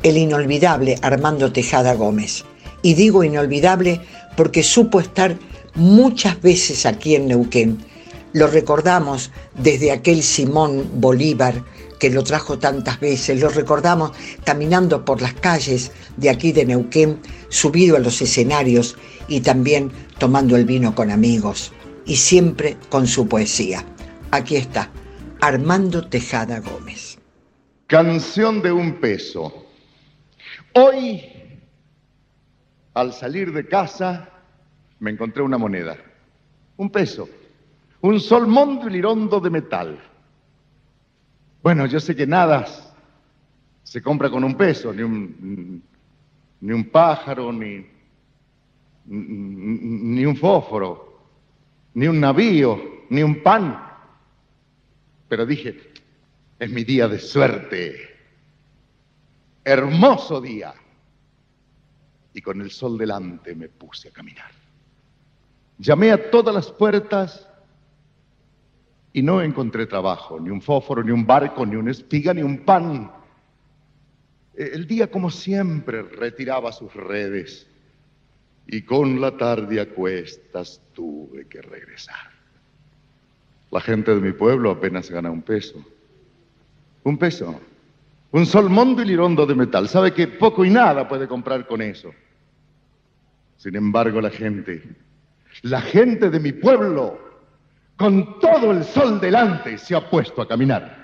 el 0.03 0.17
inolvidable 0.17 0.97
Armando 1.01 1.51
Tejada 1.51 1.93
Gómez. 1.95 2.45
Y 2.81 2.93
digo 2.95 3.23
inolvidable 3.23 4.01
porque 4.35 4.63
supo 4.63 4.99
estar 4.99 5.37
muchas 5.75 6.41
veces 6.41 6.85
aquí 6.85 7.15
en 7.15 7.27
Neuquén, 7.27 7.85
Lo 8.33 8.47
recordamos 8.47 9.31
desde 9.57 9.91
aquel 9.91 10.23
Simón 10.23 10.89
Bolívar 10.95 11.63
que 11.99 12.09
lo 12.09 12.23
trajo 12.23 12.57
tantas 12.59 12.99
veces, 12.99 13.39
lo 13.39 13.47
recordamos 13.47 14.11
caminando 14.43 15.05
por 15.05 15.21
las 15.21 15.33
calles 15.35 15.91
de 16.17 16.29
aquí 16.29 16.51
de 16.51 16.65
Neuquén, 16.65 17.19
subido 17.49 17.95
a 17.95 17.99
los 17.99 18.21
escenarios 18.21 18.97
y 19.27 19.41
también 19.41 19.91
tomando 20.17 20.57
el 20.57 20.65
vino 20.65 20.95
con 20.95 21.11
amigos 21.11 21.71
y 22.05 22.17
siempre 22.17 22.75
con 22.89 23.07
su 23.07 23.27
poesía. 23.27 23.85
Aquí 24.31 24.55
está, 24.55 24.89
Armando 25.39 26.07
Tejada 26.07 26.59
Gómez. 26.59 27.12
Canción 27.93 28.59
de 28.59 28.71
un 28.71 28.93
peso. 28.93 29.67
Hoy, 30.73 31.21
al 32.95 33.13
salir 33.13 33.53
de 33.53 33.67
casa, 33.67 34.31
me 34.99 35.11
encontré 35.11 35.43
una 35.43 35.59
moneda, 35.59 35.95
un 36.77 36.89
peso, 36.89 37.29
un 38.01 38.19
solmondo 38.19 38.87
y 38.87 38.93
lirondo 38.93 39.39
de 39.39 39.49
metal. 39.51 39.99
Bueno, 41.61 41.85
yo 41.85 41.99
sé 41.99 42.15
que 42.15 42.25
nada 42.25 42.65
se 43.83 44.01
compra 44.01 44.31
con 44.31 44.43
un 44.43 44.55
peso, 44.55 44.91
ni 44.91 45.03
un, 45.03 45.83
ni 46.61 46.73
un 46.73 46.85
pájaro, 46.85 47.53
ni, 47.53 47.85
ni 49.05 50.25
un 50.25 50.35
fósforo, 50.35 51.27
ni 51.93 52.07
un 52.07 52.19
navío, 52.19 53.03
ni 53.11 53.21
un 53.21 53.43
pan. 53.43 53.79
Pero 55.29 55.45
dije, 55.45 55.92
es 56.63 56.71
mi 56.71 56.83
día 56.83 57.07
de 57.07 57.19
suerte. 57.19 58.09
Hermoso 59.63 60.41
día. 60.41 60.73
Y 62.33 62.41
con 62.41 62.61
el 62.61 62.71
sol 62.71 62.97
delante 62.97 63.53
me 63.53 63.69
puse 63.69 64.09
a 64.09 64.11
caminar. 64.11 64.51
Llamé 65.77 66.11
a 66.11 66.31
todas 66.31 66.53
las 66.53 66.71
puertas 66.71 67.47
y 69.11 69.21
no 69.21 69.41
encontré 69.41 69.85
trabajo, 69.85 70.39
ni 70.39 70.49
un 70.49 70.61
fósforo, 70.61 71.03
ni 71.03 71.11
un 71.11 71.25
barco, 71.25 71.65
ni 71.65 71.75
una 71.75 71.91
espiga, 71.91 72.33
ni 72.33 72.41
un 72.41 72.59
pan. 72.65 73.11
El 74.55 74.87
día, 74.87 75.09
como 75.11 75.29
siempre, 75.29 76.01
retiraba 76.01 76.71
sus 76.71 76.93
redes 76.93 77.67
y 78.67 78.83
con 78.83 79.19
la 79.19 79.35
tarde 79.37 79.81
a 79.81 79.89
cuestas 79.89 80.81
tuve 80.93 81.47
que 81.47 81.61
regresar. 81.61 82.31
La 83.71 83.81
gente 83.81 84.13
de 84.15 84.21
mi 84.21 84.31
pueblo 84.31 84.71
apenas 84.71 85.09
gana 85.09 85.29
un 85.29 85.41
peso. 85.41 85.83
Un 87.03 87.17
peso. 87.17 87.59
Un 88.31 88.45
solmondo 88.45 89.01
y 89.01 89.05
lirondo 89.05 89.45
de 89.45 89.55
metal. 89.55 89.87
Sabe 89.87 90.13
que 90.13 90.27
poco 90.27 90.65
y 90.65 90.69
nada 90.69 91.07
puede 91.07 91.27
comprar 91.27 91.67
con 91.67 91.81
eso. 91.81 92.11
Sin 93.57 93.75
embargo, 93.75 94.19
la 94.19 94.29
gente, 94.29 94.83
la 95.61 95.81
gente 95.81 96.29
de 96.29 96.39
mi 96.39 96.51
pueblo, 96.51 97.17
con 97.95 98.39
todo 98.39 98.71
el 98.71 98.83
sol 98.83 99.21
delante, 99.21 99.77
se 99.77 99.95
ha 99.95 100.09
puesto 100.09 100.41
a 100.41 100.47
caminar. 100.47 101.03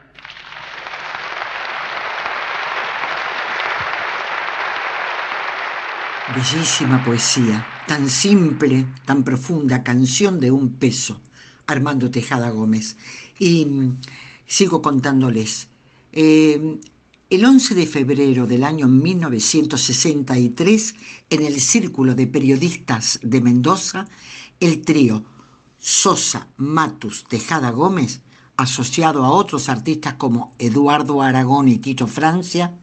Bellísima 6.36 7.04
poesía, 7.04 7.66
tan 7.88 8.08
simple, 8.08 8.88
tan 9.06 9.24
profunda, 9.24 9.84
canción 9.84 10.40
de 10.40 10.52
un 10.52 10.74
peso, 10.74 11.22
Armando 11.66 12.12
Tejada 12.12 12.50
Gómez. 12.52 12.98
Y 13.40 13.66
mm, 13.66 13.98
sigo 14.46 14.82
contándoles. 14.82 15.69
Eh, 16.12 16.80
el 17.30 17.46
11 17.46 17.76
de 17.76 17.86
febrero 17.86 18.48
del 18.48 18.64
año 18.64 18.88
1963, 18.88 20.96
en 21.30 21.44
el 21.44 21.62
Círculo 21.62 22.16
de 22.16 22.26
Periodistas 22.26 23.20
de 23.22 23.40
Mendoza, 23.40 24.08
el 24.60 24.82
trío 24.82 25.24
Sosa, 25.78 26.48
Matus, 26.58 27.26
Tejada 27.26 27.70
Gómez, 27.70 28.22
asociado 28.58 29.24
a 29.24 29.32
otros 29.32 29.70
artistas 29.70 30.16
como 30.16 30.56
Eduardo 30.58 31.22
Aragón 31.22 31.68
y 31.68 31.78
Tito 31.78 32.08
Francia, 32.08 32.74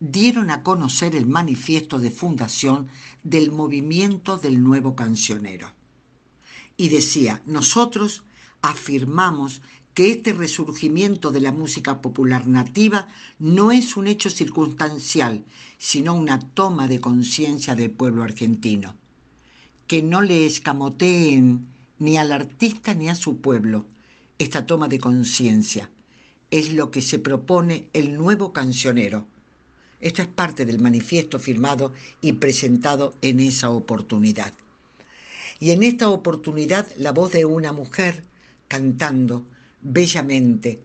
dieron 0.00 0.50
a 0.50 0.62
conocer 0.62 1.16
el 1.16 1.26
manifiesto 1.26 1.98
de 1.98 2.10
fundación 2.10 2.88
del 3.24 3.50
movimiento 3.50 4.36
del 4.36 4.62
nuevo 4.62 4.94
cancionero. 4.94 5.72
Y 6.76 6.90
decía, 6.90 7.42
nosotros 7.46 8.26
afirmamos 8.62 9.62
que 9.98 10.12
este 10.12 10.32
resurgimiento 10.32 11.32
de 11.32 11.40
la 11.40 11.50
música 11.50 12.00
popular 12.00 12.46
nativa 12.46 13.08
no 13.40 13.72
es 13.72 13.96
un 13.96 14.06
hecho 14.06 14.30
circunstancial, 14.30 15.44
sino 15.76 16.14
una 16.14 16.38
toma 16.38 16.86
de 16.86 17.00
conciencia 17.00 17.74
del 17.74 17.90
pueblo 17.90 18.22
argentino. 18.22 18.96
Que 19.88 20.00
no 20.00 20.22
le 20.22 20.46
escamoteen 20.46 21.66
ni 21.98 22.16
al 22.16 22.30
artista 22.30 22.94
ni 22.94 23.08
a 23.08 23.16
su 23.16 23.40
pueblo 23.40 23.86
esta 24.38 24.66
toma 24.66 24.86
de 24.86 25.00
conciencia. 25.00 25.90
Es 26.52 26.72
lo 26.72 26.92
que 26.92 27.02
se 27.02 27.18
propone 27.18 27.90
el 27.92 28.16
nuevo 28.16 28.52
cancionero 28.52 29.26
esto 30.00 30.22
es 30.22 30.28
parte 30.28 30.64
del 30.64 30.78
manifiesto 30.78 31.40
firmado 31.40 31.92
y 32.20 32.34
presentado 32.34 33.14
en 33.20 33.40
esa 33.40 33.70
oportunidad. 33.70 34.54
Y 35.58 35.72
en 35.72 35.82
esta 35.82 36.08
oportunidad 36.08 36.86
la 36.98 37.10
voz 37.10 37.32
de 37.32 37.44
una 37.46 37.72
mujer 37.72 38.24
cantando 38.68 39.48
bellamente 39.80 40.82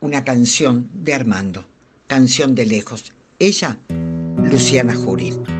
una 0.00 0.24
canción 0.24 0.90
de 0.92 1.14
Armando, 1.14 1.64
canción 2.06 2.54
de 2.54 2.66
lejos. 2.66 3.12
Ella, 3.38 3.78
Luciana 4.50 4.94
Jury. 4.94 5.53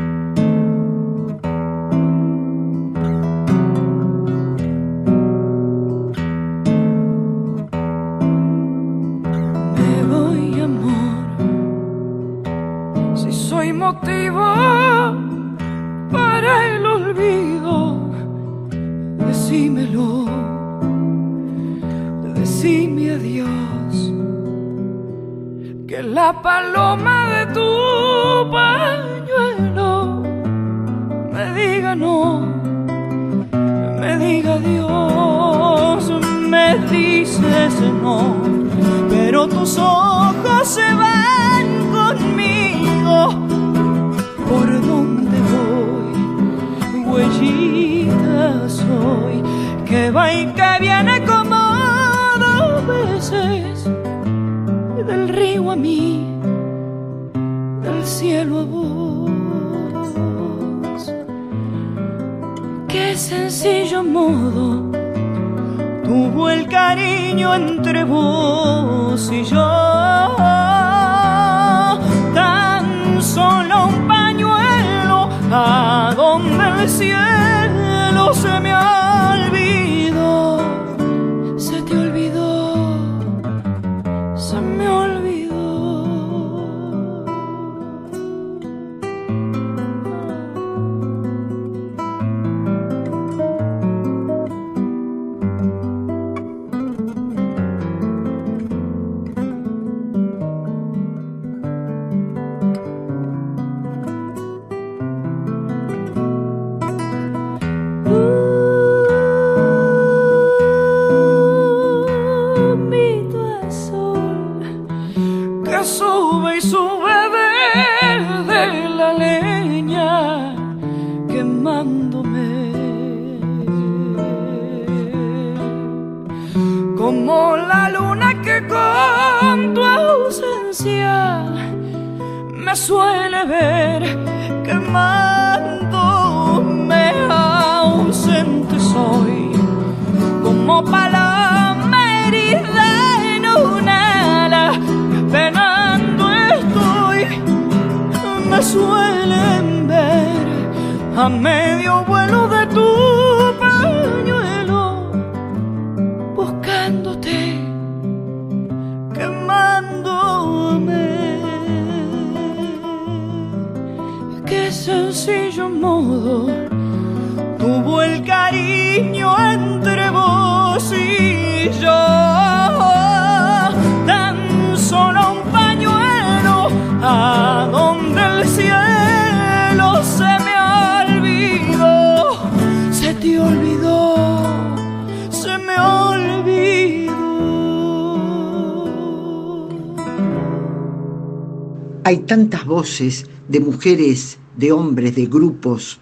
De 193.48 193.60
mujeres, 193.60 194.38
de 194.56 194.72
hombres, 194.72 195.16
de 195.16 195.26
grupos. 195.26 196.00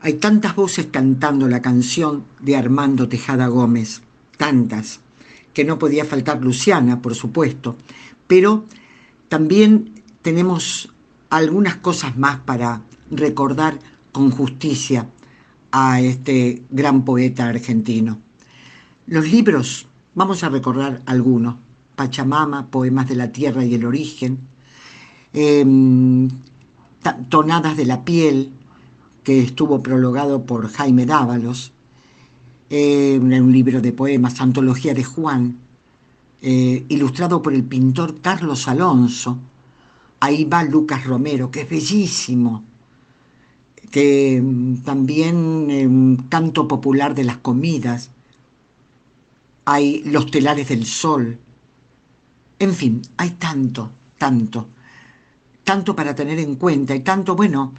Hay 0.00 0.14
tantas 0.14 0.54
voces 0.54 0.88
cantando 0.90 1.48
la 1.48 1.62
canción 1.62 2.24
de 2.40 2.56
Armando 2.56 3.08
Tejada 3.08 3.46
Gómez, 3.46 4.02
tantas, 4.36 5.00
que 5.54 5.64
no 5.64 5.78
podía 5.78 6.04
faltar 6.04 6.42
Luciana, 6.42 7.00
por 7.00 7.14
supuesto, 7.14 7.76
pero 8.26 8.66
también 9.28 10.02
tenemos 10.20 10.92
algunas 11.30 11.76
cosas 11.76 12.18
más 12.18 12.40
para 12.40 12.82
recordar 13.10 13.78
con 14.12 14.30
justicia 14.30 15.08
a 15.72 16.00
este 16.00 16.62
gran 16.70 17.04
poeta 17.04 17.48
argentino. 17.48 18.18
Los 19.06 19.30
libros, 19.30 19.86
vamos 20.14 20.44
a 20.44 20.50
recordar 20.50 21.02
algunos, 21.06 21.56
Pachamama, 21.94 22.70
Poemas 22.70 23.08
de 23.08 23.16
la 23.16 23.32
Tierra 23.32 23.64
y 23.64 23.74
el 23.74 23.86
Origen, 23.86 24.40
em, 25.32 26.28
Tonadas 27.28 27.76
de 27.76 27.86
la 27.86 28.04
Piel, 28.04 28.52
que 29.22 29.40
estuvo 29.40 29.82
prologado 29.82 30.44
por 30.44 30.68
Jaime 30.68 31.06
Dávalos, 31.06 31.72
eh, 32.70 33.18
un 33.20 33.52
libro 33.52 33.80
de 33.80 33.92
poemas, 33.92 34.40
Antología 34.40 34.94
de 34.94 35.04
Juan, 35.04 35.58
eh, 36.40 36.84
ilustrado 36.88 37.42
por 37.42 37.54
el 37.54 37.64
pintor 37.64 38.20
Carlos 38.20 38.68
Alonso. 38.68 39.38
Ahí 40.20 40.44
va 40.44 40.64
Lucas 40.64 41.04
Romero, 41.04 41.50
que 41.50 41.62
es 41.62 41.70
bellísimo, 41.70 42.64
que 43.90 44.40
mm, 44.42 44.82
también 44.82 45.36
un 45.36 46.26
canto 46.28 46.66
popular 46.66 47.14
de 47.14 47.24
las 47.24 47.38
comidas. 47.38 48.10
Hay 49.64 50.02
Los 50.04 50.30
telares 50.30 50.68
del 50.68 50.86
sol. 50.86 51.38
En 52.58 52.72
fin, 52.72 53.02
hay 53.16 53.30
tanto, 53.30 53.90
tanto 54.18 54.68
tanto 55.66 55.96
para 55.96 56.14
tener 56.14 56.38
en 56.38 56.54
cuenta 56.54 56.94
y 56.94 57.00
tanto, 57.00 57.34
bueno, 57.34 57.74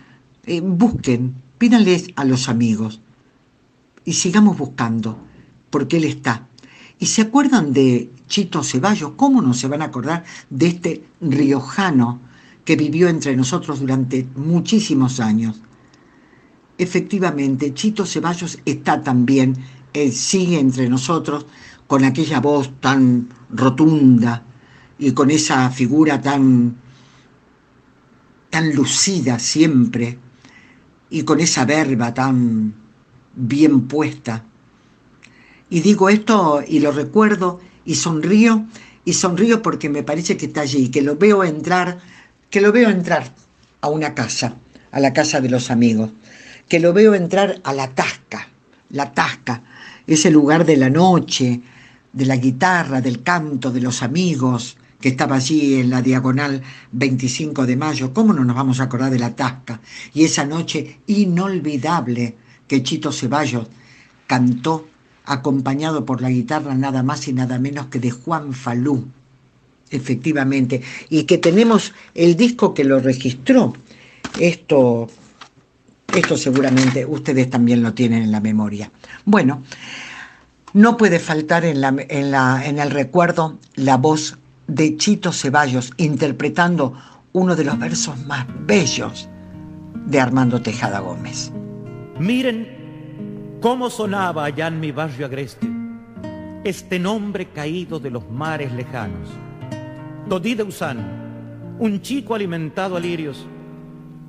eh, 0.46 0.60
busquen, 0.60 1.42
pídanles 1.58 2.10
a 2.18 2.26
los 2.26 2.50
amigos 2.50 3.00
y 4.04 4.12
sigamos 4.12 4.58
buscando, 4.58 5.18
porque 5.70 5.96
él 5.96 6.04
está. 6.04 6.50
¿Y 7.00 7.06
se 7.06 7.22
acuerdan 7.22 7.72
de 7.72 8.12
Chito 8.28 8.62
Ceballos? 8.62 9.14
¿Cómo 9.16 9.42
no 9.42 9.54
se 9.54 9.70
van 9.70 9.82
a 9.82 9.86
acordar 9.86 10.26
de 10.50 10.68
este 10.68 11.04
riojano 11.22 12.20
que 12.66 12.76
vivió 12.76 13.08
entre 13.08 13.38
nosotros 13.38 13.80
durante 13.80 14.28
muchísimos 14.36 15.22
años? 15.22 15.62
Efectivamente, 16.78 17.74
Chito 17.74 18.06
Ceballos 18.06 18.60
está 18.66 19.02
también, 19.02 19.56
él 19.94 20.12
sigue 20.12 20.60
entre 20.60 20.90
nosotros 20.90 21.46
con 21.88 22.04
aquella 22.04 22.42
voz 22.42 22.70
tan 22.82 23.30
rotunda 23.50 24.44
y 25.00 25.14
con 25.14 25.32
esa 25.32 25.70
figura 25.70 26.22
tan 26.22 26.76
tan 28.50 28.74
lucida 28.76 29.40
siempre 29.40 30.18
y 31.10 31.24
con 31.24 31.40
esa 31.40 31.66
verba 31.66 32.14
tan 32.14 32.74
bien 33.36 33.88
puesta. 33.88 34.44
Y 35.70 35.82
digo 35.82 36.10
esto 36.10 36.62
y 36.66 36.80
lo 36.80 36.92
recuerdo 36.92 37.60
y 37.86 37.96
sonrío 37.96 38.66
y 39.06 39.14
sonrío 39.14 39.62
porque 39.62 39.90
me 39.90 40.04
parece 40.04 40.38
que 40.38 40.48
está 40.48 40.62
allí, 40.62 40.90
que 40.90 41.02
lo 41.02 41.16
veo 41.16 41.44
entrar, 41.44 42.00
que 42.50 42.62
lo 42.62 42.72
veo 42.72 42.90
entrar 42.90 43.34
a 43.82 43.90
una 43.90 44.14
casa, 44.14 44.56
a 44.92 45.00
la 45.00 45.14
casa 45.14 45.40
de 45.40 45.50
los 45.50 45.72
amigos, 45.72 46.12
que 46.68 46.80
lo 46.80 46.94
veo 46.94 47.14
entrar 47.14 47.62
a 47.64 47.74
la 47.74 47.94
tasca, 47.96 48.50
la 48.90 49.14
tasca, 49.14 49.64
ese 50.06 50.32
lugar 50.32 50.66
de 50.66 50.78
la 50.78 50.90
noche, 50.90 51.62
de 52.12 52.26
la 52.26 52.38
guitarra, 52.38 53.02
del 53.02 53.24
canto, 53.24 53.72
de 53.72 53.82
los 53.82 54.04
amigos, 54.04 54.78
que 55.00 55.10
estaba 55.10 55.36
allí 55.36 55.76
en 55.76 55.90
la 55.90 56.02
diagonal 56.02 56.64
25 56.92 57.66
de 57.66 57.76
mayo, 57.76 58.14
¿cómo 58.14 58.34
no 58.34 58.44
nos 58.44 58.56
vamos 58.56 58.80
a 58.80 58.84
acordar 58.84 59.12
de 59.12 59.20
la 59.20 59.36
tasca? 59.36 59.82
Y 60.14 60.24
esa 60.24 60.46
noche 60.46 61.00
inolvidable 61.08 62.36
que 62.68 62.84
Chito 62.84 63.12
Ceballos 63.12 63.68
cantó 64.26 64.88
acompañado 65.26 66.06
por 66.06 66.22
la 66.22 66.30
guitarra 66.30 66.74
nada 66.74 67.04
más 67.04 67.28
y 67.28 67.34
nada 67.34 67.60
menos 67.60 67.88
que 67.88 68.00
de 68.00 68.12
Juan 68.12 68.54
Falú, 68.54 69.08
efectivamente, 69.92 70.82
y 71.10 71.24
que 71.24 71.38
tenemos 71.38 71.94
el 72.16 72.36
disco 72.36 72.74
que 72.74 72.84
lo 72.84 73.00
registró. 73.00 73.74
Esto, 74.40 75.08
esto 76.16 76.38
seguramente 76.38 77.06
ustedes 77.06 77.50
también 77.50 77.84
lo 77.84 77.94
tienen 77.94 78.24
en 78.24 78.32
la 78.32 78.40
memoria. 78.40 78.92
Bueno, 79.26 79.64
no 80.74 80.98
puede 80.98 81.20
faltar 81.20 81.66
en, 81.66 81.82
la, 81.82 81.96
en, 82.10 82.32
la, 82.32 82.66
en 82.66 82.80
el 82.80 82.92
recuerdo 82.92 83.60
la 83.76 83.98
voz 83.98 84.38
de 84.68 84.98
Chito 84.98 85.32
Ceballos 85.32 85.94
interpretando 85.98 86.94
uno 87.34 87.56
de 87.56 87.64
los 87.64 87.80
versos 87.80 88.18
más 88.26 88.46
bellos 88.66 89.30
de 90.06 90.20
Armando 90.20 90.62
Tejada 90.62 91.00
Gómez. 91.00 91.52
Miren 92.20 93.58
cómo 93.62 93.90
sonaba 93.90 94.46
allá 94.46 94.68
en 94.68 94.80
mi 94.80 94.92
barrio 94.92 95.26
agreste 95.26 95.68
este 96.64 97.00
nombre 97.00 97.48
caído 97.48 98.00
de 98.00 98.10
los 98.10 98.30
mares 98.30 98.72
lejanos. 98.74 99.30
Dodí 100.28 100.54
de 100.54 100.64
Usán, 100.64 101.76
un 101.80 102.02
chico 102.02 102.36
alimentado 102.36 102.98
a 102.98 103.00
lirios, 103.00 103.48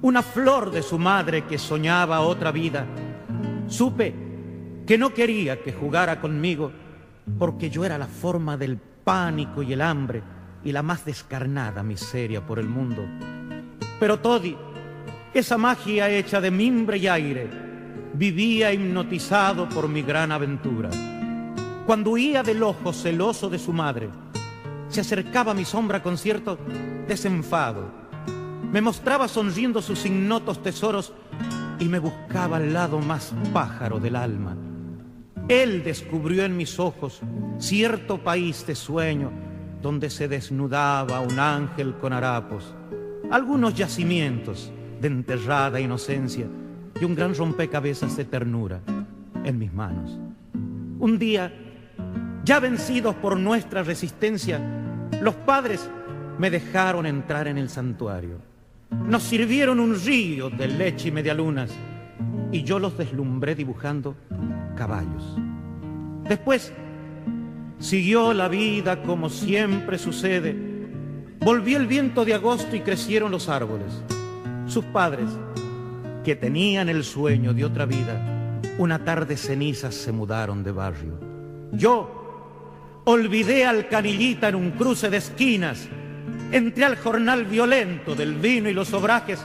una 0.02 0.22
flor 0.22 0.70
de 0.70 0.82
su 0.82 0.98
madre 0.98 1.44
que 1.46 1.58
soñaba 1.58 2.20
otra 2.20 2.52
vida. 2.52 2.86
Supe 3.66 4.14
que 4.86 4.96
no 4.96 5.12
quería 5.12 5.60
que 5.62 5.72
jugara 5.72 6.20
conmigo 6.20 6.70
porque 7.38 7.70
yo 7.70 7.84
era 7.84 7.98
la 7.98 8.06
forma 8.06 8.56
del 8.56 8.78
pánico 9.08 9.62
y 9.62 9.72
el 9.72 9.80
hambre 9.80 10.22
y 10.62 10.70
la 10.70 10.82
más 10.82 11.06
descarnada 11.06 11.82
miseria 11.82 12.44
por 12.44 12.58
el 12.58 12.68
mundo. 12.68 13.06
Pero 13.98 14.18
Toddy, 14.18 14.54
esa 15.32 15.56
magia 15.56 16.10
hecha 16.10 16.42
de 16.42 16.50
mimbre 16.50 16.98
y 16.98 17.08
aire, 17.08 17.48
vivía 18.12 18.70
hipnotizado 18.70 19.66
por 19.66 19.88
mi 19.88 20.02
gran 20.02 20.30
aventura. 20.30 20.90
Cuando 21.86 22.10
huía 22.10 22.42
del 22.42 22.62
ojo 22.62 22.92
celoso 22.92 23.48
de 23.48 23.58
su 23.58 23.72
madre, 23.72 24.10
se 24.88 25.00
acercaba 25.00 25.52
a 25.52 25.54
mi 25.54 25.64
sombra 25.64 26.02
con 26.02 26.18
cierto 26.18 26.58
desenfado. 27.08 27.90
Me 28.70 28.82
mostraba 28.82 29.26
sonriendo 29.26 29.80
sus 29.80 30.04
ignotos 30.04 30.62
tesoros 30.62 31.14
y 31.78 31.86
me 31.86 31.98
buscaba 31.98 32.58
al 32.58 32.74
lado 32.74 32.98
más 32.98 33.32
pájaro 33.54 34.00
del 34.00 34.16
alma. 34.16 34.54
Él 35.48 35.82
descubrió 35.82 36.44
en 36.44 36.56
mis 36.58 36.78
ojos 36.78 37.20
cierto 37.58 38.22
país 38.22 38.66
de 38.66 38.74
sueño 38.74 39.32
donde 39.80 40.10
se 40.10 40.28
desnudaba 40.28 41.20
un 41.20 41.38
ángel 41.38 41.94
con 41.94 42.12
harapos, 42.12 42.74
algunos 43.30 43.74
yacimientos 43.74 44.70
de 45.00 45.08
enterrada 45.08 45.80
inocencia 45.80 46.46
y 47.00 47.04
un 47.04 47.14
gran 47.14 47.34
rompecabezas 47.34 48.14
de 48.16 48.26
ternura 48.26 48.80
en 49.42 49.58
mis 49.58 49.72
manos. 49.72 50.18
Un 50.98 51.18
día, 51.18 51.50
ya 52.44 52.60
vencidos 52.60 53.14
por 53.14 53.38
nuestra 53.38 53.82
resistencia, 53.82 54.60
los 55.22 55.34
padres 55.34 55.88
me 56.38 56.50
dejaron 56.50 57.06
entrar 57.06 57.48
en 57.48 57.56
el 57.56 57.70
santuario. 57.70 58.36
Nos 58.90 59.22
sirvieron 59.22 59.80
un 59.80 59.98
río 59.98 60.50
de 60.50 60.68
leche 60.68 61.08
y 61.08 61.12
medialunas 61.12 61.70
y 62.52 62.62
yo 62.62 62.78
los 62.78 62.96
deslumbré 62.96 63.54
dibujando 63.54 64.14
caballos. 64.76 65.36
Después 66.28 66.72
Siguió 67.78 68.34
la 68.34 68.48
vida 68.48 69.02
como 69.02 69.30
siempre 69.30 69.98
sucede. 69.98 70.56
Volvió 71.38 71.78
el 71.78 71.86
viento 71.86 72.24
de 72.24 72.34
agosto 72.34 72.74
y 72.74 72.80
crecieron 72.80 73.30
los 73.30 73.48
árboles. 73.48 74.02
Sus 74.66 74.84
padres, 74.86 75.28
que 76.24 76.34
tenían 76.34 76.88
el 76.88 77.04
sueño 77.04 77.54
de 77.54 77.64
otra 77.64 77.86
vida, 77.86 78.60
una 78.78 79.04
tarde 79.04 79.36
cenizas 79.36 79.94
se 79.94 80.10
mudaron 80.10 80.64
de 80.64 80.72
barrio. 80.72 81.20
Yo 81.72 83.02
olvidé 83.04 83.64
al 83.64 83.88
canillita 83.88 84.48
en 84.48 84.56
un 84.56 84.72
cruce 84.72 85.08
de 85.08 85.18
esquinas, 85.18 85.88
entré 86.50 86.84
al 86.84 86.96
jornal 86.96 87.44
violento 87.44 88.16
del 88.16 88.34
vino 88.34 88.68
y 88.68 88.74
los 88.74 88.92
obrajes, 88.92 89.38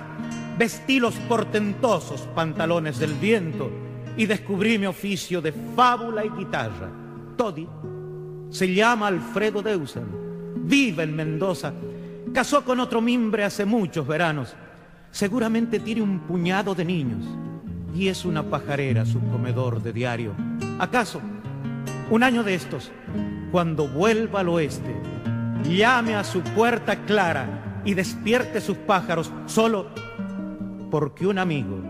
vestí 0.58 1.00
los 1.00 1.16
portentosos 1.16 2.22
pantalones 2.36 3.00
del 3.00 3.14
viento 3.14 3.72
y 4.18 4.26
descubrí 4.26 4.78
mi 4.78 4.86
oficio 4.86 5.42
de 5.42 5.52
fábula 5.76 6.24
y 6.26 6.30
guitarra. 6.30 6.90
Toddy 7.38 7.68
se 8.50 8.74
llama 8.74 9.08
Alfredo 9.08 9.62
Deusen, 9.62 10.06
vive 10.56 11.04
en 11.04 11.16
Mendoza, 11.16 11.74
casó 12.34 12.64
con 12.64 12.80
otro 12.80 13.02
mimbre 13.02 13.44
hace 13.44 13.66
muchos 13.66 14.06
veranos, 14.06 14.54
seguramente 15.12 15.80
tiene 15.80 16.02
un 16.02 16.20
puñado 16.20 16.76
de 16.76 16.86
niños 16.86 17.26
y 17.96 18.08
es 18.08 18.26
una 18.26 18.44
pajarera 18.44 19.06
su 19.06 19.20
comedor 19.20 19.82
de 19.82 19.94
diario. 19.94 20.34
¿Acaso 20.80 21.22
un 22.10 22.22
año 22.22 22.44
de 22.44 22.54
estos, 22.54 22.92
cuando 23.52 23.88
vuelva 23.88 24.42
al 24.42 24.50
oeste, 24.50 24.96
llame 25.64 26.16
a 26.16 26.24
su 26.24 26.42
puerta 26.42 27.06
clara 27.06 27.82
y 27.86 27.94
despierte 27.96 28.62
sus 28.62 28.78
pájaros 28.78 29.32
solo 29.46 29.88
porque 30.94 31.26
un 31.26 31.40
amigo 31.40 31.82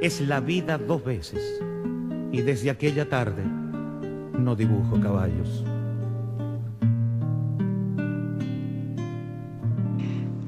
es 0.00 0.20
la 0.20 0.38
vida 0.38 0.78
dos 0.78 1.04
veces 1.04 1.42
y 2.30 2.40
desde 2.42 2.70
aquella 2.70 3.08
tarde 3.08 3.42
no 3.42 4.54
dibujo 4.54 5.00
caballos. 5.00 5.64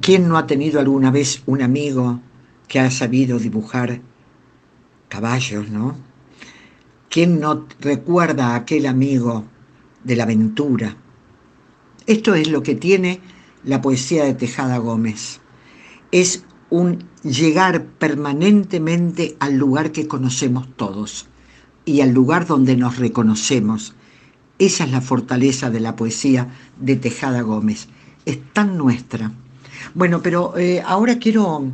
¿Quién 0.01 0.29
no 0.29 0.39
ha 0.39 0.47
tenido 0.47 0.79
alguna 0.79 1.11
vez 1.11 1.43
un 1.47 1.61
amigo 1.61 2.21
que 2.69 2.79
ha 2.79 2.89
sabido 2.89 3.41
dibujar 3.41 4.01
caballos, 5.09 5.69
no? 5.69 5.97
¿Quién 7.11 7.41
no 7.41 7.67
recuerda 7.81 8.51
a 8.51 8.55
aquel 8.59 8.87
amigo 8.87 9.43
de 10.05 10.15
la 10.15 10.23
aventura? 10.23 10.97
Esto 12.07 12.37
es 12.37 12.49
lo 12.49 12.63
que 12.63 12.77
tiene 12.77 13.19
la 13.65 13.81
poesía 13.83 14.23
de 14.23 14.35
Tejada 14.35 14.79
Gómez. 14.79 15.41
Es 16.13 16.45
un 16.71 17.11
llegar 17.23 17.85
permanentemente 17.85 19.37
al 19.39 19.57
lugar 19.57 19.93
que 19.93 20.09
conocemos 20.09 20.67
todos 20.77 21.29
y 21.85 22.01
al 22.01 22.13
lugar 22.13 22.47
donde 22.47 22.77
nos 22.77 22.99
reconocemos. 22.99 23.95
Esa 24.59 24.85
es 24.85 24.91
la 24.91 25.01
fortaleza 25.01 25.71
de 25.71 25.81
la 25.81 25.97
poesía 25.97 26.49
de 26.79 26.97
Tejada 26.97 27.43
Gómez. 27.43 27.89
Es 28.27 28.39
tan 28.53 28.77
nuestra. 28.77 29.33
Bueno, 29.95 30.23
pero 30.23 30.57
eh, 30.57 30.83
ahora 30.85 31.19
quiero, 31.19 31.73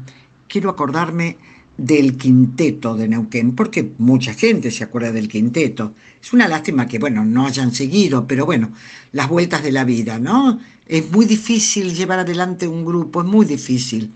quiero 0.49 0.71
acordarme 0.71 1.37
del 1.77 2.17
quinteto 2.17 2.97
de 2.97 3.07
Neuquén, 3.07 3.55
porque 3.55 3.93
mucha 3.99 4.35
gente 4.35 4.71
se 4.71 4.83
acuerda 4.85 5.13
del 5.13 5.29
quinteto. 5.29 5.95
Es 6.21 6.33
una 6.33 6.49
lástima 6.49 6.87
que, 6.89 6.99
bueno, 6.99 7.25
no 7.25 7.47
hayan 7.47 7.73
seguido, 7.73 8.27
pero 8.27 8.45
bueno, 8.47 8.73
las 9.13 9.29
vueltas 9.29 9.63
de 9.63 9.71
la 9.71 9.85
vida, 9.85 10.19
¿no? 10.19 10.59
Es 10.87 11.09
muy 11.13 11.25
difícil 11.25 11.95
llevar 11.95 12.19
adelante 12.19 12.67
un 12.67 12.85
grupo, 12.85 13.21
es 13.21 13.29
muy 13.29 13.47
difícil. 13.47 14.13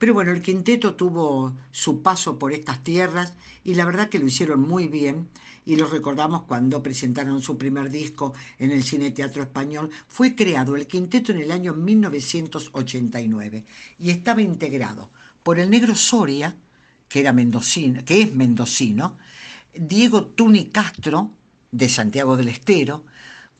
Pero 0.00 0.14
bueno, 0.14 0.32
el 0.32 0.40
quinteto 0.40 0.94
tuvo 0.94 1.54
su 1.72 2.00
paso 2.00 2.38
por 2.38 2.54
estas 2.54 2.82
tierras 2.82 3.34
y 3.64 3.74
la 3.74 3.84
verdad 3.84 4.08
que 4.08 4.18
lo 4.18 4.26
hicieron 4.26 4.62
muy 4.62 4.88
bien 4.88 5.28
y 5.66 5.76
lo 5.76 5.86
recordamos 5.86 6.44
cuando 6.44 6.82
presentaron 6.82 7.42
su 7.42 7.58
primer 7.58 7.90
disco 7.90 8.32
en 8.58 8.70
el 8.70 8.82
Cine 8.82 9.10
Teatro 9.10 9.42
Español. 9.42 9.90
Fue 10.08 10.34
creado 10.34 10.74
el 10.74 10.86
quinteto 10.86 11.32
en 11.32 11.40
el 11.40 11.52
año 11.52 11.74
1989 11.74 13.66
y 13.98 14.08
estaba 14.08 14.40
integrado 14.40 15.10
por 15.42 15.58
el 15.58 15.68
negro 15.68 15.94
Soria, 15.94 16.56
que, 17.06 17.20
era 17.20 17.34
mendocino, 17.34 18.02
que 18.02 18.22
es 18.22 18.34
mendocino, 18.34 19.18
Diego 19.74 20.28
Tuni 20.28 20.68
Castro, 20.68 21.34
de 21.72 21.90
Santiago 21.90 22.38
del 22.38 22.48
Estero, 22.48 23.04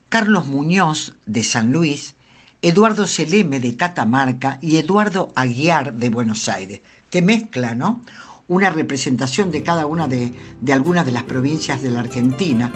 Carlos 0.09 0.47
Muñoz, 0.47 1.17
de 1.27 1.45
San 1.45 1.71
Luis, 1.71 2.15
Eduardo 2.63 3.07
Seleme 3.07 3.59
de 3.59 3.75
Catamarca 3.75 4.59
y 4.61 4.77
Eduardo 4.77 5.33
Aguiar 5.35 5.95
de 5.95 6.11
Buenos 6.11 6.47
Aires, 6.47 6.83
que 7.09 7.23
mezcla, 7.23 7.75
¿no? 7.75 8.03
Una 8.49 8.69
representación 8.69 9.51
de 9.51 9.63
cada 9.63 9.87
una 9.87 10.07
de, 10.07 10.35
algunas 10.71 11.07
de 11.07 11.13
las 11.13 11.23
provincias 11.23 11.83
de 11.83 11.91
la 11.91 12.01
Argentina. 12.01 12.71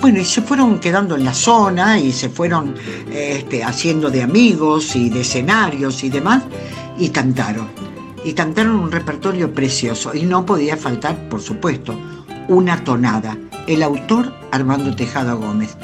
Bueno, 0.00 0.18
y 0.18 0.24
se 0.24 0.42
fueron 0.42 0.80
quedando 0.80 1.14
en 1.14 1.24
la 1.24 1.34
zona 1.34 2.00
y 2.00 2.10
se 2.10 2.30
fueron 2.30 2.74
este, 3.12 3.62
haciendo 3.62 4.10
de 4.10 4.22
amigos 4.22 4.96
y 4.96 5.08
de 5.08 5.20
escenarios 5.20 6.02
y 6.02 6.08
demás, 6.08 6.42
y 6.98 7.10
cantaron. 7.10 7.68
Y 8.24 8.32
cantaron 8.32 8.74
un 8.74 8.90
repertorio 8.90 9.54
precioso, 9.54 10.14
y 10.14 10.22
no 10.22 10.44
podía 10.44 10.76
faltar, 10.76 11.28
por 11.28 11.40
supuesto, 11.40 11.96
una 12.48 12.82
tonada. 12.82 13.38
El 13.68 13.84
autor, 13.84 14.34
Armando 14.50 14.96
Tejada 14.96 15.34
Gómez. 15.34 15.76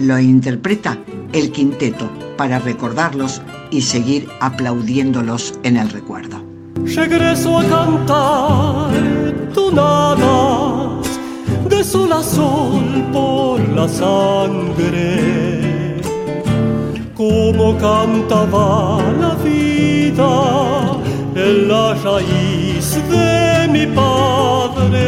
Lo 0.00 0.18
interpreta 0.18 0.98
el 1.34 1.52
quinteto 1.52 2.10
para 2.38 2.58
recordarlos 2.58 3.42
y 3.70 3.82
seguir 3.82 4.26
aplaudiéndolos 4.40 5.58
en 5.62 5.76
el 5.76 5.90
recuerdo. 5.90 6.42
Regreso 6.86 7.58
a 7.58 7.64
cantar 7.64 8.92
tonadas 9.52 11.06
de 11.68 11.84
sol 11.84 12.10
a 12.12 12.22
sol 12.22 13.04
por 13.12 13.60
la 13.68 13.86
sangre, 13.86 15.20
como 17.14 17.76
cantaba 17.76 19.02
la 19.20 19.34
vida 19.44 20.96
en 21.34 21.68
la 21.68 21.94
raíz 21.94 22.98
de 23.10 23.68
mi 23.68 23.86
padre. 23.94 25.00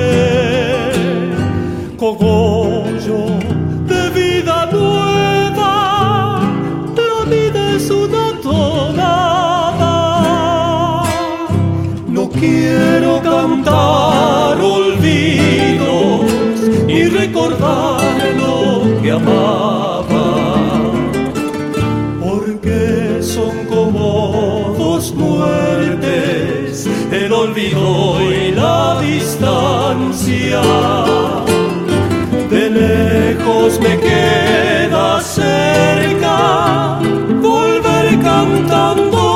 Cogollo 1.96 3.51
quiero 12.42 13.22
cantar 13.22 14.60
olvidos 14.60 16.26
y 16.88 17.04
recordar 17.04 18.00
lo 18.36 19.00
que 19.00 19.12
amaba, 19.12 20.26
porque 22.20 23.20
son 23.22 23.54
como 23.66 24.74
dos 24.76 25.14
muertes, 25.14 26.88
el 27.12 27.32
olvido 27.32 28.20
y 28.20 28.50
la 28.50 29.00
distancia. 29.00 30.62
De 32.50 32.70
lejos 32.70 33.78
me 33.80 33.94
queda 34.00 35.20
cerca 35.20 36.98
volver 37.40 38.18
cantando 38.20 39.31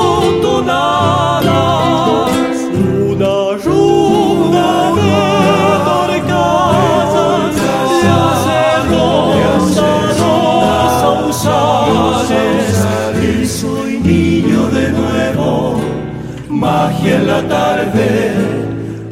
magia 17.06 17.16
en 17.16 17.26
la 17.26 17.42
tarde 17.48 18.32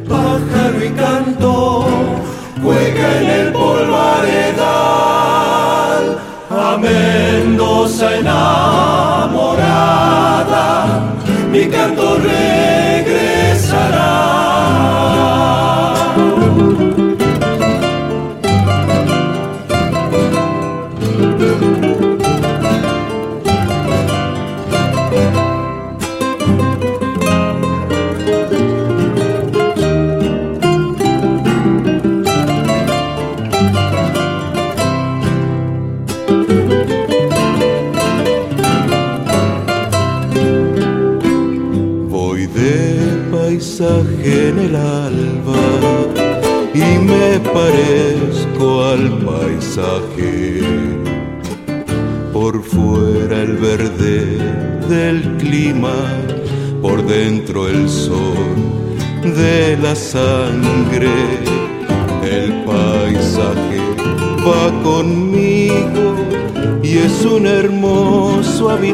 pájaro 0.08 0.84
y 0.84 0.90
canto 0.90 1.86
juega 2.62 3.20
en 3.20 3.30
el 3.30 3.52
polvaredal 3.52 4.64
a 6.50 6.76
Mendoza 6.78 8.16
enamorada 8.16 9.44
mi 11.50 11.66
canto 11.66 12.16
regresará 12.16 12.63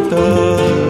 hermoso 0.09 0.90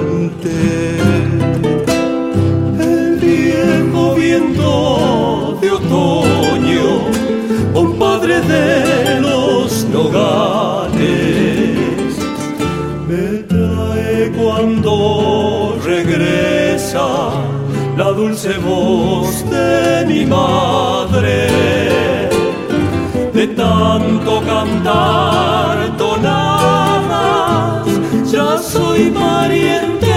soy 29.01 29.11
pariente 29.11 30.17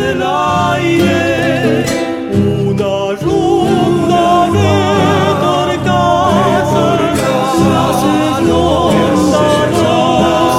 del 0.00 0.22
aire. 0.22 1.84
Una 2.68 3.12
rumba 3.22 4.48
de 4.56 4.72
torcadas, 5.44 6.68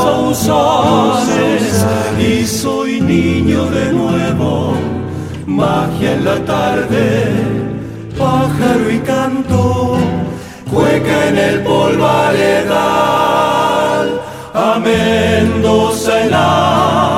sausanes, 0.03 1.75
y 2.19 2.47
soy 2.47 2.91
niño 3.01 3.65
de 3.65 3.93
nuevo 3.93 4.73
magia 5.45 6.13
en 6.13 6.25
la 6.25 6.37
tarde, 6.45 7.03
pájaro 8.17 8.89
y 8.89 8.99
canto, 8.99 9.97
cueca 10.71 11.27
en 11.27 11.37
el 11.37 11.61
polvaredal, 11.63 13.29
Mendoza 14.79 16.25
enamorada, 16.25 16.39
mi 16.39 17.08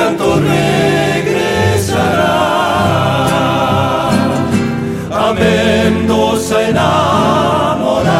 canto 0.00 0.40
regresará. 0.40 2.32
A 5.10 5.34
Mendoza 5.34 6.70
enamorada, 6.70 8.10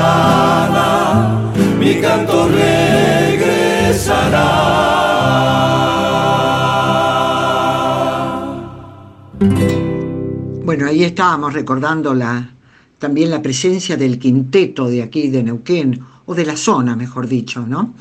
mi 1.79 1.99
canto 2.01 2.49
regresará. 2.49 4.49
Bueno, 10.63 10.87
ahí 10.87 11.05
estábamos 11.05 11.55
recordando 11.55 12.13
la, 12.13 12.51
también 12.99 13.31
la 13.31 13.41
presencia 13.41 13.97
del 13.97 14.19
quinteto 14.19 14.87
de 14.87 15.03
aquí 15.03 15.31
de 15.31 15.43
Neuquén, 15.43 15.99
o 16.27 16.35
de 16.35 16.45
la 16.45 16.57
zona, 16.57 16.95
mejor 16.95 17.27
dicho, 17.27 17.65
¿no? 17.67 17.95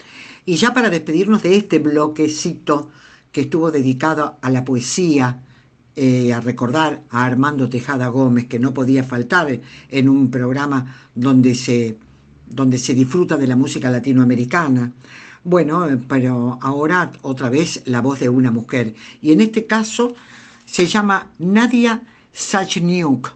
Y 0.45 0.57
ya 0.57 0.73
para 0.73 0.89
despedirnos 0.89 1.43
de 1.43 1.55
este 1.55 1.79
bloquecito 1.79 2.89
que 3.31 3.41
estuvo 3.41 3.71
dedicado 3.71 4.37
a 4.41 4.49
la 4.49 4.65
poesía, 4.65 5.43
eh, 5.95 6.33
a 6.33 6.39
recordar 6.39 7.01
a 7.09 7.25
Armando 7.25 7.69
Tejada 7.69 8.07
Gómez, 8.07 8.47
que 8.47 8.59
no 8.59 8.73
podía 8.73 9.03
faltar 9.03 9.59
en 9.89 10.09
un 10.09 10.31
programa 10.31 10.95
donde 11.13 11.55
se, 11.55 11.97
donde 12.49 12.77
se 12.77 12.93
disfruta 12.93 13.37
de 13.37 13.47
la 13.47 13.55
música 13.55 13.89
latinoamericana. 13.89 14.93
Bueno, 15.43 15.87
eh, 15.87 15.97
pero 16.07 16.57
ahora 16.61 17.11
otra 17.21 17.49
vez 17.49 17.83
la 17.85 18.01
voz 18.01 18.19
de 18.19 18.29
una 18.29 18.51
mujer. 18.51 18.95
Y 19.21 19.31
en 19.31 19.41
este 19.41 19.65
caso 19.65 20.13
se 20.65 20.85
llama 20.85 21.31
Nadia 21.39 22.03
Sachniuk. 22.31 23.33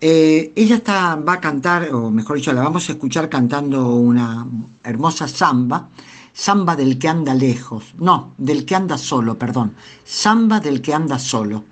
Eh, 0.00 0.52
ella 0.56 0.76
está, 0.76 1.14
va 1.14 1.34
a 1.34 1.40
cantar, 1.40 1.94
o 1.94 2.10
mejor 2.10 2.36
dicho, 2.36 2.52
la 2.52 2.62
vamos 2.62 2.88
a 2.88 2.92
escuchar 2.92 3.28
cantando 3.28 3.94
una 3.94 4.44
hermosa 4.82 5.28
samba, 5.28 5.88
samba 6.32 6.76
del 6.76 6.98
que 6.98 7.08
anda 7.08 7.34
lejos, 7.34 7.94
no, 7.98 8.34
del 8.38 8.64
que 8.64 8.74
anda 8.74 8.98
solo, 8.98 9.38
perdón, 9.38 9.74
samba 10.04 10.60
del 10.60 10.80
que 10.80 10.94
anda 10.94 11.18
solo. 11.18 11.64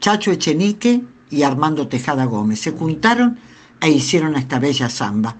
Chacho 0.00 0.30
Echenique 0.30 1.02
y 1.30 1.42
Armando 1.42 1.88
Tejada 1.88 2.24
Gómez 2.24 2.60
se 2.60 2.72
juntaron 2.72 3.38
e 3.80 3.90
hicieron 3.90 4.36
esta 4.36 4.58
bella 4.58 4.88
samba. 4.88 5.36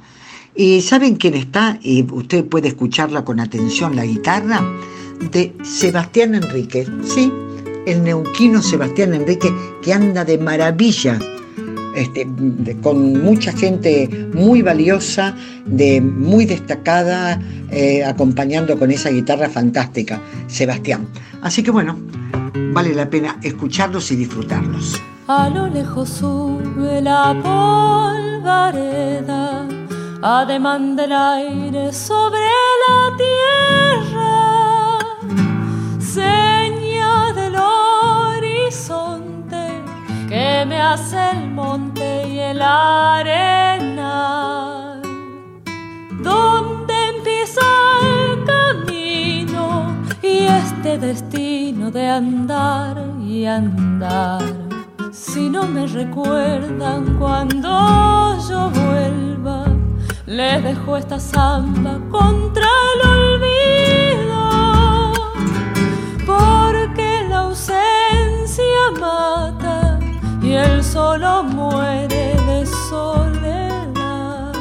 ¿Y 0.55 0.80
saben 0.82 1.16
quién 1.16 1.34
está? 1.34 1.78
Y 1.82 2.06
usted 2.12 2.44
puede 2.44 2.68
escucharla 2.68 3.24
con 3.24 3.40
atención, 3.40 3.94
la 3.94 4.05
guitarra 4.05 4.60
de 5.30 5.56
Sebastián 5.62 6.34
Enrique, 6.34 6.86
¿sí? 7.05 7.32
El 7.86 8.02
neuquino 8.02 8.60
Sebastián 8.62 9.14
Enrique 9.14 9.52
que 9.82 9.92
anda 9.92 10.24
de 10.24 10.38
maravilla 10.38 11.18
este, 11.98 12.26
con 12.82 13.22
mucha 13.22 13.52
gente 13.52 14.08
muy 14.32 14.62
valiosa, 14.62 15.34
de, 15.66 16.00
muy 16.00 16.46
destacada, 16.46 17.40
eh, 17.70 18.04
acompañando 18.04 18.78
con 18.78 18.90
esa 18.90 19.10
guitarra 19.10 19.48
fantástica, 19.50 20.20
Sebastián. 20.46 21.08
Así 21.42 21.62
que 21.62 21.70
bueno, 21.70 21.98
vale 22.72 22.94
la 22.94 23.10
pena 23.10 23.38
escucharlos 23.42 24.10
y 24.12 24.16
disfrutarlos. 24.16 25.00
A 25.26 25.48
lo 25.50 25.66
lejos 25.66 26.08
sube 26.08 27.02
la 27.02 27.34
polvareda, 28.42 28.88
del 30.96 31.12
aire 31.12 31.92
sobre 31.92 32.48
la 32.88 33.16
tierra, 33.18 34.98
seña 36.00 36.57
me 40.64 40.80
hace 40.80 41.30
el 41.32 41.51
monte 41.51 42.28
y 42.28 42.39
el 42.39 42.60
arena. 42.62 43.80
Donde 46.22 46.94
empieza 47.16 47.60
el 48.02 48.44
camino 48.44 49.94
y 50.22 50.47
este 50.47 50.98
destino 50.98 51.90
de 51.90 52.09
andar 52.09 52.97
y 53.20 53.44
andar. 53.47 54.43
Si 55.12 55.48
no 55.48 55.66
me 55.66 55.86
recuerdan 55.86 57.16
cuando 57.18 58.39
yo 58.48 58.70
vuelva, 58.70 59.66
les 60.26 60.64
dejo 60.64 60.97
esta 60.97 61.20
samba 61.20 61.98
contra 62.10 62.66
el 62.94 63.01
olvido. 63.16 64.43
Porque 66.26 67.26
la 67.28 67.39
ausencia 67.40 68.90
mata 69.01 69.57
y 70.48 70.54
el 70.54 70.82
solo 70.82 71.42
muere 71.42 72.34
de 72.48 72.66
soledad. 72.88 74.52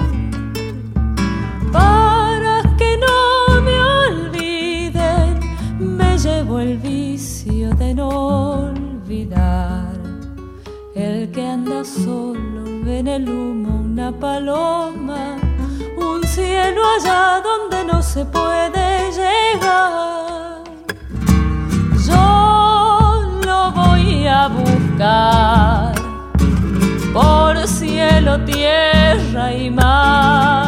Para 1.72 2.61
que 2.77 2.97
no 3.05 3.61
me 3.61 3.77
olviden, 4.01 5.39
me 5.80 6.18
llevo 6.18 6.59
el 6.59 6.77
vicio 6.77 7.73
de 7.76 7.93
no 7.93 8.09
olvidar. 8.68 9.93
El 10.93 11.31
que 11.31 11.47
anda 11.47 11.85
solo 11.85 12.64
ve 12.84 12.99
en 12.99 13.07
el 13.07 13.30
humo 13.30 13.81
una 13.85 14.11
paloma, 14.11 15.38
un 15.97 16.22
cielo 16.23 16.81
allá 16.95 17.41
donde 17.49 17.85
no 17.85 18.01
se 18.01 18.26
puede 18.26 18.88
llegar. 19.19 20.64
Yo 22.07 23.39
lo 23.45 23.72
voy 23.72 24.27
a 24.27 24.49
buscar 24.49 24.86
por 27.14 27.68
cielo, 27.68 28.40
tierra 28.41 29.53
y 29.53 29.69
mar. 29.69 30.66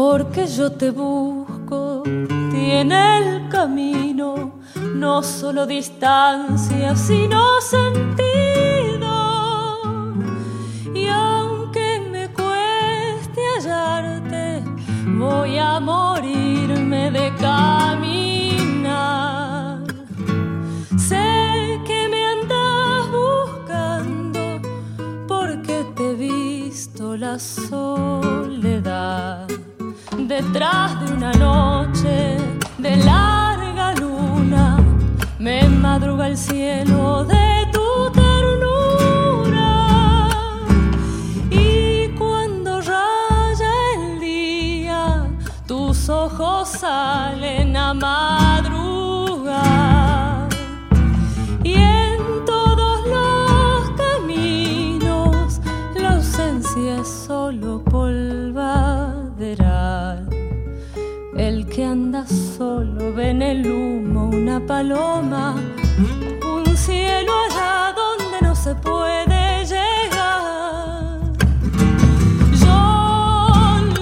Porque 0.00 0.46
yo 0.46 0.70
te 0.70 0.92
busco, 0.92 2.04
tiene 2.52 3.18
el 3.18 3.48
camino 3.48 4.52
no 4.94 5.24
solo 5.24 5.66
distancia, 5.66 6.94
sino 6.94 7.60
sentido. 7.60 8.38
a 15.58 15.80
morirme 15.80 17.10
de 17.10 17.34
caminar. 17.36 18.18
Sé 20.96 21.80
que 21.86 22.08
me 22.12 22.20
andas 22.34 23.10
buscando 23.10 24.40
porque 25.26 25.84
te 25.96 26.10
he 26.10 26.14
visto 26.14 27.16
la 27.16 27.38
soledad 27.38 29.27
detrás 30.28 31.00
de 31.00 31.14
una 31.14 31.32
noche 31.32 32.36
de 32.76 32.96
larga 32.96 33.94
luna. 33.94 34.78
Me 35.38 35.66
madruga 35.68 36.26
el 36.28 36.36
cielo 36.36 37.24
de 37.24 37.37
solo 62.78 63.12
ve 63.12 63.30
en 63.30 63.42
el 63.42 63.66
humo 63.66 64.28
una 64.28 64.60
paloma, 64.64 65.56
un 66.54 66.76
cielo 66.76 67.32
allá 67.46 67.92
donde 68.02 68.36
no 68.40 68.54
se 68.54 68.72
puede 68.76 69.64
llegar. 69.72 71.18
Yo 72.64 72.80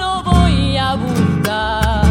lo 0.00 0.10
voy 0.30 0.76
a 0.76 0.94
buscar 0.94 2.06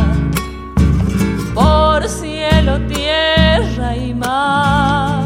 cielo, 2.07 2.73
tierra 2.87 3.95
y 3.95 4.13
mar. 4.13 5.23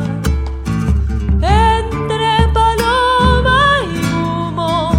Entre 1.41 2.31
paloma 2.53 3.59
y 3.93 3.97
humo, 4.13 4.91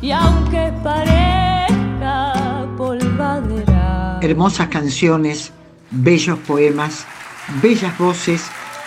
y 0.00 0.10
aunque 0.12 0.72
parezca 0.84 2.66
polvadera. 2.76 4.18
Hermosas 4.22 4.68
canciones, 4.68 5.52
bellos 5.90 6.38
poemas, 6.40 7.06
bellas 7.62 7.96
voces 7.98 8.42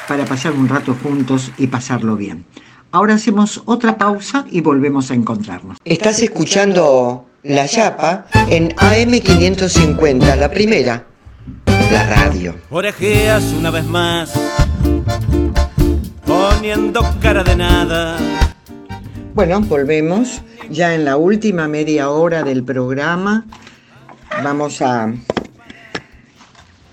para 0.07 0.25
pasar 0.25 0.53
un 0.53 0.67
rato 0.67 0.95
juntos 1.01 1.51
y 1.57 1.67
pasarlo 1.67 2.15
bien. 2.15 2.45
Ahora 2.91 3.15
hacemos 3.15 3.63
otra 3.65 3.97
pausa 3.97 4.45
y 4.51 4.61
volvemos 4.61 5.09
a 5.11 5.15
encontrarnos. 5.15 5.77
Estás 5.83 6.21
escuchando 6.21 7.25
La 7.43 7.65
Yapa 7.65 8.27
en 8.49 8.69
AM550, 8.75 10.35
la 10.35 10.51
primera 10.51 11.07
la 11.93 12.07
radio. 12.07 12.55
Orejeas 12.71 13.43
una 13.53 13.69
vez 13.69 13.85
más, 13.85 14.33
poniendo 16.25 17.01
cara 17.21 17.43
de 17.43 17.55
nada. 17.55 18.17
Bueno, 19.35 19.61
volvemos 19.61 20.41
ya 20.71 20.95
en 20.95 21.05
la 21.05 21.17
última 21.17 21.67
media 21.67 22.09
hora 22.09 22.41
del 22.41 22.63
programa. 22.63 23.45
Vamos 24.43 24.81
a 24.81 25.13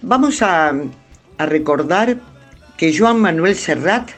vamos 0.02 0.42
a, 0.42 0.74
recordar 1.38 2.18
que 2.76 2.96
Joan 2.96 3.20
Manuel 3.20 3.54
Serrat 3.54 4.10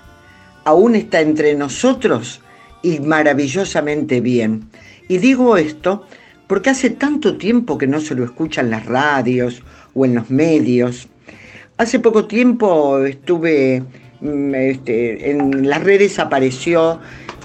aún 0.64 0.96
está 0.96 1.20
entre 1.20 1.54
nosotros 1.54 2.40
y 2.82 2.98
maravillosamente 2.98 4.20
bien. 4.20 4.68
Y 5.08 5.18
digo 5.18 5.56
esto 5.56 6.04
porque 6.48 6.70
hace 6.70 6.90
tanto 6.90 7.36
tiempo 7.38 7.78
que 7.78 7.86
no 7.86 8.00
se 8.00 8.16
lo 8.16 8.24
escuchan 8.24 8.70
las 8.70 8.86
radios 8.86 9.62
o 9.94 10.04
en 10.04 10.16
los 10.16 10.30
medios. 10.30 11.08
Hace 11.76 12.00
poco 12.00 12.26
tiempo 12.26 12.98
estuve 13.04 13.84
mm, 14.20 14.54
este, 14.54 15.30
en 15.30 15.68
las 15.68 15.82
redes, 15.84 16.18
apareció 16.18 16.98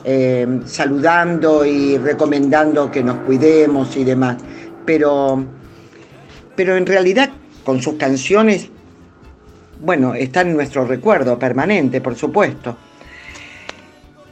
eh, 0.03 0.61
saludando 0.65 1.65
y 1.65 1.99
recomendando 1.99 2.89
que 2.89 3.03
nos 3.03 3.17
cuidemos 3.19 3.95
y 3.95 4.03
demás, 4.03 4.37
pero, 4.85 5.45
pero 6.55 6.75
en 6.75 6.85
realidad 6.85 7.29
con 7.67 7.81
sus 7.81 7.95
canciones, 7.95 8.69
bueno, 9.81 10.15
está 10.15 10.39
en 10.39 10.53
nuestro 10.53 10.85
recuerdo 10.85 11.37
permanente, 11.37 11.99
por 11.99 12.15
supuesto. 12.15 12.77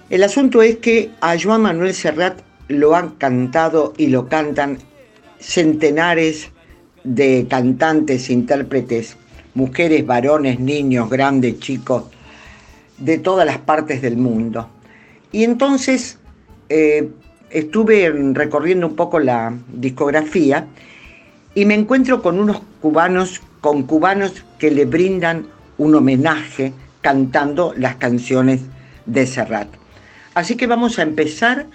El 0.10 0.24
asunto 0.24 0.62
es 0.62 0.78
que 0.78 1.12
a 1.20 1.36
Joan 1.38 1.64
Manuel 1.64 1.94
Serrat 1.94 2.40
lo 2.70 2.96
han 2.96 3.10
cantado 3.16 3.92
y 3.98 4.08
lo 4.08 4.30
cantan 4.30 4.78
centenares 5.38 6.50
de 7.04 7.46
cantantes, 7.50 8.30
intérpretes, 8.30 9.18
mujeres, 9.54 10.06
varones, 10.06 10.62
niños, 10.62 11.10
grandes, 11.10 11.60
chicos, 11.60 12.06
de 12.98 13.18
todas 13.18 13.46
las 13.46 13.58
partes 13.58 14.02
del 14.02 14.16
mundo. 14.16 14.70
Y 15.34 15.44
entonces 15.44 16.20
eh, 16.70 17.10
estuve 17.50 18.10
recorriendo 18.32 18.88
un 18.88 18.96
poco 18.96 19.20
la 19.20 19.54
discografía 19.74 20.68
y 21.56 21.66
me 21.66 21.74
encuentro 21.74 22.22
con 22.22 22.38
unos 22.38 22.62
cubanos, 22.82 23.42
con 23.62 23.84
cubanos 23.84 24.34
que 24.60 24.70
le 24.70 24.86
brindan 24.86 25.48
un 25.78 25.96
homenaje 25.96 26.74
cantando 27.02 27.74
las 27.78 27.96
canciones 27.96 28.62
de 29.06 29.26
Serrat. 29.26 29.70
Así 30.34 30.56
que 30.58 30.68
vamos 30.68 31.00
a 31.00 31.04
empezar 31.04 31.66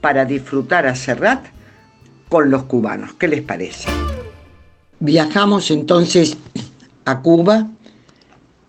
para 0.00 0.24
disfrutar 0.24 0.86
a 0.86 0.94
Serrat 0.94 1.44
con 2.28 2.50
los 2.50 2.64
cubanos. 2.64 3.14
¿Qué 3.14 3.26
les 3.26 3.42
parece? 3.42 3.88
Viajamos 5.00 5.70
entonces 5.70 6.36
a 7.04 7.20
Cuba 7.20 7.66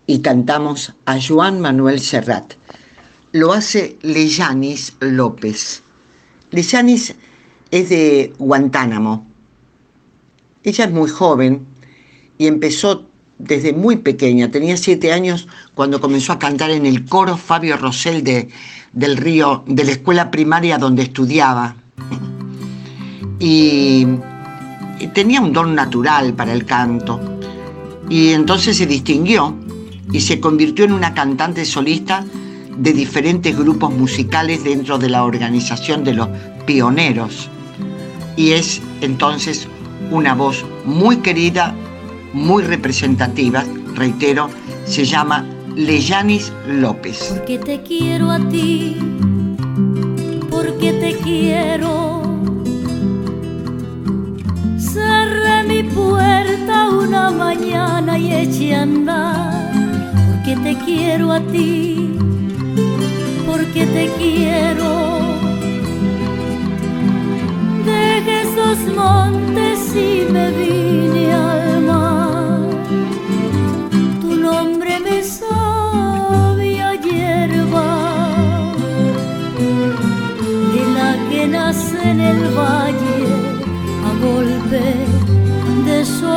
y 0.07 0.19
cantamos 0.21 0.95
a 1.05 1.19
Juan 1.21 1.61
Manuel 1.61 1.99
Serrat. 1.99 2.53
Lo 3.31 3.53
hace 3.53 3.97
Leyanis 4.01 4.95
López. 4.99 5.83
Leyanis 6.51 7.15
es 7.69 7.89
de 7.89 8.33
Guantánamo. 8.39 9.34
Ella 10.65 10.85
es 10.85 10.91
muy 10.91 11.09
joven 11.09 11.67
y 12.39 12.47
empezó 12.47 13.07
desde 13.37 13.71
muy 13.71 13.97
pequeña, 13.97 14.49
tenía 14.49 14.77
siete 14.77 15.13
años 15.13 15.47
cuando 15.75 16.01
comenzó 16.01 16.33
a 16.33 16.39
cantar 16.39 16.71
en 16.71 16.87
el 16.87 17.05
coro 17.05 17.37
Fabio 17.37 17.77
Rosell 17.77 18.23
de, 18.23 18.49
del 18.91 19.15
Río, 19.17 19.63
de 19.67 19.83
la 19.83 19.91
escuela 19.91 20.31
primaria 20.31 20.79
donde 20.79 21.03
estudiaba. 21.03 21.75
Y 23.37 24.07
tenía 25.13 25.39
un 25.39 25.53
don 25.53 25.75
natural 25.75 26.33
para 26.33 26.51
el 26.51 26.65
canto 26.65 27.19
y 28.09 28.29
entonces 28.29 28.77
se 28.77 28.87
distinguió 28.87 29.55
y 30.11 30.21
se 30.21 30.39
convirtió 30.39 30.85
en 30.85 30.93
una 30.93 31.13
cantante 31.13 31.63
solista 31.65 32.25
de 32.75 32.91
diferentes 32.91 33.55
grupos 33.55 33.93
musicales 33.93 34.63
dentro 34.63 34.97
de 34.97 35.09
la 35.09 35.23
organización 35.23 36.03
de 36.03 36.13
los 36.13 36.27
pioneros. 36.65 37.49
Y 38.35 38.51
es 38.51 38.81
entonces 39.01 39.67
una 40.11 40.33
voz 40.33 40.65
muy 40.85 41.17
querida, 41.17 41.73
muy 42.33 42.63
representativa, 42.63 43.63
reitero, 43.95 44.49
se 44.85 45.05
llama 45.05 45.45
Leyanis 45.75 46.51
López. 46.67 47.33
Porque 47.35 47.59
te 47.59 47.81
quiero 47.81 48.31
a 48.31 48.39
ti, 48.49 48.97
porque 50.49 50.93
te 50.93 51.15
quiero 51.23 52.25
cerré 54.95 55.63
mi 55.63 55.83
puerta 55.83 56.89
una 56.89 57.29
mañana 57.29 58.17
y 58.17 58.33
eché 58.33 58.73
a 58.75 58.83
andar, 58.83 59.71
porque 60.27 60.55
te 60.63 60.77
quiero 60.85 61.33
a 61.33 61.41
ti, 61.41 62.17
porque 63.45 63.85
te 63.85 64.09
quiero. 64.17 65.34
Dejé 68.25 68.41
esos 68.41 68.95
montes 68.95 69.95
y 69.95 70.25
me 70.31 70.49
vine 70.51 71.31
al 71.31 71.81
mar, 71.83 72.59
tu 74.19 74.35
nombre 74.35 74.99
me 74.99 75.21
sabía 75.21 76.95
hierba, 76.95 78.33
de 80.73 80.83
la 80.95 81.29
que 81.29 81.47
nace 81.47 82.09
en 82.09 82.19
el 82.19 82.41
valle 82.57 83.15
golpe 84.21 84.83
de 85.85 86.05
sol. 86.05 86.35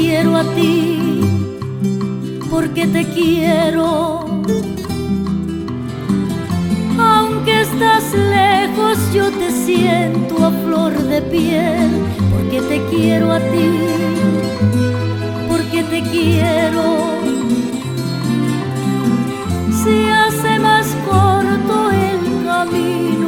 Quiero 0.00 0.36
a 0.36 0.44
ti, 0.54 1.20
porque 2.50 2.86
te 2.86 3.04
quiero 3.04 4.30
estás 7.60 8.12
lejos 8.14 8.98
yo 9.12 9.30
te 9.30 9.50
siento 9.50 10.44
a 10.44 10.50
flor 10.50 10.92
de 10.92 11.22
piel, 11.22 11.90
porque 12.32 12.60
te 12.62 12.84
quiero 12.90 13.32
a 13.32 13.38
ti, 13.38 13.70
porque 15.48 15.82
te 15.84 16.02
quiero. 16.02 16.84
Se 19.84 20.10
hace 20.10 20.58
más 20.58 20.86
corto 21.08 21.90
el 21.90 22.44
camino 22.44 23.19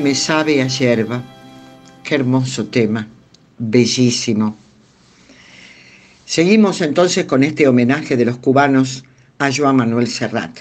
Me 0.00 0.14
sabe 0.16 0.60
a 0.60 0.66
yerba. 0.66 1.22
Qué 2.02 2.16
hermoso 2.16 2.66
tema, 2.66 3.06
bellísimo. 3.58 4.56
Seguimos 6.26 6.80
entonces 6.80 7.26
con 7.26 7.44
este 7.44 7.68
homenaje 7.68 8.16
de 8.16 8.24
los 8.24 8.38
cubanos 8.38 9.04
a 9.38 9.50
Joan 9.52 9.76
Manuel 9.76 10.08
Serrat. 10.08 10.58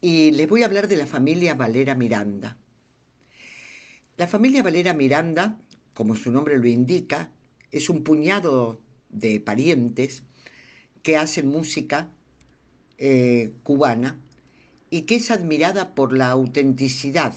Y 0.00 0.32
les 0.32 0.48
voy 0.48 0.62
a 0.62 0.66
hablar 0.66 0.88
de 0.88 0.96
la 0.96 1.06
familia 1.06 1.54
Valera 1.54 1.94
Miranda. 1.94 2.56
La 4.16 4.26
familia 4.26 4.64
Valera 4.64 4.92
Miranda, 4.92 5.60
como 5.94 6.16
su 6.16 6.32
nombre 6.32 6.58
lo 6.58 6.66
indica, 6.66 7.30
es 7.70 7.88
un 7.88 8.02
puñado 8.02 8.80
de 9.08 9.38
parientes 9.38 10.24
que 11.02 11.16
hacen 11.16 11.46
música 11.46 12.10
eh, 12.98 13.52
cubana 13.62 14.18
y 14.90 15.02
que 15.02 15.14
es 15.16 15.30
admirada 15.30 15.94
por 15.94 16.12
la 16.12 16.30
autenticidad 16.30 17.34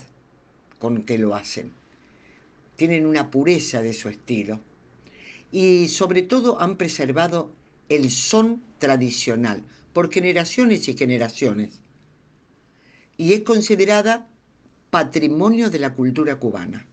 con 0.84 1.06
que 1.06 1.18
lo 1.18 1.34
hacen. 1.34 1.72
Tienen 2.76 3.06
una 3.06 3.32
pureza 3.32 3.82
de 3.82 3.94
su 3.94 4.10
estilo 4.10 4.60
y 5.50 5.88
sobre 5.88 6.24
todo 6.24 6.60
han 6.60 6.76
preservado 6.76 7.56
el 7.88 8.12
son 8.12 8.62
tradicional 8.80 9.64
por 9.94 10.12
generaciones 10.12 10.90
y 10.90 10.98
generaciones 10.98 11.80
y 13.16 13.32
es 13.32 13.44
considerada 13.44 14.28
patrimonio 14.90 15.70
de 15.70 15.80
la 15.80 15.94
cultura 15.94 16.38
cubana. 16.38 16.86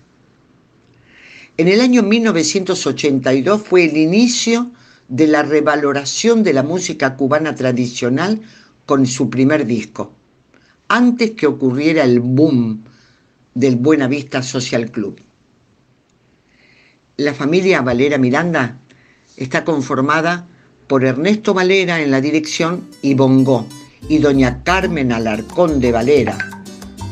En 1.57 1.67
el 1.67 1.81
año 1.81 2.01
1982 2.01 3.61
fue 3.61 3.83
el 3.83 3.97
inicio 3.97 4.71
de 5.09 5.27
la 5.27 5.43
revaloración 5.43 6.43
de 6.43 6.53
la 6.53 6.63
música 6.63 7.17
cubana 7.17 7.55
tradicional 7.55 8.39
con 8.85 9.05
su 9.05 9.29
primer 9.29 9.65
disco, 9.65 10.13
antes 10.87 11.31
que 11.31 11.45
ocurriera 11.45 12.05
el 12.05 12.21
boom 12.21 12.85
del 13.53 13.75
Buenavista 13.75 14.41
Social 14.43 14.91
Club. 14.91 15.19
La 17.17 17.33
familia 17.33 17.81
Valera 17.81 18.17
Miranda 18.17 18.77
está 19.37 19.63
conformada 19.63 20.45
por 20.87 21.03
Ernesto 21.05 21.53
Valera 21.53 22.01
en 22.01 22.11
la 22.11 22.21
dirección 22.21 22.89
y 23.01 23.13
Bongó, 23.13 23.67
y 24.09 24.17
doña 24.17 24.63
Carmen 24.63 25.11
Alarcón 25.11 25.79
de 25.79 25.91
Valera, 25.91 26.37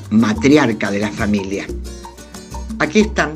matriarca 0.09 0.91
de 0.91 0.99
la 0.99 1.11
familia. 1.11 1.65
Aquí 2.79 3.01
están 3.01 3.33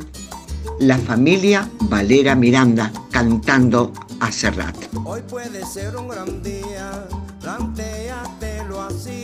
la 0.80 0.98
familia 0.98 1.68
Valera 1.82 2.34
Miranda 2.34 2.92
cantando 3.10 3.92
a 4.20 4.32
Serrat. 4.32 4.76
Hoy 5.04 5.20
puede 5.28 5.64
ser 5.64 5.96
un 5.96 6.08
gran 6.08 6.42
día, 6.42 7.06
plantéatelo 7.40 8.82
así. 8.82 9.23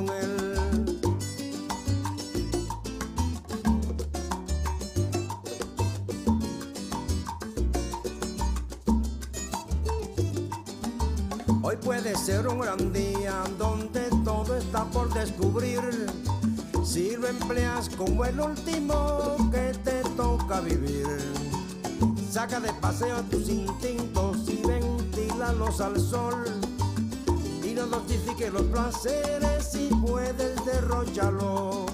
Hoy 11.63 11.75
puede 11.77 12.15
ser 12.15 12.47
un 12.47 12.59
gran 12.59 12.91
día 12.91 13.43
donde 13.59 14.09
todo 14.25 14.57
está 14.57 14.83
por 14.85 15.13
descubrir. 15.13 15.79
Si 16.83 17.15
lo 17.15 17.27
empleas 17.27 17.87
como 17.89 18.25
el 18.25 18.39
último 18.39 19.37
que 19.51 19.71
te 19.83 20.01
toca 20.17 20.59
vivir. 20.61 21.05
Saca 22.31 22.59
de 22.59 22.73
paseo 22.73 23.21
tus 23.29 23.47
instintos 23.47 24.37
y 24.49 24.59
ventílalos 24.65 25.81
al 25.81 25.99
sol. 25.99 26.45
Y 27.63 27.73
no 27.73 27.85
notifique 27.85 28.49
los 28.49 28.63
placeres 28.63 29.71
si 29.71 29.87
puedes 30.03 30.65
derrocharlo. 30.65 31.85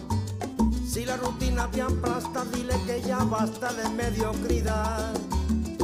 Si 0.88 1.04
la 1.04 1.18
rutina 1.18 1.70
te 1.72 1.82
aplasta, 1.82 2.46
dile 2.54 2.76
que 2.86 3.02
ya 3.02 3.18
basta 3.26 3.74
de 3.74 3.90
mediocridad. 3.90 5.27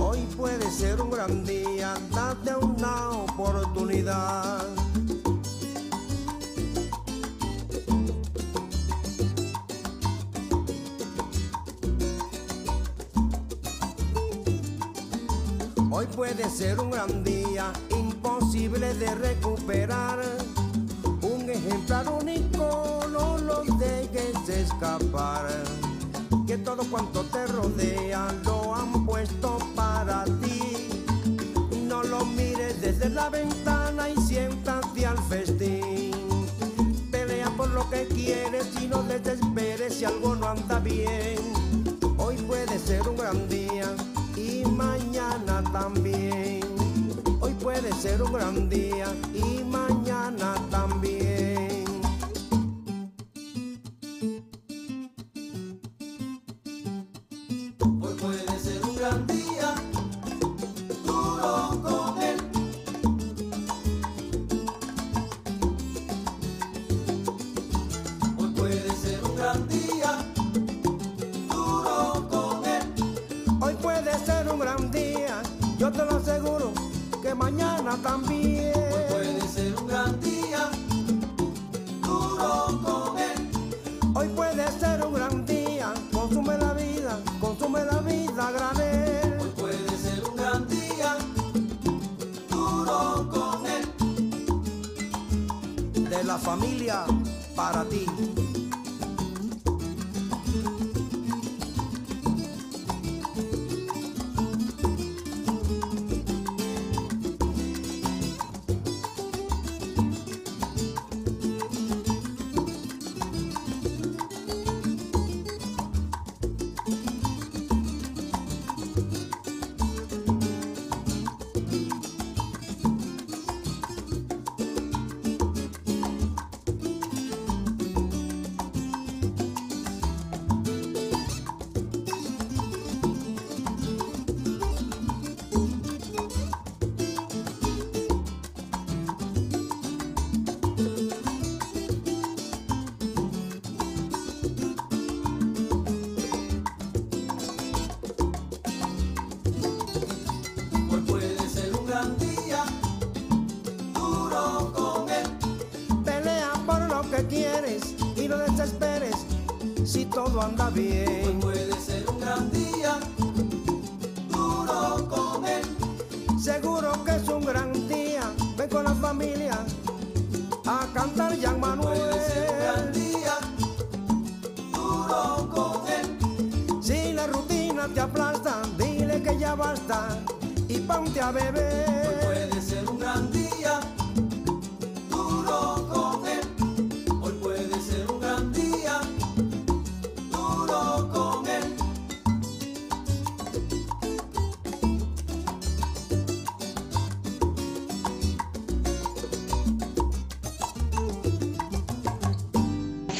Hoy 0.05 0.19
puede 0.35 0.69
ser 0.69 1.01
un 1.01 1.09
gran 1.09 1.45
día, 1.45 1.93
date 2.11 2.53
una 2.57 3.11
oportunidad. 3.11 4.67
Hoy 15.89 16.05
puede 16.07 16.49
ser 16.49 16.81
un 16.81 16.91
gran 16.91 17.23
día, 17.23 17.71
imposible 17.97 18.93
de 18.95 19.15
recuperar. 19.15 20.19
Un 21.21 21.49
ejemplar 21.49 22.09
único, 22.09 22.99
no 23.09 23.37
lo 23.37 23.63
dejes 23.77 24.49
escapar. 24.49 25.47
Que 26.53 26.59
todo 26.59 26.83
cuanto 26.83 27.23
te 27.23 27.47
rodea 27.47 28.31
lo 28.43 28.75
han 28.75 29.07
puesto 29.07 29.57
para 29.75 30.23
ti. 30.39 30.87
No 31.87 32.03
lo 32.03 32.23
mires 32.25 32.79
desde 32.79 33.09
la 33.09 33.27
ventana 33.31 34.07
y 34.07 34.21
siéntate 34.21 35.03
al 35.03 35.17
festín. 35.23 36.11
Pelea 37.09 37.49
por 37.57 37.71
lo 37.71 37.89
que 37.89 38.05
quieres 38.05 38.67
y 38.79 38.85
no 38.85 39.01
desesperes 39.01 39.95
si 39.95 40.05
algo 40.05 40.35
no 40.35 40.47
anda 40.47 40.77
bien. 40.77 41.39
Hoy 42.17 42.37
ser 42.77 43.09
un 43.09 43.17
gran 43.17 43.49
día 43.49 43.89
y 44.37 44.63
mañana 44.65 45.63
también. 45.71 46.59
Hoy 47.39 47.53
puede 47.55 47.91
ser 47.93 48.21
un 48.21 48.31
gran 48.31 48.69
día 48.69 49.07
y 49.33 49.63
mañana 49.63 49.72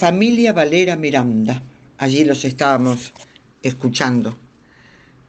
Familia 0.04 0.52
Valera 0.52 0.98
Miranda, 0.98 1.64
allí 1.98 2.26
los 2.26 2.44
estábamos 2.44 3.14
escuchando. 3.62 4.38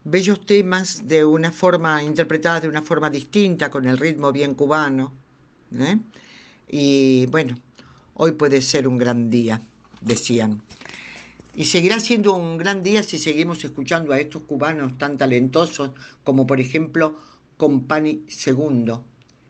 Bellos 0.03 0.45
temas 0.45 1.07
de 1.07 1.25
una 1.25 1.53
forma, 1.53 2.03
interpretadas 2.03 2.63
de 2.63 2.69
una 2.71 2.83
forma 2.83 3.09
distinta, 3.09 3.71
con 3.71 3.85
el 3.85 3.97
ritmo 3.97 4.33
bien 4.33 4.55
cubano. 4.55 5.15
¿eh? 5.79 5.97
Y 6.67 7.27
bueno, 7.27 7.57
hoy 8.15 8.33
puede 8.33 8.61
ser 8.61 8.89
un 8.89 8.99
gran 8.99 9.31
día, 9.31 9.63
decían. 10.01 10.61
Y 11.55 11.67
seguirá 11.67 12.01
siendo 12.01 12.35
un 12.35 12.59
gran 12.59 12.83
día 12.83 13.05
si 13.05 13.17
seguimos 13.17 13.65
escuchando 13.65 14.13
a 14.13 14.19
estos 14.19 14.43
cubanos 14.43 14.99
tan 14.99 15.17
talentosos 15.17 15.93
como 16.25 16.49
por 16.49 16.59
ejemplo 16.59 17.17
Compani 17.59 18.25
II, 18.45 18.93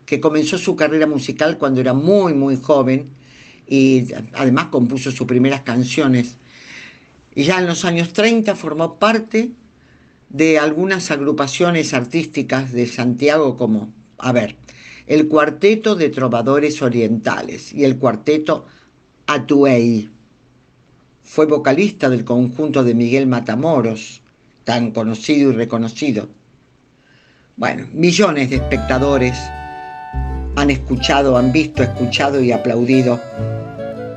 que 0.05 0.21
comenzó 0.21 0.59
su 0.59 0.77
carrera 0.77 1.07
musical 1.07 1.57
cuando 1.57 1.81
era 1.81 1.95
muy, 1.95 2.35
muy 2.35 2.59
joven 2.59 3.24
y 3.69 4.07
además 4.33 4.67
compuso 4.67 5.11
sus 5.11 5.27
primeras 5.27 5.63
canciones. 5.63 6.37
Y 7.35 7.45
ya 7.45 7.59
en 7.59 7.67
los 7.67 7.85
años 7.85 8.13
30 8.13 8.55
formó 8.55 8.99
parte 8.99 9.53
de 10.29 10.59
algunas 10.59 11.11
agrupaciones 11.11 11.95
artísticas 11.95 12.73
de 12.73 12.87
Santiago 12.87 13.57
como, 13.57 13.93
a 14.19 14.33
ver, 14.33 14.57
el 15.07 15.29
Cuarteto 15.29 15.95
de 15.95 16.09
Trovadores 16.09 16.81
Orientales 16.83 17.73
y 17.73 17.85
el 17.85 17.99
Cuarteto 17.99 18.67
Atuey. 19.27 20.11
Fue 21.23 21.47
vocalista 21.47 22.09
del 22.09 22.25
conjunto 22.25 22.85
de 22.85 22.95
Miguel 22.95 23.27
Matamoros, 23.27 24.23
tan 24.65 24.93
conocido 24.93 25.53
y 25.53 25.55
reconocido. 25.55 26.29
Bueno, 27.57 27.89
millones 27.93 28.51
de 28.51 28.57
espectadores 28.57 29.37
han 30.57 30.71
escuchado, 30.71 31.37
han 31.37 31.53
visto, 31.53 31.83
escuchado 31.83 32.43
y 32.43 32.53
aplaudido 32.53 33.21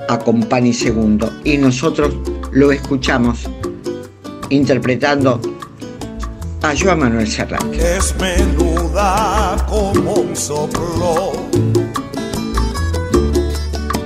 a 0.10 0.20
Compani 0.20 0.74
Segundo. 0.74 1.32
Y 1.44 1.58
nosotros 1.58 2.16
lo 2.52 2.72
escuchamos 2.72 3.48
interpretando 4.50 5.42
a 6.62 6.74
Joan 6.76 7.00
Manuel 7.00 7.28
Serrat. 7.28 7.64
Es 7.74 8.16
menuda 8.20 9.56
como 9.70 10.14
un 10.14 10.36
soplo, 10.36 11.34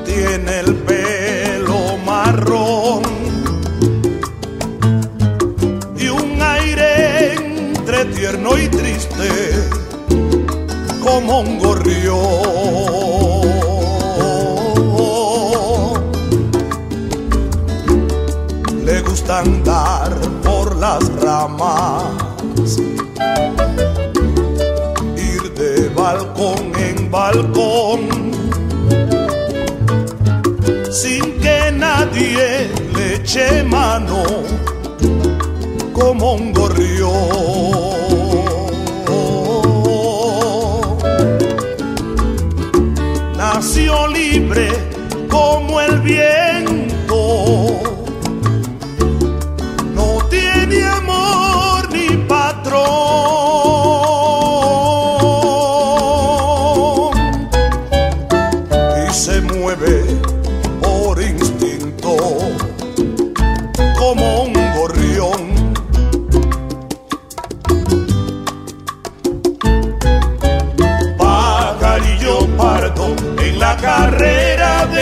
tiene 0.05 0.59
el 0.59 0.75
pelo 0.75 1.97
marrón 2.05 3.01
y 5.97 6.07
un 6.07 6.41
aire 6.41 7.33
entre 7.33 8.05
tierno 8.05 8.57
y 8.57 8.67
triste 8.67 9.29
como 11.03 11.41
un 11.41 11.59
andar 19.31 20.11
por 20.43 20.75
las 20.75 21.07
ramas, 21.21 22.03
ir 25.15 25.53
de 25.53 25.89
balcón 25.95 26.71
en 26.77 27.09
balcón, 27.09 27.99
sin 30.91 31.39
que 31.39 31.71
nadie 31.71 32.69
le 32.95 33.15
eche 33.15 33.63
mano, 33.63 34.23
como 35.93 36.33
un 36.33 36.53
gorrión. 36.53 37.71
Nació 43.37 44.07
libre 44.07 44.69
como 45.29 45.79
el 45.79 45.99
viento 46.01 46.60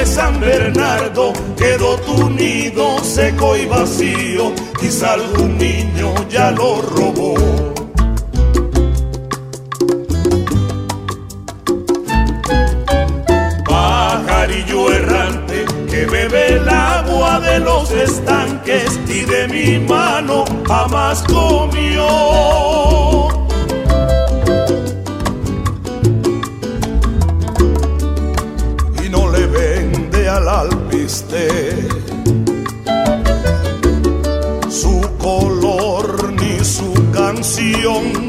San 0.06 0.40
Bernardo 0.40 1.34
quedó 1.58 1.98
tu 1.98 2.30
nido 2.30 3.04
seco 3.04 3.58
y 3.58 3.66
vacío, 3.66 4.54
quizá 4.80 5.14
algún 5.14 5.58
niño 5.58 6.14
ya 6.30 6.52
lo 6.52 6.82
robó. 6.82 7.34
Pajarillo 13.66 14.94
errante 14.94 15.66
que 15.90 16.06
bebe 16.06 16.54
el 16.54 16.70
agua 16.70 17.40
de 17.42 17.60
los 17.60 17.92
estanques 17.92 19.00
y 19.08 19.26
de 19.26 19.48
mi 19.48 19.80
mano 19.86 20.46
jamás 20.66 21.24
comió. 21.24 23.39
Su 34.68 35.02
color 35.20 36.34
ni 36.34 36.66
su 36.66 36.92
canción. 37.12 38.29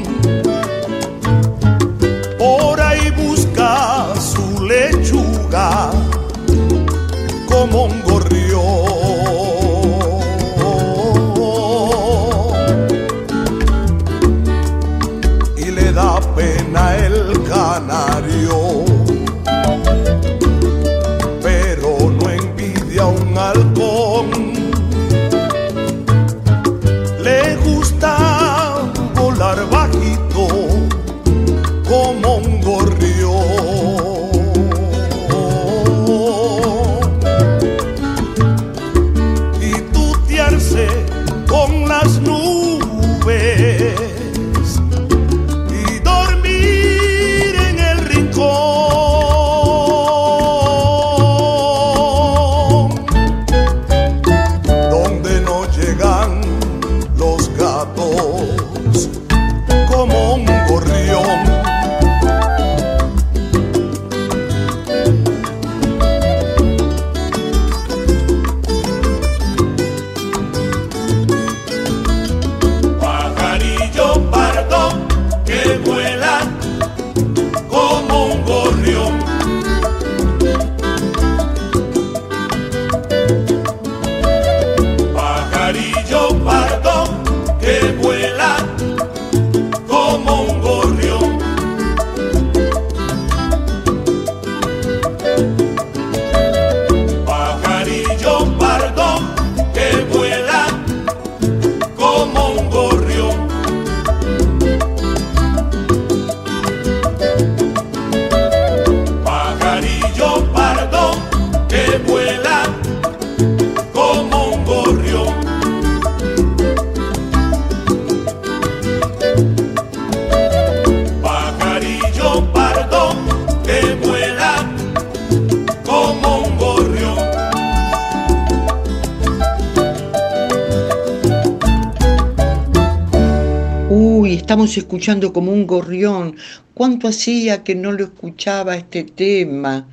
Como 135.32 135.52
un 135.52 135.66
gorrión. 135.66 136.36
¿Cuánto 136.74 137.08
hacía 137.08 137.64
que 137.64 137.74
no 137.74 137.92
lo 137.92 138.04
escuchaba 138.04 138.76
este 138.76 139.04
tema? 139.04 139.86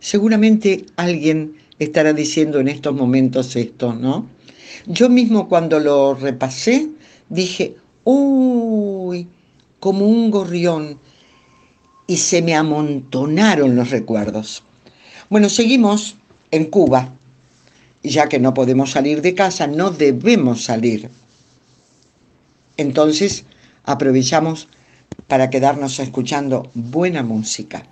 Seguramente 0.00 0.86
alguien 0.96 1.56
estará 1.78 2.12
diciendo 2.12 2.60
en 2.60 2.68
estos 2.68 2.94
momentos 2.94 3.56
esto, 3.56 3.94
¿no? 3.94 4.28
Yo 4.86 5.08
mismo 5.08 5.48
cuando 5.48 5.78
lo 5.78 6.14
repasé 6.14 6.88
dije, 7.28 7.76
uy, 8.04 9.26
como 9.80 10.06
un 10.06 10.30
gorrión. 10.30 10.98
Y 12.06 12.18
se 12.18 12.42
me 12.42 12.54
amontonaron 12.54 13.76
los 13.76 13.90
recuerdos. 13.90 14.62
Bueno, 15.30 15.48
seguimos 15.48 16.16
en 16.50 16.66
Cuba. 16.66 17.14
Ya 18.02 18.28
que 18.28 18.38
no 18.38 18.52
podemos 18.52 18.90
salir 18.90 19.22
de 19.22 19.34
casa, 19.34 19.66
no 19.66 19.90
debemos 19.90 20.64
salir. 20.64 21.08
Entonces, 22.76 23.46
aprovechamos 23.84 24.68
para 25.28 25.50
quedarnos 25.50 25.98
escuchando 25.98 26.70
buena 26.74 27.22
música. 27.22 27.84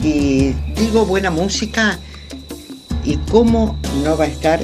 Y 0.00 0.52
digo 0.76 1.04
buena 1.04 1.30
música 1.30 1.98
y 3.04 3.16
cómo 3.30 3.78
no 4.02 4.16
va 4.16 4.24
a 4.24 4.28
estar 4.28 4.60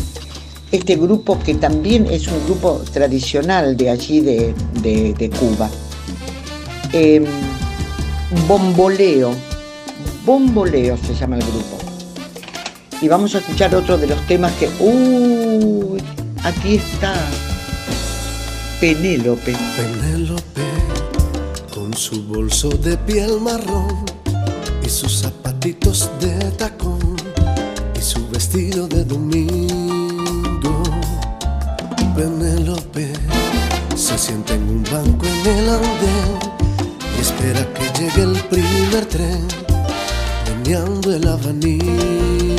este 0.71 0.97
grupo 0.97 1.39
que 1.39 1.55
también 1.55 2.07
es 2.11 2.29
un 2.29 2.45
grupo 2.47 2.83
tradicional 2.93 3.77
de 3.77 3.91
allí 3.91 4.21
de, 4.21 5.31
Cuba. 5.39 5.71
Em, 6.93 7.25
bomboleo, 8.49 9.33
Bomboleo 10.25 10.97
se 10.97 11.15
llama 11.15 11.37
el 11.37 11.43
grupo. 11.43 11.79
Y 13.01 13.09
vamos 13.09 13.35
a 13.35 13.39
escuchar 13.39 13.75
otro 13.75 13.99
de 13.99 14.07
los 14.07 14.27
temas 14.27 14.53
que, 14.53 14.69
uy, 14.81 16.01
aquí 16.45 16.77
está. 16.77 17.15
Penélope. 18.83 19.55
Penélope, 19.77 20.67
con 21.73 21.95
su 21.95 22.21
bolso 22.25 22.69
de 22.69 22.97
piel 22.97 23.41
marrón 23.41 24.05
y 24.85 24.89
sus 24.89 25.21
zapatitos 25.21 26.11
de 26.19 26.51
tacón 26.59 27.15
y 27.97 28.03
su 28.03 28.29
vestido 28.31 28.89
de 28.89 29.05
domingo. 29.05 30.83
Penélope 32.17 33.13
se 33.95 34.19
sienta 34.19 34.55
en 34.55 34.63
un 34.65 34.83
banco 34.83 35.27
en 35.27 35.59
el 35.59 35.69
andén 35.69 36.39
y 37.17 37.21
espera 37.21 37.65
que 37.75 38.01
llegue 38.01 38.23
el 38.23 38.37
primer 38.51 39.07
tren, 39.07 39.47
meneando 40.49 41.15
el 41.15 41.29
abanico 41.29 42.52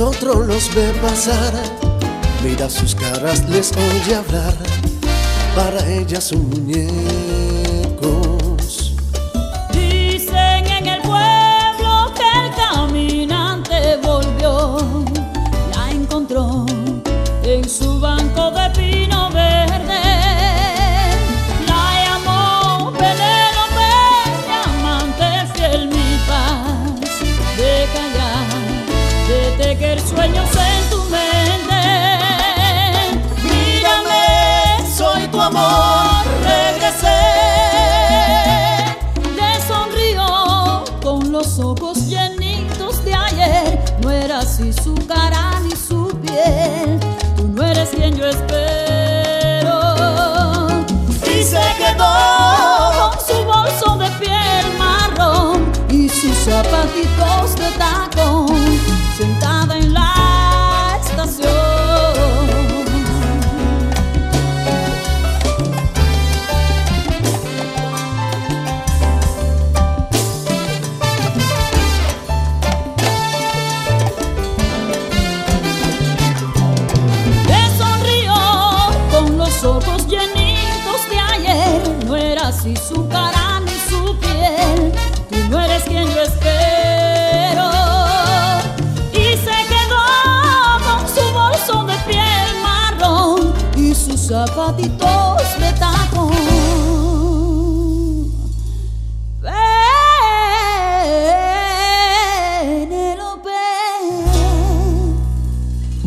otro 0.00 0.42
los 0.42 0.74
ve 0.74 0.92
pasar, 1.00 1.52
mira 2.42 2.68
sus 2.68 2.94
caras, 2.94 3.48
les 3.48 3.72
oye 3.72 4.14
hablar, 4.14 4.54
para 5.54 5.86
ella 5.88 6.20
son 6.20 6.48
muñecos. 6.48 7.43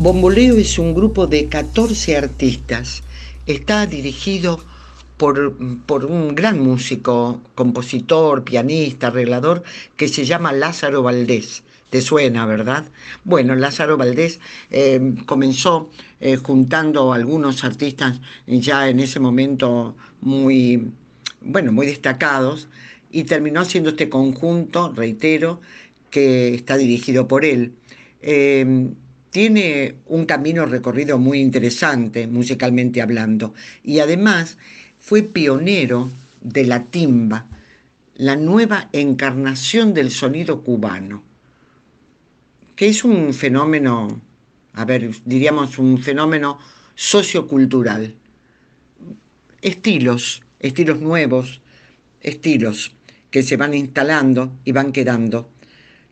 Bomboleo 0.08 0.56
es 0.56 0.78
un 0.78 0.94
grupo 0.94 1.26
de 1.26 1.48
14 1.48 2.16
artistas. 2.16 3.02
Está 3.44 3.84
dirigido 3.84 4.58
por, 5.18 5.54
por 5.84 6.06
un 6.06 6.34
gran 6.34 6.60
músico, 6.60 7.42
compositor, 7.54 8.42
pianista, 8.42 9.08
arreglador, 9.08 9.64
que 9.96 10.08
se 10.08 10.24
llama 10.24 10.54
Lázaro 10.54 11.02
Valdés. 11.02 11.62
¿Te 11.90 12.00
suena, 12.00 12.46
verdad? 12.46 12.88
Bueno, 13.24 13.54
Lázaro 13.54 13.98
Valdés 13.98 14.40
eh, 14.70 14.98
comenzó 15.26 15.90
eh, 16.20 16.36
juntando 16.36 17.12
algunos 17.12 17.62
artistas 17.62 18.18
ya 18.46 18.88
en 18.88 19.00
ese 19.00 19.20
momento 19.20 19.94
muy, 20.22 20.90
bueno, 21.42 21.70
muy 21.70 21.84
destacados 21.84 22.68
y 23.12 23.24
terminó 23.24 23.60
haciendo 23.60 23.90
este 23.90 24.08
conjunto, 24.08 24.90
reitero, 24.90 25.60
que 26.10 26.54
está 26.54 26.78
dirigido 26.78 27.28
por 27.28 27.44
él. 27.44 27.74
Eh, 28.22 28.88
tiene 29.30 29.96
un 30.06 30.24
camino 30.24 30.66
recorrido 30.66 31.18
muy 31.18 31.40
interesante, 31.40 32.26
musicalmente 32.26 33.02
hablando, 33.02 33.54
y 33.82 33.98
además 33.98 34.58
fue 34.98 35.22
pionero 35.22 36.10
de 36.40 36.64
la 36.64 36.84
timba, 36.84 37.46
la 38.14 38.36
nueva 38.36 38.88
encarnación 38.92 39.94
del 39.94 40.10
sonido 40.10 40.62
cubano, 40.62 41.22
que 42.74 42.88
es 42.88 43.04
un 43.04 43.34
fenómeno, 43.34 44.20
a 44.72 44.84
ver, 44.84 45.10
diríamos 45.24 45.78
un 45.78 45.98
fenómeno 45.98 46.58
sociocultural. 46.94 48.14
Estilos, 49.62 50.42
estilos 50.60 51.00
nuevos, 51.00 51.60
estilos 52.20 52.94
que 53.30 53.42
se 53.42 53.56
van 53.56 53.74
instalando 53.74 54.52
y 54.64 54.72
van 54.72 54.92
quedando. 54.92 55.50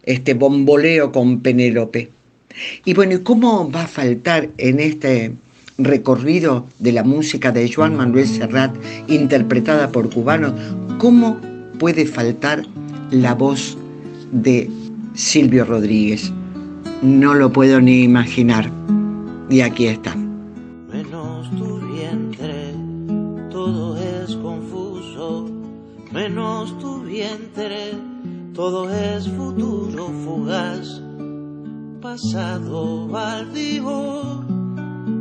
Este 0.03 0.35
bomboleo 0.35 1.11
con 1.13 1.41
Penélope. 1.41 2.11
Y 2.85 2.95
bueno, 2.95 3.15
¿y 3.15 3.23
cómo 3.23 3.71
va 3.71 3.83
a 3.83 3.89
faltar 3.89 4.51
en 4.59 4.81
este 4.81 5.33
recorrido 5.79 6.67
de 6.79 6.93
la 6.93 7.05
música 7.05 7.53
de 7.53 7.71
Joan 7.71 7.97
Manuel 7.97 8.27
Serrat, 8.27 8.75
interpretada 9.09 9.91
por 9.91 10.11
cubanos, 10.11 10.55
cómo 10.99 11.39
puede 11.79 12.07
faltar 12.07 12.63
la 13.11 13.35
voz 13.35 13.77
de 14.33 14.71
Silvio 15.15 15.65
Rodríguez? 15.65 16.33
No 17.03 17.35
lo 17.35 17.53
puedo 17.53 17.81
ni 17.81 18.03
imaginar. 18.03 18.71
Y 19.51 19.61
aquí 19.61 19.87
está. 19.87 20.15
Menos 20.17 21.51
tu 21.57 21.79
vientre, 21.93 22.73
todo 23.51 23.97
es 23.97 24.35
confuso. 24.37 25.51
Menos 26.11 26.77
tu 26.79 27.03
vientre, 27.03 27.93
todo 28.55 28.91
es 28.91 29.29
futuro 29.29 30.09
fugaz. 30.25 31.06
Pasado 32.07 33.09
baldío 33.09 34.45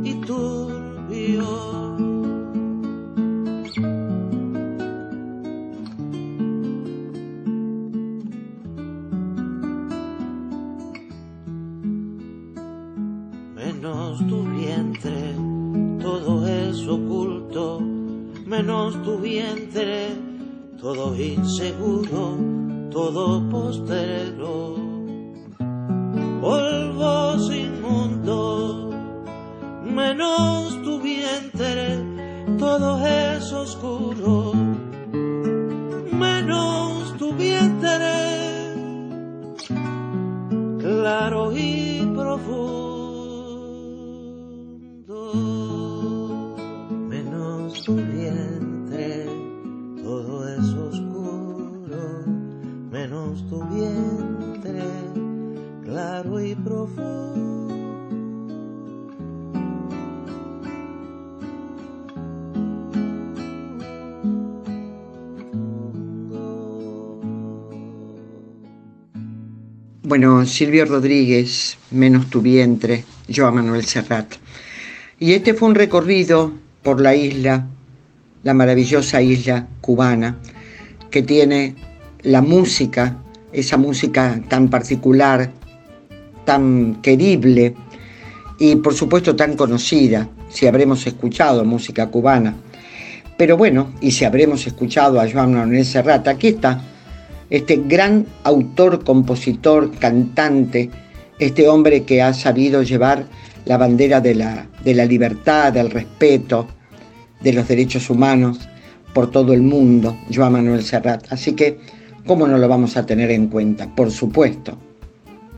y 0.04 0.14
turbio. 0.20 1.48
Menos 13.56 14.18
tu 14.28 14.44
vientre, 14.44 15.34
todo 16.00 16.46
es 16.46 16.86
oculto. 16.86 17.80
Menos 18.46 19.02
tu 19.02 19.18
vientre, 19.18 20.16
todo 20.80 21.16
inseguro, 21.20 22.38
todo 22.92 23.50
postrero. 23.50 24.95
Polvos 26.46 27.50
inmundo, 27.50 28.90
menos 29.82 30.80
tu 30.84 31.00
vientre, 31.00 31.98
todo 32.56 33.04
es 33.04 33.52
oscuro. 33.52 34.52
Menos 36.12 37.16
tu 37.18 37.32
vientre, 37.32 38.14
claro 40.78 41.50
y 41.52 42.08
profundo. 42.14 42.85
y 56.24 56.54
profundo. 56.54 57.76
Bueno, 70.04 70.46
Silvio 70.46 70.86
Rodríguez, 70.86 71.76
Menos 71.90 72.30
tu 72.30 72.40
vientre, 72.40 73.04
yo 73.28 73.46
a 73.46 73.50
Manuel 73.50 73.84
Serrat. 73.84 74.36
Y 75.18 75.32
este 75.32 75.52
fue 75.52 75.68
un 75.68 75.74
recorrido 75.74 76.52
por 76.82 77.02
la 77.02 77.14
isla, 77.14 77.66
la 78.42 78.54
maravillosa 78.54 79.20
isla 79.20 79.66
cubana, 79.82 80.38
que 81.10 81.22
tiene 81.22 81.74
la 82.22 82.40
música, 82.40 83.18
esa 83.52 83.76
música 83.76 84.40
tan 84.48 84.68
particular 84.68 85.52
tan 86.46 87.02
querible 87.02 87.74
y 88.58 88.76
por 88.76 88.94
supuesto 88.94 89.36
tan 89.36 89.54
conocida, 89.54 90.30
si 90.48 90.66
habremos 90.66 91.06
escuchado 91.06 91.64
música 91.64 92.08
cubana. 92.08 92.54
Pero 93.36 93.58
bueno, 93.58 93.92
y 94.00 94.12
si 94.12 94.24
habremos 94.24 94.66
escuchado 94.66 95.20
a 95.20 95.30
Joan 95.30 95.52
Manuel 95.52 95.84
Serrat, 95.84 96.26
aquí 96.26 96.48
está 96.48 96.80
este 97.50 97.82
gran 97.86 98.26
autor, 98.44 99.04
compositor, 99.04 99.90
cantante, 99.98 100.90
este 101.38 101.68
hombre 101.68 102.04
que 102.04 102.22
ha 102.22 102.32
sabido 102.32 102.82
llevar 102.82 103.26
la 103.66 103.76
bandera 103.76 104.22
de 104.22 104.34
la, 104.34 104.66
de 104.82 104.94
la 104.94 105.04
libertad, 105.04 105.72
del 105.72 105.90
respeto, 105.90 106.66
de 107.40 107.52
los 107.52 107.68
derechos 107.68 108.08
humanos 108.08 108.58
por 109.12 109.30
todo 109.30 109.52
el 109.52 109.62
mundo, 109.62 110.16
Joan 110.34 110.52
Manuel 110.52 110.82
Serrat. 110.82 111.30
Así 111.30 111.52
que, 111.52 111.78
¿cómo 112.26 112.46
no 112.46 112.58
lo 112.58 112.68
vamos 112.68 112.96
a 112.96 113.04
tener 113.04 113.30
en 113.30 113.48
cuenta? 113.48 113.94
Por 113.94 114.10
supuesto, 114.10 114.78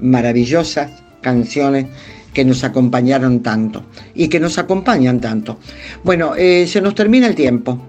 maravillosas 0.00 0.90
canciones 1.20 1.86
que 2.32 2.44
nos 2.44 2.62
acompañaron 2.64 3.42
tanto 3.42 3.84
y 4.14 4.28
que 4.28 4.40
nos 4.40 4.58
acompañan 4.58 5.20
tanto. 5.20 5.58
Bueno, 6.04 6.34
eh, 6.36 6.66
se 6.66 6.80
nos 6.80 6.94
termina 6.94 7.26
el 7.26 7.34
tiempo 7.34 7.80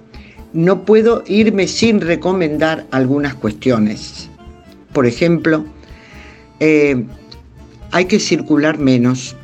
no 0.53 0.83
puedo 0.85 1.23
irme 1.27 1.67
sin 1.67 2.01
recomendar 2.01 2.87
algunas 2.91 3.35
cuestiones. 3.35 4.29
Por 4.93 5.05
ejemplo, 5.05 5.65
eh, 6.59 7.05
hay 7.91 8.05
que 8.05 8.19
circular 8.19 8.79
menos 8.79 9.35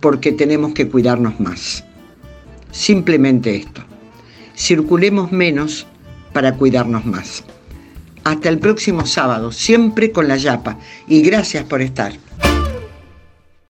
porque 0.00 0.32
tenemos 0.32 0.72
que 0.72 0.88
cuidarnos 0.88 1.38
más. 1.40 1.84
Simplemente 2.70 3.56
esto. 3.56 3.82
Circulemos 4.56 5.30
menos 5.32 5.86
para 6.32 6.54
cuidarnos 6.54 7.04
más. 7.04 7.44
Hasta 8.24 8.48
el 8.48 8.58
próximo 8.58 9.06
sábado, 9.06 9.52
siempre 9.52 10.12
con 10.12 10.28
la 10.28 10.36
yapa. 10.36 10.78
Y 11.08 11.22
gracias 11.22 11.64
por 11.64 11.80
estar. 11.80 12.12